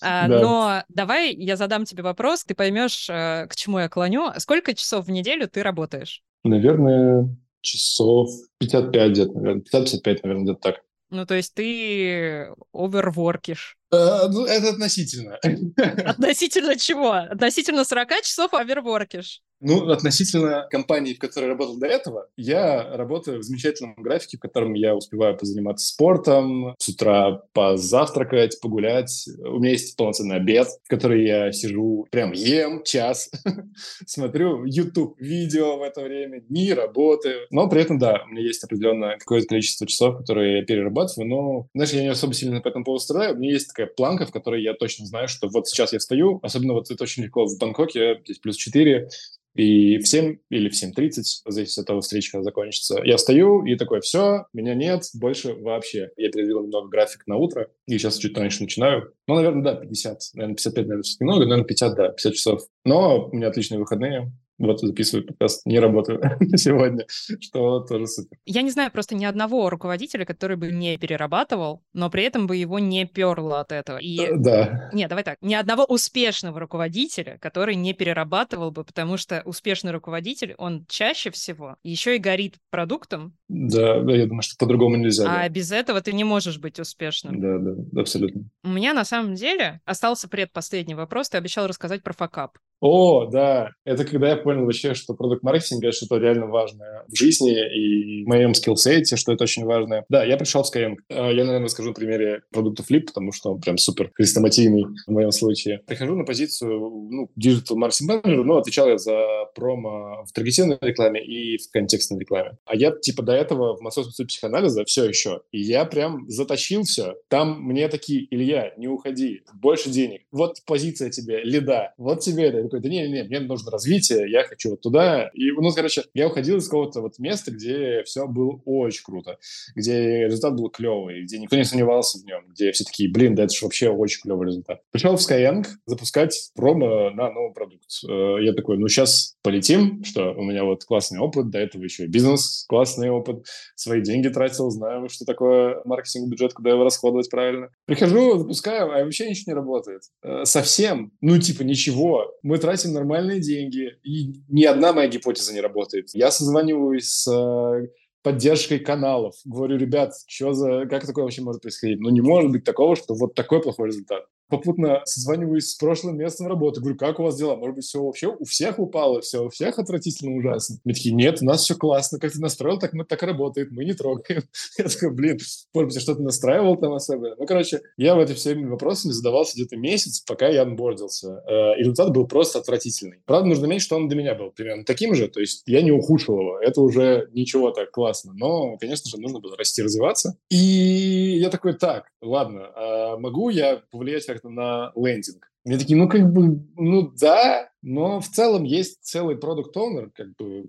А, 0.00 0.28
но 0.28 0.82
давай 0.88 1.34
я 1.34 1.56
задам 1.56 1.84
тебе 1.84 2.02
вопрос, 2.02 2.44
ты 2.44 2.54
поймешь, 2.54 3.08
э, 3.08 3.46
к 3.48 3.56
чему 3.56 3.78
я 3.78 3.88
клоню. 3.88 4.32
Сколько 4.38 4.74
часов 4.74 5.06
в 5.06 5.10
неделю 5.10 5.48
ты 5.48 5.62
работаешь? 5.62 6.22
Наверное, 6.44 7.34
часов 7.62 8.28
55 8.58 9.10
где-то, 9.10 9.32
наверное. 9.32 9.62
50-55, 9.62 10.20
наверное, 10.22 10.44
где-то 10.44 10.60
так. 10.60 10.80
Ну, 11.10 11.26
то 11.26 11.34
есть 11.34 11.54
ты 11.54 12.48
оверворкишь. 12.72 13.76
Uh, 13.92 14.26
ну, 14.28 14.46
это 14.46 14.70
относительно. 14.70 15.36
Относительно 16.10 16.76
чего? 16.76 17.12
Относительно 17.12 17.84
40 17.84 18.22
часов 18.22 18.52
оверворкишь. 18.52 19.40
Ну, 19.66 19.90
относительно 19.90 20.66
компании, 20.70 21.14
в 21.14 21.18
которой 21.18 21.46
работал 21.46 21.78
до 21.78 21.86
этого, 21.86 22.28
я 22.36 22.96
работаю 22.98 23.38
в 23.38 23.42
замечательном 23.44 23.94
графике, 23.96 24.36
в 24.36 24.40
котором 24.40 24.74
я 24.74 24.94
успеваю 24.94 25.38
позаниматься 25.38 25.86
спортом, 25.86 26.74
с 26.78 26.88
утра 26.90 27.40
позавтракать, 27.54 28.60
погулять. 28.60 29.26
У 29.38 29.60
меня 29.60 29.70
есть 29.70 29.96
полноценный 29.96 30.36
обед, 30.36 30.68
в 30.82 30.88
который 30.88 31.26
я 31.26 31.50
сижу, 31.50 32.06
прям 32.10 32.32
ем 32.32 32.82
час, 32.84 33.30
смотрю 34.06 34.66
YouTube-видео 34.66 35.78
в 35.78 35.82
это 35.82 36.02
время, 36.02 36.42
не 36.50 36.74
работаю. 36.74 37.46
Но 37.50 37.66
при 37.66 37.80
этом, 37.80 37.98
да, 37.98 38.22
у 38.26 38.32
меня 38.32 38.42
есть 38.42 38.62
определенное 38.64 39.16
какое-то 39.16 39.46
количество 39.46 39.86
часов, 39.86 40.18
которые 40.18 40.58
я 40.58 40.64
перерабатываю, 40.66 41.26
но, 41.26 41.68
знаешь, 41.74 41.92
я 41.92 42.02
не 42.02 42.08
особо 42.08 42.34
сильно 42.34 42.60
по 42.60 42.68
этому 42.68 42.84
поводу 42.84 43.02
страдаю. 43.02 43.34
У 43.34 43.38
меня 43.38 43.52
есть 43.52 43.68
такая 43.68 43.86
планка, 43.86 44.26
в 44.26 44.30
которой 44.30 44.62
я 44.62 44.74
точно 44.74 45.06
знаю, 45.06 45.28
что 45.28 45.48
вот 45.48 45.66
сейчас 45.68 45.94
я 45.94 46.00
встаю, 46.00 46.38
особенно 46.42 46.74
вот 46.74 46.90
это 46.90 47.02
очень 47.02 47.22
легко 47.22 47.46
в 47.46 47.58
Бангкоке, 47.58 48.20
здесь 48.24 48.38
плюс 48.40 48.56
4, 48.56 49.08
и 49.54 49.98
в 49.98 50.06
7 50.06 50.38
или 50.50 50.68
в 50.68 50.72
7.30, 50.72 51.22
зависит 51.46 51.78
от 51.78 51.86
того, 51.86 52.00
встреча 52.00 52.42
закончится, 52.42 53.00
я 53.04 53.16
встаю 53.16 53.64
и 53.64 53.76
такой, 53.76 54.00
все, 54.00 54.46
меня 54.52 54.74
нет 54.74 55.04
больше 55.14 55.54
вообще. 55.54 56.10
Я 56.16 56.30
передвинул 56.30 56.64
немного 56.64 56.88
график 56.88 57.26
на 57.26 57.36
утро, 57.36 57.68
и 57.86 57.98
сейчас 57.98 58.18
чуть 58.18 58.36
раньше 58.36 58.62
начинаю. 58.62 59.12
Ну, 59.26 59.36
наверное, 59.36 59.62
да, 59.62 59.74
50. 59.74 60.18
Наверное, 60.34 60.56
55, 60.56 60.84
наверное, 60.86 61.02
все 61.02 61.16
немного, 61.20 61.44
наверное, 61.44 61.66
50, 61.66 61.94
да, 61.94 62.08
50 62.08 62.34
часов. 62.34 62.62
Но 62.84 63.28
у 63.28 63.36
меня 63.36 63.48
отличные 63.48 63.78
выходные. 63.78 64.32
Вот 64.58 64.80
записываю 64.80 65.26
подкаст, 65.26 65.66
не 65.66 65.80
работаю 65.80 66.20
сегодня, 66.56 67.04
что 67.08 67.80
тоже 67.80 68.06
супер. 68.06 68.38
Я 68.46 68.62
не 68.62 68.70
знаю 68.70 68.92
просто 68.92 69.14
ни 69.14 69.24
одного 69.24 69.68
руководителя, 69.68 70.24
который 70.24 70.56
бы 70.56 70.70
не 70.70 70.96
перерабатывал, 70.96 71.82
но 71.92 72.08
при 72.08 72.22
этом 72.22 72.46
бы 72.46 72.56
его 72.56 72.78
не 72.78 73.04
перло 73.04 73.60
от 73.60 73.72
этого. 73.72 73.98
И... 73.98 74.20
Э, 74.20 74.36
да. 74.36 74.90
Нет, 74.92 75.08
давай 75.08 75.24
так. 75.24 75.38
Ни 75.40 75.54
одного 75.54 75.84
успешного 75.84 76.60
руководителя, 76.60 77.38
который 77.40 77.74
не 77.74 77.94
перерабатывал 77.94 78.70
бы, 78.70 78.84
потому 78.84 79.16
что 79.16 79.42
успешный 79.44 79.90
руководитель, 79.90 80.54
он 80.56 80.86
чаще 80.88 81.30
всего 81.30 81.76
еще 81.82 82.16
и 82.16 82.18
горит 82.18 82.56
продуктом. 82.70 83.36
Да, 83.48 84.00
да 84.00 84.14
я 84.14 84.26
думаю, 84.26 84.42
что 84.42 84.54
по-другому 84.58 84.96
нельзя. 84.96 85.24
А 85.28 85.42
да. 85.42 85.48
без 85.48 85.72
этого 85.72 86.00
ты 86.00 86.12
не 86.12 86.24
можешь 86.24 86.58
быть 86.58 86.78
успешным. 86.78 87.40
Да, 87.40 87.58
да, 87.58 88.00
абсолютно. 88.00 88.44
У 88.62 88.68
меня 88.68 88.94
на 88.94 89.04
самом 89.04 89.34
деле 89.34 89.80
остался 89.84 90.28
предпоследний 90.28 90.94
вопрос. 90.94 91.28
Ты 91.28 91.38
обещал 91.38 91.66
рассказать 91.66 92.02
про 92.02 92.12
факап. 92.12 92.58
О, 92.80 93.26
да. 93.26 93.70
Это 93.84 94.04
когда 94.04 94.28
я 94.28 94.36
понял 94.44 94.64
вообще, 94.64 94.94
что 94.94 95.14
продукт-маркетинг— 95.14 95.82
это 95.84 95.92
что-то 95.92 96.18
реально 96.18 96.46
важное 96.46 97.04
в 97.08 97.16
жизни 97.16 97.52
и 97.52 98.24
в 98.24 98.28
моем 98.28 98.54
скиллсете, 98.54 99.16
что 99.16 99.32
это 99.32 99.44
очень 99.44 99.64
важно. 99.64 100.04
Да, 100.08 100.24
я 100.24 100.36
пришел 100.36 100.62
в 100.62 100.72
Skyeng. 100.72 100.96
А, 101.10 101.30
я, 101.30 101.44
наверное, 101.44 101.68
скажу 101.68 101.88
на 101.88 101.94
примере 101.94 102.42
продукта 102.52 102.84
Flip, 102.88 103.06
потому 103.06 103.32
что 103.32 103.52
он 103.52 103.60
прям 103.60 103.78
супер 103.78 104.10
хрестоматийный 104.14 104.84
в 105.06 105.10
моем 105.10 105.32
случае. 105.32 105.80
Прихожу 105.86 106.14
на 106.14 106.24
позицию 106.24 107.08
ну, 107.10 107.30
digital 107.38 107.76
marketing 107.76 108.22
manager, 108.22 108.44
но 108.44 108.58
отвечал 108.58 108.88
я 108.88 108.98
за 108.98 109.46
промо 109.54 110.24
в 110.26 110.32
таргетированной 110.32 110.78
рекламе 110.80 111.24
и 111.24 111.58
в 111.58 111.70
контекстной 111.70 112.20
рекламе. 112.20 112.56
А 112.66 112.76
я, 112.76 112.92
типа, 112.92 113.22
до 113.22 113.32
этого 113.32 113.76
в 113.76 113.80
массовом 113.80 114.10
психоанализа 114.10 114.84
все 114.84 115.04
еще. 115.04 115.40
И 115.50 115.60
я 115.60 115.84
прям 115.84 116.28
затащил 116.28 116.82
все. 116.82 117.16
Там 117.28 117.62
мне 117.62 117.88
такие, 117.88 118.26
Илья, 118.30 118.72
не 118.76 118.88
уходи, 118.88 119.42
больше 119.54 119.90
денег. 119.90 120.22
Вот 120.30 120.58
позиция 120.66 121.10
тебе, 121.10 121.42
лида, 121.42 121.94
вот 121.96 122.20
тебе 122.20 122.44
это 122.44 122.62
такой, 122.64 122.80
да 122.80 122.88
не, 122.88 123.08
не, 123.08 123.22
мне 123.22 123.40
нужно 123.40 123.70
развитие, 123.70 124.30
я 124.34 124.44
хочу 124.44 124.70
вот 124.70 124.80
туда. 124.80 125.30
И, 125.32 125.52
ну, 125.52 125.70
короче, 125.70 126.02
я 126.12 126.26
уходил 126.26 126.56
из 126.56 126.64
какого-то 126.64 127.00
вот 127.00 127.18
места, 127.18 127.52
где 127.52 128.02
все 128.04 128.26
было 128.26 128.60
очень 128.64 129.04
круто, 129.04 129.38
где 129.76 130.24
результат 130.24 130.56
был 130.56 130.70
клевый, 130.70 131.22
где 131.22 131.38
никто 131.38 131.56
не 131.56 131.64
сомневался 131.64 132.18
в 132.18 132.24
нем, 132.24 132.42
где 132.48 132.72
все 132.72 132.84
такие, 132.84 133.10
блин, 133.10 133.36
да 133.36 133.44
это 133.44 133.54
же 133.54 133.64
вообще 133.64 133.90
очень 133.90 134.20
клевый 134.22 134.48
результат. 134.48 134.80
Пришел 134.90 135.16
в 135.16 135.20
Skyeng 135.20 135.64
запускать 135.86 136.50
промо 136.56 137.10
на 137.10 137.30
новый 137.30 137.54
продукт. 137.54 137.84
Э, 138.08 138.42
я 138.42 138.52
такой, 138.54 138.76
ну, 138.76 138.88
сейчас 138.88 139.36
полетим, 139.42 140.02
что 140.02 140.32
у 140.32 140.42
меня 140.42 140.64
вот 140.64 140.84
классный 140.84 141.20
опыт, 141.20 141.50
до 141.50 141.58
этого 141.58 141.84
еще 141.84 142.04
и 142.04 142.08
бизнес, 142.08 142.64
классный 142.68 143.10
опыт, 143.10 143.46
свои 143.76 144.02
деньги 144.02 144.28
тратил, 144.28 144.70
знаю, 144.70 145.08
что 145.08 145.24
такое 145.24 145.80
маркетинг 145.84 146.28
бюджет, 146.28 146.54
куда 146.54 146.70
его 146.70 146.82
расходовать 146.82 147.30
правильно. 147.30 147.68
Прихожу, 147.86 148.38
запускаю, 148.38 148.90
а 148.90 149.04
вообще 149.04 149.30
ничего 149.30 149.52
не 149.52 149.54
работает. 149.54 150.02
Э, 150.24 150.44
совсем, 150.44 151.12
ну, 151.20 151.38
типа, 151.38 151.62
ничего. 151.62 152.32
Мы 152.42 152.58
тратим 152.58 152.92
нормальные 152.92 153.40
деньги, 153.40 153.92
и 154.02 154.23
ни 154.48 154.64
одна 154.64 154.92
моя 154.92 155.08
гипотеза 155.08 155.52
не 155.52 155.60
работает. 155.60 156.10
Я 156.14 156.30
созваниваюсь 156.30 157.08
с 157.08 157.30
э, 157.30 157.88
поддержкой 158.22 158.78
каналов. 158.78 159.34
Говорю, 159.44 159.76
ребят, 159.76 160.12
что 160.26 160.52
за, 160.54 160.86
как 160.86 161.06
такое 161.06 161.24
вообще 161.24 161.42
может 161.42 161.62
происходить? 161.62 162.00
Ну, 162.00 162.10
не 162.10 162.20
может 162.20 162.50
быть 162.50 162.64
такого, 162.64 162.96
что 162.96 163.14
вот 163.14 163.34
такой 163.34 163.62
плохой 163.62 163.88
результат 163.88 164.24
попутно 164.56 165.02
созваниваюсь 165.04 165.70
с 165.70 165.74
прошлым 165.74 166.16
местом 166.16 166.46
работы. 166.46 166.80
Говорю, 166.80 166.96
как 166.96 167.18
у 167.20 167.24
вас 167.24 167.36
дела? 167.36 167.56
Может 167.56 167.76
быть, 167.76 167.84
все 167.84 168.02
вообще 168.02 168.28
у 168.28 168.44
всех 168.44 168.78
упало, 168.78 169.20
все 169.20 169.44
у 169.44 169.48
всех 169.48 169.78
отвратительно 169.78 170.36
ужасно. 170.36 170.76
Мне 170.84 170.94
такие, 170.94 171.14
нет, 171.14 171.38
у 171.42 171.44
нас 171.44 171.62
все 171.62 171.74
классно. 171.74 172.18
Как 172.18 172.32
ты 172.32 172.40
настроил, 172.40 172.78
так 172.78 172.92
мы 172.92 173.04
так 173.04 173.22
работает. 173.22 173.70
Мы 173.70 173.84
не 173.84 173.94
трогаем. 173.94 174.42
Я 174.78 174.84
такой, 174.84 175.12
блин, 175.12 175.38
может 175.72 175.92
быть, 175.92 176.00
что-то 176.00 176.22
настраивал 176.22 176.76
там 176.76 176.92
особенно. 176.92 177.34
Ну, 177.36 177.46
короче, 177.46 177.80
я 177.96 178.14
в 178.14 178.20
эти 178.20 178.32
всеми 178.32 178.64
вопросами 178.66 179.12
задавался 179.12 179.56
где-то 179.56 179.76
месяц, 179.76 180.20
пока 180.20 180.48
я 180.48 180.62
анбордился. 180.62 181.42
Э, 181.46 181.76
и 181.76 181.80
результат 181.80 182.12
был 182.12 182.26
просто 182.26 182.58
отвратительный. 182.58 183.18
Правда, 183.26 183.48
нужно 183.48 183.66
иметь, 183.66 183.82
что 183.82 183.96
он 183.96 184.08
для 184.08 184.18
меня 184.18 184.34
был 184.34 184.50
примерно 184.50 184.84
таким 184.84 185.14
же. 185.14 185.28
То 185.28 185.40
есть 185.40 185.62
я 185.66 185.82
не 185.82 185.92
ухудшил 185.92 186.38
его. 186.38 186.58
Это 186.60 186.80
уже 186.80 187.28
ничего 187.32 187.70
так 187.70 187.90
классно. 187.90 188.32
Но, 188.34 188.76
конечно 188.78 189.08
же, 189.10 189.20
нужно 189.20 189.40
было 189.40 189.56
расти, 189.56 189.82
развиваться. 189.82 190.36
И 190.50 191.38
я 191.38 191.50
такой, 191.50 191.74
так, 191.74 192.06
ладно, 192.22 192.70
а 192.74 193.16
могу 193.18 193.48
я 193.48 193.82
повлиять 193.90 194.28
как-то 194.44 194.50
на 194.50 194.92
лендинг. 194.94 195.50
Мне 195.64 195.78
такие, 195.78 195.96
ну, 195.96 196.08
как 196.08 196.30
бы, 196.30 196.60
ну, 196.76 197.10
да, 197.18 197.70
но 197.80 198.20
в 198.20 198.28
целом 198.28 198.64
есть 198.64 198.98
целый 199.02 199.36
продукт 199.36 199.74
оунер 199.76 200.10
как 200.14 200.36
бы, 200.36 200.66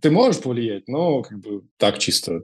ты 0.00 0.10
можешь 0.10 0.40
повлиять, 0.40 0.88
но, 0.88 1.22
как 1.22 1.38
бы, 1.40 1.62
так 1.76 1.98
чисто. 1.98 2.42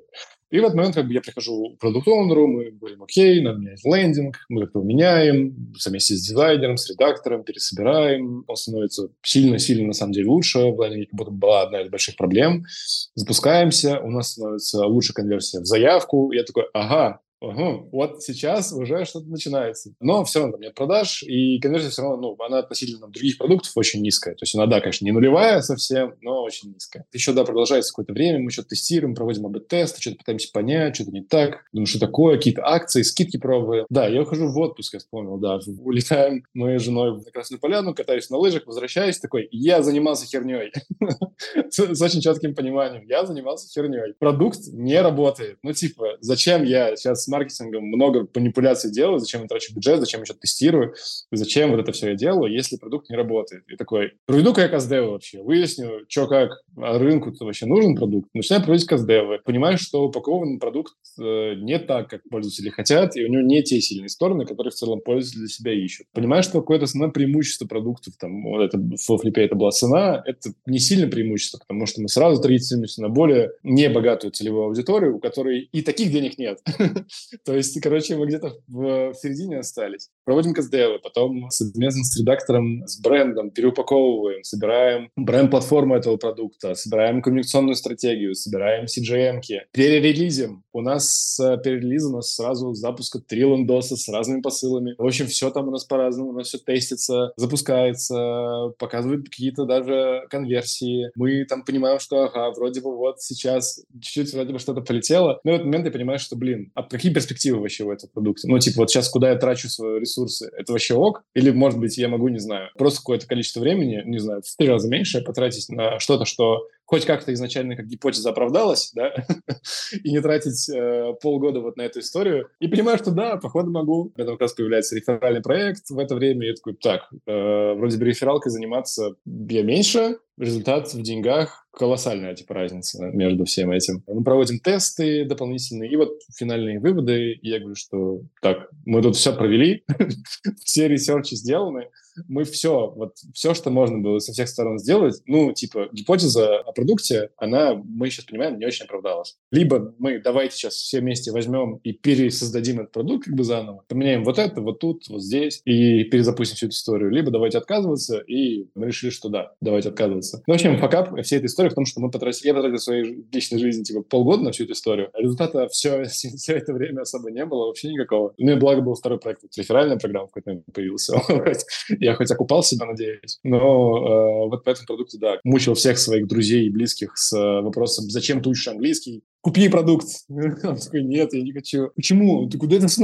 И 0.51 0.61
в 0.61 0.63
этот 0.63 0.77
момент 0.77 0.95
как 0.95 1.07
бы 1.07 1.15
я 1.15 1.21
прихожу 1.21 1.75
к 1.75 1.81
продукт 1.81 2.07
оунеру 2.07 2.47
мы 2.47 2.71
говорим, 2.71 3.03
окей, 3.03 3.41
надо 3.41 3.59
менять 3.59 3.85
лендинг, 3.85 4.37
мы 4.51 4.65
это 4.65 4.79
меняем, 4.81 5.73
вместе 5.85 6.15
с 6.15 6.29
дизайнером, 6.29 6.77
с 6.77 6.91
редактором, 6.91 7.43
пересобираем, 7.43 8.45
он 8.47 8.57
становится 8.57 9.09
сильно-сильно, 9.23 9.89
на 9.89 9.93
самом 9.95 10.13
деле, 10.13 10.29
лучше, 10.29 10.59
в 10.59 10.81
лендинге 10.83 11.07
как 11.07 11.15
будто 11.15 11.31
была 11.31 11.63
одна 11.63 11.81
из 11.81 11.89
больших 11.89 12.17
проблем. 12.17 12.67
Запускаемся, 13.15 14.01
у 14.01 14.11
нас 14.11 14.33
становится 14.33 14.87
лучше 14.87 15.15
конверсия 15.15 15.61
в 15.61 15.65
заявку, 15.65 16.31
я 16.33 16.45
такой, 16.45 16.65
ага, 16.75 17.21
Угу. 17.49 17.89
Вот 17.93 18.23
сейчас 18.23 18.73
уже 18.73 19.05
что-то 19.05 19.27
начинается. 19.29 19.95
Но 20.01 20.25
все 20.25 20.41
равно 20.41 20.53
там 20.53 20.61
нет 20.63 20.75
продаж, 20.75 21.23
и 21.23 21.59
конверсия 21.61 21.91
все 21.91 22.03
равно, 22.03 22.17
ну, 22.37 22.45
она 22.45 22.59
относительно 22.59 23.09
других 23.09 23.39
продуктов 23.39 23.73
очень 23.77 24.03
низкая. 24.03 24.35
То 24.35 24.43
есть 24.43 24.55
она, 24.55 24.67
да, 24.67 24.81
конечно, 24.81 25.05
не 25.05 25.13
нулевая 25.13 25.61
совсем, 25.61 26.15
но 26.21 26.43
очень 26.43 26.73
низкая. 26.73 27.07
Еще, 27.13 27.33
да, 27.33 27.45
продолжается 27.45 27.93
какое-то 27.93 28.13
время, 28.13 28.41
мы 28.41 28.51
что-то 28.51 28.71
тестируем, 28.71 29.15
проводим 29.15 29.47
АБ-тесты, 29.47 30.01
что-то 30.01 30.19
пытаемся 30.19 30.51
понять, 30.53 30.97
что-то 30.97 31.11
не 31.11 31.23
так. 31.23 31.65
Думаю, 31.73 31.87
что 31.87 32.01
такое, 32.01 32.37
какие-то 32.37 32.67
акции, 32.67 33.03
скидки 33.03 33.37
пробуем. 33.37 33.87
Да, 33.91 34.09
я 34.09 34.23
ухожу 34.23 34.49
в 34.49 34.59
отпуск, 34.59 34.95
я 34.95 35.01
вспомнил, 35.01 35.37
да. 35.39 35.59
Улетаем 35.81 36.45
мы 36.55 36.79
с 36.79 36.83
женой 36.83 37.17
на 37.17 37.31
Красную 37.31 37.61
Поляну, 37.61 37.95
катаюсь 37.95 38.31
на 38.31 38.39
лыжах, 38.39 38.67
возвращаюсь 38.67 39.19
такой, 39.19 39.49
я 39.51 39.83
занимался 39.83 40.27
херней. 40.27 40.73
С 41.71 42.01
очень 42.01 42.21
четким 42.21 42.55
пониманием. 42.55 43.05
Я 43.07 43.25
занимался 43.27 43.69
херней. 43.69 44.15
Продукт 44.19 44.61
не 44.69 45.01
работает. 45.01 45.59
Ну, 45.63 45.73
типа, 45.73 46.17
зачем 46.21 46.65
я 46.65 46.97
сейчас 46.97 47.27
маркетингом 47.35 47.85
много 47.85 48.29
манипуляций 48.35 48.93
делаю, 48.93 49.19
зачем 49.19 49.43
я 49.43 49.49
трачу 49.49 49.75
бюджет, 49.75 50.01
зачем 50.01 50.21
я 50.21 50.27
что-то 50.27 50.41
тестирую, 50.41 50.95
зачем 51.33 51.71
вот 51.71 51.81
это 51.81 51.93
все 51.93 52.11
я 52.11 52.15
делаю, 52.15 52.53
если 52.53 52.77
продукт 52.77 53.11
не 53.11 53.17
работает. 53.17 53.65
И 53.69 53.77
такой, 53.77 54.13
проведу-ка 54.27 54.63
я 54.63 54.69
каздевы 54.69 55.11
вообще, 55.11 55.43
выясню, 55.43 56.05
что 56.09 56.27
как, 56.27 56.51
а 56.77 56.99
рынку-то 56.99 57.45
вообще 57.45 57.67
нужен 57.67 57.97
продукт, 57.97 58.29
начинаю 58.35 58.63
проводить 58.63 58.87
каздевы, 58.87 59.41
понимаю, 59.45 59.79
что 59.79 60.05
упакованный 60.05 60.59
продукт 60.59 60.95
э, 61.21 61.55
не 61.57 61.79
так, 61.79 62.09
как 62.09 62.23
пользователи 62.31 62.71
хотят, 62.71 63.17
и 63.17 63.25
у 63.25 63.29
него 63.29 63.43
не 63.43 63.63
те 63.63 63.81
сильные 63.81 64.09
стороны, 64.09 64.47
которые 64.47 64.71
в 64.71 64.75
целом 64.75 65.01
пользователи 65.01 65.41
для 65.41 65.49
себя 65.49 65.73
ищут. 65.73 66.07
Понимаю, 66.13 66.43
что 66.43 66.61
какое-то 66.61 66.85
основное 66.85 67.13
преимущество 67.13 67.67
продуктов, 67.67 68.15
там, 68.19 68.45
вот 68.45 68.63
это 68.63 68.79
в 68.79 69.19
флипе 69.19 69.43
это 69.43 69.57
была 69.57 69.71
цена, 69.71 70.23
это 70.25 70.51
не 70.67 70.79
сильно 70.79 71.09
преимущество, 71.09 71.59
потому 71.59 71.87
что 71.87 72.01
мы 72.01 72.09
сразу 72.09 72.41
таргетируемся 72.41 73.03
на 73.03 73.09
более 73.09 73.53
небогатую 73.63 74.31
целевую 74.31 74.67
аудиторию, 74.67 75.17
у 75.17 75.21
которой 75.21 75.69
и 75.73 75.83
таких 75.83 76.13
денег 76.13 76.39
нет. 76.39 76.61
То 77.45 77.55
есть, 77.55 77.81
короче, 77.81 78.17
мы 78.17 78.27
где-то 78.27 78.57
в, 78.67 79.13
в 79.13 79.15
середине 79.15 79.59
остались. 79.59 80.11
Проводим 80.25 80.55
каздевы, 80.55 80.99
потом 80.99 81.51
совместно 81.51 82.03
с 82.03 82.19
редактором, 82.19 82.87
с 82.87 82.99
брендом 82.99 83.51
переупаковываем, 83.51 84.43
собираем 84.43 85.11
бренд-платформу 85.17 85.97
этого 85.97 86.17
продукта, 86.17 86.75
собираем 86.75 87.21
коммуникационную 87.21 87.75
стратегию, 87.75 88.35
собираем 88.35 88.87
CGM-ки, 88.87 89.67
перерелизим. 89.73 90.65
У 90.73 90.81
нас 90.81 91.39
э, 91.39 91.59
перерелиз 91.63 92.07
у 92.07 92.17
нас 92.17 92.35
сразу 92.35 92.73
запуска 92.73 93.21
три 93.21 93.43
лендоса 93.43 93.97
с 93.97 94.09
разными 94.09 94.41
посылами. 94.41 94.95
В 94.97 95.05
общем, 95.05 95.27
все 95.27 95.51
там 95.51 95.69
у 95.69 95.71
нас 95.71 95.85
по-разному, 95.85 96.31
у 96.31 96.33
нас 96.33 96.49
все 96.49 96.59
тестится, 96.59 97.33
запускается, 97.37 98.73
показывает 98.79 99.29
какие-то 99.29 99.67
даже 99.67 100.23
конверсии. 100.31 101.11
Мы 101.17 101.45
там 101.45 101.65
понимаем, 101.65 101.99
что, 102.01 102.25
ага, 102.25 102.51
вроде 102.53 102.81
бы 102.81 102.97
вот 102.97 103.21
сейчас 103.21 103.85
чуть-чуть 104.01 104.33
вроде 104.33 104.55
бы 104.55 104.59
что-то 104.59 104.81
полетело. 104.81 105.41
Но 105.45 105.53
в 105.53 105.55
этот 105.57 105.67
момент 105.67 105.85
я 105.85 105.93
понимаю, 105.93 106.19
что, 106.19 106.35
блин, 106.35 106.71
а 106.75 106.83
какие 106.83 107.13
перспективы 107.13 107.61
вообще 107.61 107.85
у 107.85 107.93
этого 107.93 108.11
продукта? 108.11 108.49
Ну, 108.49 108.59
типа, 108.59 108.81
вот 108.81 108.91
сейчас 108.91 109.09
куда 109.11 109.31
я 109.31 109.37
трачу 109.37 109.69
свои 109.69 109.93
ресурсы? 110.15 110.51
Это 110.57 110.73
вообще 110.73 110.95
ок? 110.95 111.25
Или, 111.35 111.51
может 111.51 111.79
быть, 111.79 111.99
я 111.99 112.09
могу, 112.09 112.29
не 112.29 112.39
знаю, 112.39 112.71
просто 112.77 113.01
какое-то 113.01 113.27
количество 113.27 113.61
времени, 113.61 114.03
не 114.05 114.19
знаю, 114.19 114.43
в 114.43 114.57
три 114.57 114.69
раза 114.69 114.89
меньше 114.89 115.21
потратить 115.21 115.69
на 115.69 115.99
что-то, 115.99 116.25
что 116.25 116.69
хоть 116.87 117.05
как-то 117.05 117.33
изначально 117.33 117.77
как 117.77 117.87
гипотеза 117.87 118.31
оправдалась, 118.31 118.93
да, 118.95 119.15
и 120.05 120.11
не 120.11 120.21
тратить 120.21 120.69
э, 120.69 121.15
полгода 121.21 121.61
вот 121.61 121.77
на 121.77 121.83
эту 121.83 122.01
историю. 122.01 122.49
И 122.61 122.69
понимаю, 122.69 122.99
что 122.99 123.11
да, 123.11 123.37
походу 123.37 123.71
могу. 123.71 124.13
В 124.17 124.21
этом 124.21 124.35
как 124.35 124.43
раз 124.43 124.53
появляется 124.53 124.97
реферальный 124.97 125.43
проект 125.43 125.91
в 125.91 125.99
это 125.99 126.15
время. 126.15 126.47
Я 126.47 126.55
такой, 126.55 126.75
так, 126.75 127.09
э, 127.27 127.75
вроде 127.75 127.99
бы 127.99 128.05
рефералкой 128.05 128.53
заниматься 128.53 129.15
я 129.25 129.63
меньше, 129.63 130.19
результат 130.39 130.93
в 130.93 131.03
деньгах 131.03 131.67
колоссальная, 131.73 132.35
типа, 132.35 132.55
разница 132.55 133.05
между 133.07 133.45
всем 133.45 133.71
этим. 133.71 134.03
Мы 134.07 134.23
проводим 134.23 134.59
тесты 134.59 135.25
дополнительные, 135.25 135.91
и 135.91 135.97
вот 135.97 136.21
финальные 136.37 136.81
выводы. 136.81 137.33
И 137.33 137.49
я 137.49 137.59
говорю, 137.59 137.75
что 137.75 138.21
так, 138.41 138.69
мы 138.85 139.03
тут 139.03 139.17
все 139.17 139.33
провели, 139.35 139.85
все 140.65 140.89
ресерчи 140.89 141.35
сделаны, 141.35 141.89
мы 142.29 142.45
все, 142.45 142.93
вот 142.95 143.17
все, 143.33 143.55
что 143.55 143.71
можно 143.71 143.99
было 143.99 144.19
со 144.19 144.33
всех 144.33 144.49
сторон 144.49 144.79
сделать, 144.79 145.21
ну, 145.27 145.53
типа, 145.53 145.89
гипотеза 145.93 146.59
о 146.61 146.73
продукте, 146.73 147.31
она, 147.37 147.75
мы 147.75 148.11
сейчас 148.11 148.27
понимаем, 148.27 148.59
не 148.59 148.67
очень 148.67 148.85
оправдалась. 148.85 149.37
Либо 149.51 149.95
мы 149.99 150.21
давайте 150.21 150.57
сейчас 150.57 150.75
все 150.75 151.01
вместе 151.01 151.33
возьмем 151.33 151.77
и 151.83 151.93
пересоздадим 151.93 152.81
этот 152.81 152.93
продукт 152.93 153.25
как 153.27 153.35
бы 153.35 153.45
заново, 153.45 153.85
поменяем 153.89 154.25
вот 154.25 154.39
это, 154.39 154.61
вот 154.61 154.79
тут, 154.81 155.09
вот 155.09 155.23
здесь, 155.23 155.61
и 155.65 156.05
перезапустим 156.05 156.57
всю 156.57 156.67
эту 156.67 156.75
историю. 156.75 157.11
Либо 157.11 157.31
давайте 157.31 157.59
отказываться, 157.59 158.19
и 158.19 158.69
мы 158.75 158.87
решили, 158.87 159.11
что 159.11 159.29
да, 159.29 159.53
давайте 159.61 159.89
отказываться. 159.89 160.43
Ну, 160.47 160.55
в 160.55 160.57
общем, 160.57 160.79
факап 160.79 161.21
всей 161.23 161.37
этой 161.37 161.47
истории 161.47 161.71
в 161.71 161.75
том, 161.75 161.85
что 161.85 162.01
мы 162.01 162.11
потратили, 162.11 162.49
я 162.49 162.55
потратил 162.55 162.79
своей 162.79 163.25
личной 163.33 163.59
жизни, 163.59 163.83
типа, 163.83 164.03
полгода 164.03 164.43
на 164.43 164.53
всю 164.53 164.65
эту 164.65 164.73
историю, 164.73 165.11
а 165.13 165.21
результата 165.21 165.69
все, 165.69 166.05
все 166.05 166.55
это 166.55 166.73
время 166.73 167.03
особо 167.03 167.31
не 167.31 167.45
было, 167.45 167.67
вообще 167.67 167.91
никакого. 167.91 168.35
Ну 168.39 168.53
и 168.53 168.57
благо 168.57 168.81
был 168.81 168.95
второй 168.95 169.19
проект, 169.19 169.43
вот, 169.43 169.57
реферальная 169.57 169.97
программа 169.97 170.29
в 170.29 170.33
какой-то 170.33 170.63
появился. 170.73 171.15
я 172.05 172.15
хоть 172.15 172.31
окупал 172.31 172.63
себя, 172.63 172.87
надеюсь, 172.87 173.39
но 173.43 173.59
э, 173.59 174.49
вот 174.49 174.65
по 174.65 174.71
этому 174.71 174.87
продукту, 174.87 175.19
да, 175.19 175.39
мучил 175.45 175.75
всех 175.75 175.99
своих 175.99 176.27
друзей 176.27 176.67
и 176.67 176.71
близких 176.71 177.17
с 177.17 177.33
э, 177.33 177.61
вопросом, 177.63 178.11
зачем 178.11 178.43
ты 178.43 178.49
учишь 178.49 178.69
английский, 178.69 179.23
купи 179.45 179.69
продукт. 179.69 180.07
Он 180.29 180.77
такой, 180.77 181.03
нет, 181.03 181.33
я 181.33 181.43
не 181.43 181.53
хочу. 181.53 181.91
Почему? 181.95 182.49
Ты 182.49 182.59
куда 182.59 182.77
это? 182.77 182.87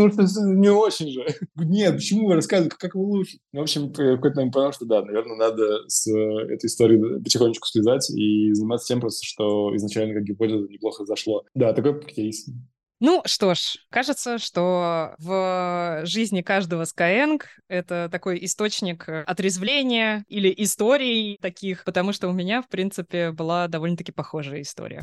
Не 0.51 0.70
очень 0.70 1.09
же. 1.09 1.26
Нет, 1.57 1.96
почему 1.96 2.28
вы 2.28 2.34
рассказываете, 2.34 2.76
как 2.78 2.94
вы 2.94 3.03
лучше? 3.03 3.38
В 3.53 3.61
общем, 3.61 3.92
какой-то 3.92 4.36
момент 4.36 4.55
понял, 4.55 4.72
что 4.72 4.86
да, 4.86 5.03
наверное, 5.03 5.36
надо 5.36 5.88
с 5.88 6.07
э, 6.07 6.55
этой 6.55 6.66
историей 6.66 7.22
потихонечку 7.22 7.66
слезать 7.66 8.11
и 8.11 8.53
заниматься 8.53 8.88
тем 8.88 9.01
просто, 9.01 9.24
что 9.24 9.74
изначально 9.76 10.14
как 10.14 10.24
гипотеза 10.24 10.66
неплохо 10.68 11.05
зашло. 11.05 11.44
Да, 11.55 11.72
такой 11.72 12.01
кейс. 12.05 12.46
Ну 13.03 13.22
что 13.24 13.55
ж, 13.55 13.78
кажется, 13.88 14.36
что 14.36 15.14
в 15.16 16.03
жизни 16.05 16.42
каждого 16.42 16.82
Skyeng 16.82 17.40
это 17.66 18.11
такой 18.12 18.44
источник 18.44 19.09
отрезвления 19.09 20.26
или 20.28 20.53
историй 20.59 21.38
таких, 21.40 21.84
потому 21.84 22.12
что 22.12 22.28
у 22.28 22.32
меня, 22.32 22.61
в 22.61 22.68
принципе, 22.68 23.32
была 23.32 23.68
довольно-таки 23.68 24.12
похожая 24.12 24.61
история. 24.61 25.03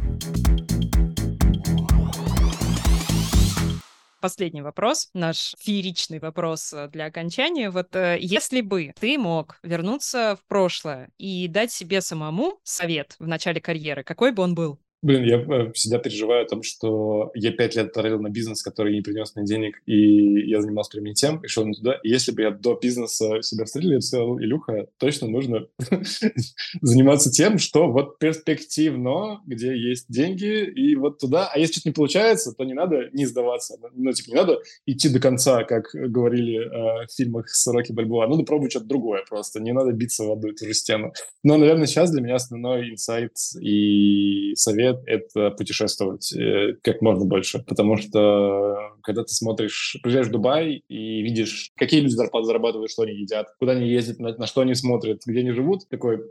Последний 4.22 4.62
вопрос, 4.62 5.10
наш 5.16 5.56
фееричный 5.60 6.20
вопрос 6.20 6.76
для 6.92 7.06
окончания. 7.06 7.72
Вот 7.72 7.96
э, 7.96 8.18
если 8.20 8.62
бы 8.62 8.94
ты 9.00 9.18
мог 9.18 9.58
вернуться 9.64 10.36
в 10.36 10.48
прошлое 10.48 11.10
и 11.18 11.48
дать 11.48 11.72
себе 11.72 12.02
самому 12.02 12.60
совет 12.64 13.16
в 13.20 13.28
начале 13.28 13.62
карьеры, 13.62 14.04
какой 14.04 14.32
бы 14.32 14.44
он 14.44 14.54
был? 14.54 14.80
Блин, 15.04 15.24
я 15.26 15.38
э, 15.38 15.72
всегда 15.74 16.00
переживаю 16.00 16.44
о 16.44 16.50
том, 16.50 16.64
что 16.64 17.30
я 17.36 17.52
пять 17.52 17.76
лет 17.76 17.94
тратил 17.94 18.20
на 18.20 18.30
бизнес, 18.30 18.64
который 18.64 18.96
не 18.96 19.02
принес 19.02 19.36
мне 19.36 19.46
денег, 19.46 19.80
и 19.86 20.50
я 20.50 20.60
занимался 20.60 20.92
прям 20.92 21.14
тем, 21.14 21.40
и 21.44 21.48
шел 21.48 21.66
не 21.66 21.74
туда. 21.74 22.00
И 22.02 22.10
если 22.10 22.32
бы 22.32 22.42
я 22.42 22.50
до 22.50 22.74
бизнеса 22.82 23.44
себя 23.44 23.66
встретил, 23.66 23.92
я 23.92 23.98
бы 23.98 24.02
сказал, 24.02 24.40
Илюха, 24.40 24.88
точно 24.98 25.28
нужно 25.28 25.68
заниматься 26.82 27.30
тем, 27.32 27.60
что 27.60 27.92
вот 27.92 28.18
перспективно, 28.18 29.42
где 29.46 29.78
есть 29.78 30.06
деньги, 30.10 30.66
и 30.66 30.96
вот 30.96 31.20
туда. 31.20 31.48
А 31.54 31.60
если 31.60 31.74
что-то 31.74 31.90
не 31.90 31.94
получается, 31.94 32.54
то 32.54 32.64
не 32.64 32.74
надо 32.74 33.10
не 33.14 33.28
сдаваться. 33.28 33.78
Ну, 33.94 34.12
типа, 34.14 34.30
не 34.30 34.36
надо 34.36 34.60
идти 34.88 35.10
до 35.10 35.20
конца, 35.20 35.64
как 35.64 35.86
говорили 35.94 36.58
э, 36.58 37.06
в 37.06 37.16
фильмах 37.16 37.50
с 37.50 37.68
Рокки 37.68 37.92
Бальбоа. 37.92 38.28
Надо 38.28 38.42
пробовать 38.42 38.72
что-то 38.72 38.88
другое 38.88 39.24
просто. 39.30 39.60
Не 39.60 39.74
надо 39.74 39.92
биться 39.92 40.24
в 40.24 40.32
одну 40.32 40.50
и 40.50 40.56
ту 40.56 40.66
же 40.66 40.74
стену. 40.74 41.14
Но, 41.44 41.58
наверное, 41.58 41.86
сейчас 41.86 42.10
для 42.10 42.22
меня 42.22 42.36
основной 42.36 42.90
инсайт 42.90 43.34
и 43.62 44.56
совет 44.56 44.87
совет— 44.88 45.04
это 45.06 45.52
путешествовать 45.52 46.34
э, 46.34 46.74
как 46.82 47.02
можно 47.02 47.26
больше, 47.26 47.60
потому 47.60 47.98
что 47.98 48.96
когда 49.08 49.24
ты 49.24 49.34
смотришь, 49.34 49.98
приезжаешь 50.04 50.28
в 50.28 50.32
Дубай 50.32 50.84
и 50.90 51.22
видишь, 51.22 51.72
какие 51.78 52.02
люди 52.02 52.14
зарплаты 52.14 52.48
зарабатывают, 52.48 52.92
что 52.92 53.04
они 53.04 53.14
едят, 53.14 53.48
куда 53.58 53.72
они 53.72 53.90
ездят, 53.90 54.20
на, 54.20 54.36
на 54.36 54.46
что 54.48 54.62
они 54.62 54.76
смотрят, 54.76 55.22
где 55.26 55.40
они 55.40 55.52
живут, 55.52 55.88
такой, 55.88 56.24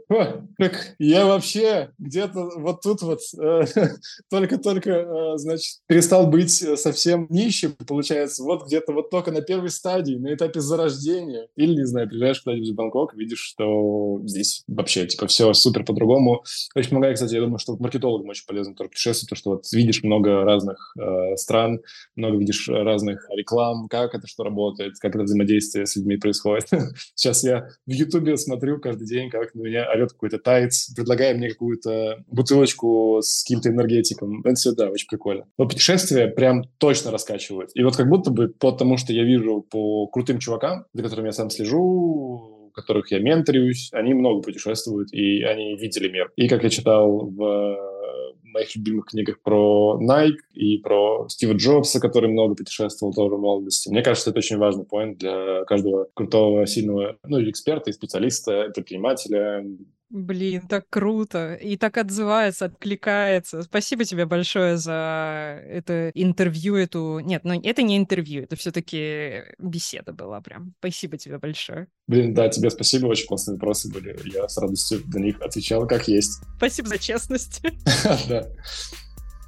как 0.58 0.94
я 0.98 1.24
вообще 1.24 1.90
где-то 1.98 2.50
вот 2.56 2.82
тут 2.82 3.00
вот 3.00 3.20
э, 3.40 3.64
только-только, 4.30 4.90
э, 4.90 5.38
значит, 5.38 5.80
перестал 5.86 6.26
быть 6.26 6.50
совсем 6.50 7.26
нищим, 7.30 7.72
получается, 7.72 8.42
вот 8.42 8.66
где-то 8.66 8.92
вот 8.92 9.08
только 9.08 9.32
на 9.32 9.40
первой 9.40 9.70
стадии, 9.70 10.16
на 10.16 10.34
этапе 10.34 10.60
зарождения. 10.60 11.48
Или, 11.56 11.76
не 11.76 11.86
знаю, 11.86 12.08
приезжаешь 12.08 12.42
куда-нибудь 12.42 12.70
в 12.70 12.74
Бангкок, 12.74 13.14
видишь, 13.14 13.40
что 13.40 14.20
здесь 14.26 14.64
вообще, 14.66 15.06
типа, 15.06 15.28
все 15.28 15.54
супер 15.54 15.82
по-другому. 15.82 16.44
Очень 16.74 16.90
помогает, 16.90 17.14
кстати, 17.14 17.34
я 17.34 17.40
думаю, 17.40 17.58
что 17.58 17.78
маркетологам 17.78 18.28
очень 18.28 18.44
полезно 18.46 18.74
тоже 18.74 18.90
путешествовать, 18.90 19.30
то, 19.30 19.34
что 19.36 19.50
вот 19.52 19.64
видишь 19.72 20.02
много 20.02 20.44
разных 20.44 20.94
э, 21.00 21.36
стран, 21.36 21.80
много 22.16 22.36
видишь 22.36 22.65
разных 22.68 23.26
реклам, 23.36 23.88
как 23.88 24.14
это 24.14 24.26
что 24.26 24.44
работает, 24.44 24.94
как 25.00 25.14
это 25.14 25.24
взаимодействие 25.24 25.86
с 25.86 25.96
людьми 25.96 26.16
происходит. 26.16 26.68
Сейчас 27.14 27.44
я 27.44 27.68
в 27.86 27.90
Ютубе 27.90 28.36
смотрю 28.36 28.80
каждый 28.80 29.06
день, 29.06 29.30
как 29.30 29.54
на 29.54 29.62
меня 29.62 29.90
орет 29.90 30.12
какой-то 30.12 30.38
тайц, 30.38 30.92
предлагая 30.94 31.34
мне 31.34 31.50
какую-то 31.50 32.24
бутылочку 32.28 33.20
с 33.22 33.42
каким-то 33.42 33.70
энергетиком. 33.70 34.40
Это 34.40 34.54
все, 34.54 34.72
да, 34.72 34.88
очень 34.88 35.08
прикольно. 35.08 35.46
Но 35.58 35.66
путешествия 35.66 36.28
прям 36.28 36.64
точно 36.78 37.10
раскачивают. 37.10 37.70
И 37.74 37.82
вот 37.82 37.96
как 37.96 38.08
будто 38.08 38.30
бы 38.30 38.48
потому, 38.48 38.96
что 38.96 39.12
я 39.12 39.24
вижу 39.24 39.64
по 39.70 40.06
крутым 40.06 40.38
чувакам, 40.38 40.84
за 40.92 41.02
которыми 41.02 41.26
я 41.26 41.32
сам 41.32 41.50
слежу, 41.50 42.70
которых 42.76 43.10
я 43.10 43.18
менторюсь, 43.18 43.88
они 43.92 44.14
много 44.14 44.42
путешествуют, 44.42 45.12
и 45.12 45.42
они 45.42 45.76
видели 45.76 46.08
мир. 46.08 46.30
И 46.36 46.46
как 46.46 46.62
я 46.62 46.68
читал 46.68 47.30
в 47.30 47.76
моих 48.56 48.74
любимых 48.74 49.06
книгах 49.06 49.40
про 49.42 49.98
Nike 50.02 50.38
и 50.54 50.78
про 50.78 51.26
Стива 51.28 51.52
Джобса, 51.52 52.00
который 52.00 52.30
много 52.30 52.54
путешествовал 52.54 53.12
тоже 53.14 53.36
в 53.36 53.40
молодости. 53.40 53.88
Мне 53.88 54.02
кажется, 54.02 54.30
это 54.30 54.38
очень 54.38 54.56
важный 54.56 54.84
поинт 54.84 55.18
для 55.18 55.64
каждого 55.64 56.08
крутого, 56.14 56.66
сильного, 56.66 57.16
ну, 57.24 57.38
или 57.38 57.50
эксперта, 57.50 57.90
и 57.90 57.92
специалиста, 57.92 58.70
предпринимателя, 58.74 59.64
Блин, 60.08 60.68
так 60.68 60.88
круто. 60.88 61.54
И 61.54 61.76
так 61.76 61.96
отзывается, 61.96 62.66
откликается. 62.66 63.62
Спасибо 63.62 64.04
тебе 64.04 64.24
большое 64.24 64.76
за 64.76 65.60
это 65.66 66.10
интервью, 66.14 66.76
эту... 66.76 67.18
Нет, 67.18 67.42
ну 67.44 67.60
это 67.60 67.82
не 67.82 67.96
интервью, 67.96 68.44
это 68.44 68.54
все-таки 68.56 69.42
беседа 69.58 70.12
была 70.12 70.40
прям. 70.40 70.74
Спасибо 70.78 71.18
тебе 71.18 71.38
большое. 71.38 71.88
Блин, 72.06 72.34
да, 72.34 72.48
тебе 72.48 72.70
спасибо, 72.70 73.06
очень 73.06 73.26
классные 73.26 73.54
вопросы 73.54 73.92
были. 73.92 74.16
Я 74.32 74.48
с 74.48 74.56
радостью 74.58 75.02
на 75.06 75.18
них 75.18 75.40
отвечал 75.40 75.86
как 75.88 76.06
есть. 76.06 76.40
Спасибо 76.56 76.88
за 76.88 76.98
честность. 76.98 77.62
Да. 78.28 78.48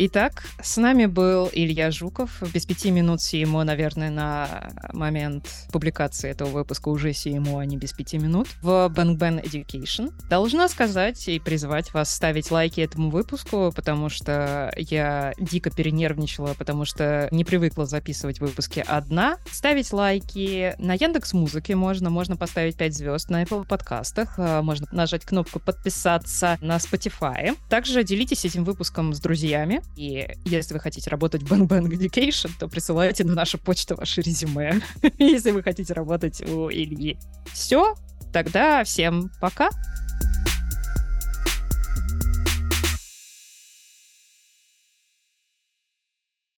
Итак, 0.01 0.45
с 0.63 0.77
нами 0.77 1.07
был 1.07 1.51
Илья 1.53 1.91
Жуков. 1.91 2.41
Без 2.55 2.65
пяти 2.67 2.93
минут 2.93 3.21
ему, 3.33 3.65
наверное, 3.65 4.11
на 4.11 4.71
момент 4.93 5.49
публикации 5.73 6.31
этого 6.31 6.51
выпуска 6.51 6.89
уже 6.89 7.09
ему, 7.09 7.59
а 7.59 7.67
не 7.67 7.77
без 7.77 7.93
пяти 7.95 8.17
минут. 8.17 8.47
В 8.63 8.93
Bang 8.95 9.19
Bang 9.19 9.43
Education. 9.43 10.13
Должна 10.31 10.69
сказать 10.69 11.27
и 11.27 11.41
призвать 11.41 11.93
вас 11.95 12.15
ставить 12.15 12.53
лайки 12.53 12.81
этому 12.81 13.11
выпуску, 13.11 13.73
потому 13.75 14.09
что 14.09 14.73
я 14.77 15.33
дико 15.37 15.71
перенервничала, 15.71 16.55
потому 16.57 16.85
что 16.85 17.27
не 17.33 17.45
привыкла 17.45 17.85
записывать 17.85 18.39
выпуски 18.39 18.85
одна. 18.87 19.39
Ставить 19.51 19.93
лайки 19.93 20.77
на 20.79 20.95
Яндекс 20.95 21.33
Музыке 21.33 21.75
можно, 21.75 22.09
можно 22.09 22.37
поставить 22.37 22.77
5 22.77 22.95
звезд 22.95 23.31
на 23.31 23.43
Apple 23.43 23.67
подкастах, 23.67 24.35
а, 24.39 24.63
можно 24.63 24.87
нажать 24.93 25.25
кнопку 25.25 25.59
подписаться 25.59 26.57
на 26.61 26.77
Spotify. 26.77 27.57
Также 27.69 28.05
делитесь 28.05 28.45
этим 28.45 28.63
выпуском 28.63 29.13
с 29.13 29.19
друзьями. 29.19 29.83
И 29.97 30.29
если 30.45 30.75
вы 30.75 30.81
хотите 30.81 31.11
работать 31.11 31.43
в 31.43 31.53
Bang 31.53 31.67
Bang 31.67 31.89
Education, 31.89 32.51
то 32.59 32.69
присылайте 32.69 33.25
на 33.25 33.35
нашу 33.35 33.59
почту 33.59 33.97
ваше 33.97 34.21
резюме, 34.21 34.81
если 35.19 35.51
вы 35.51 35.63
хотите 35.63 35.93
работать 35.93 36.41
у 36.41 36.71
Ильи. 36.71 37.19
Все, 37.53 37.95
тогда 38.33 38.85
всем 38.85 39.31
пока. 39.41 39.71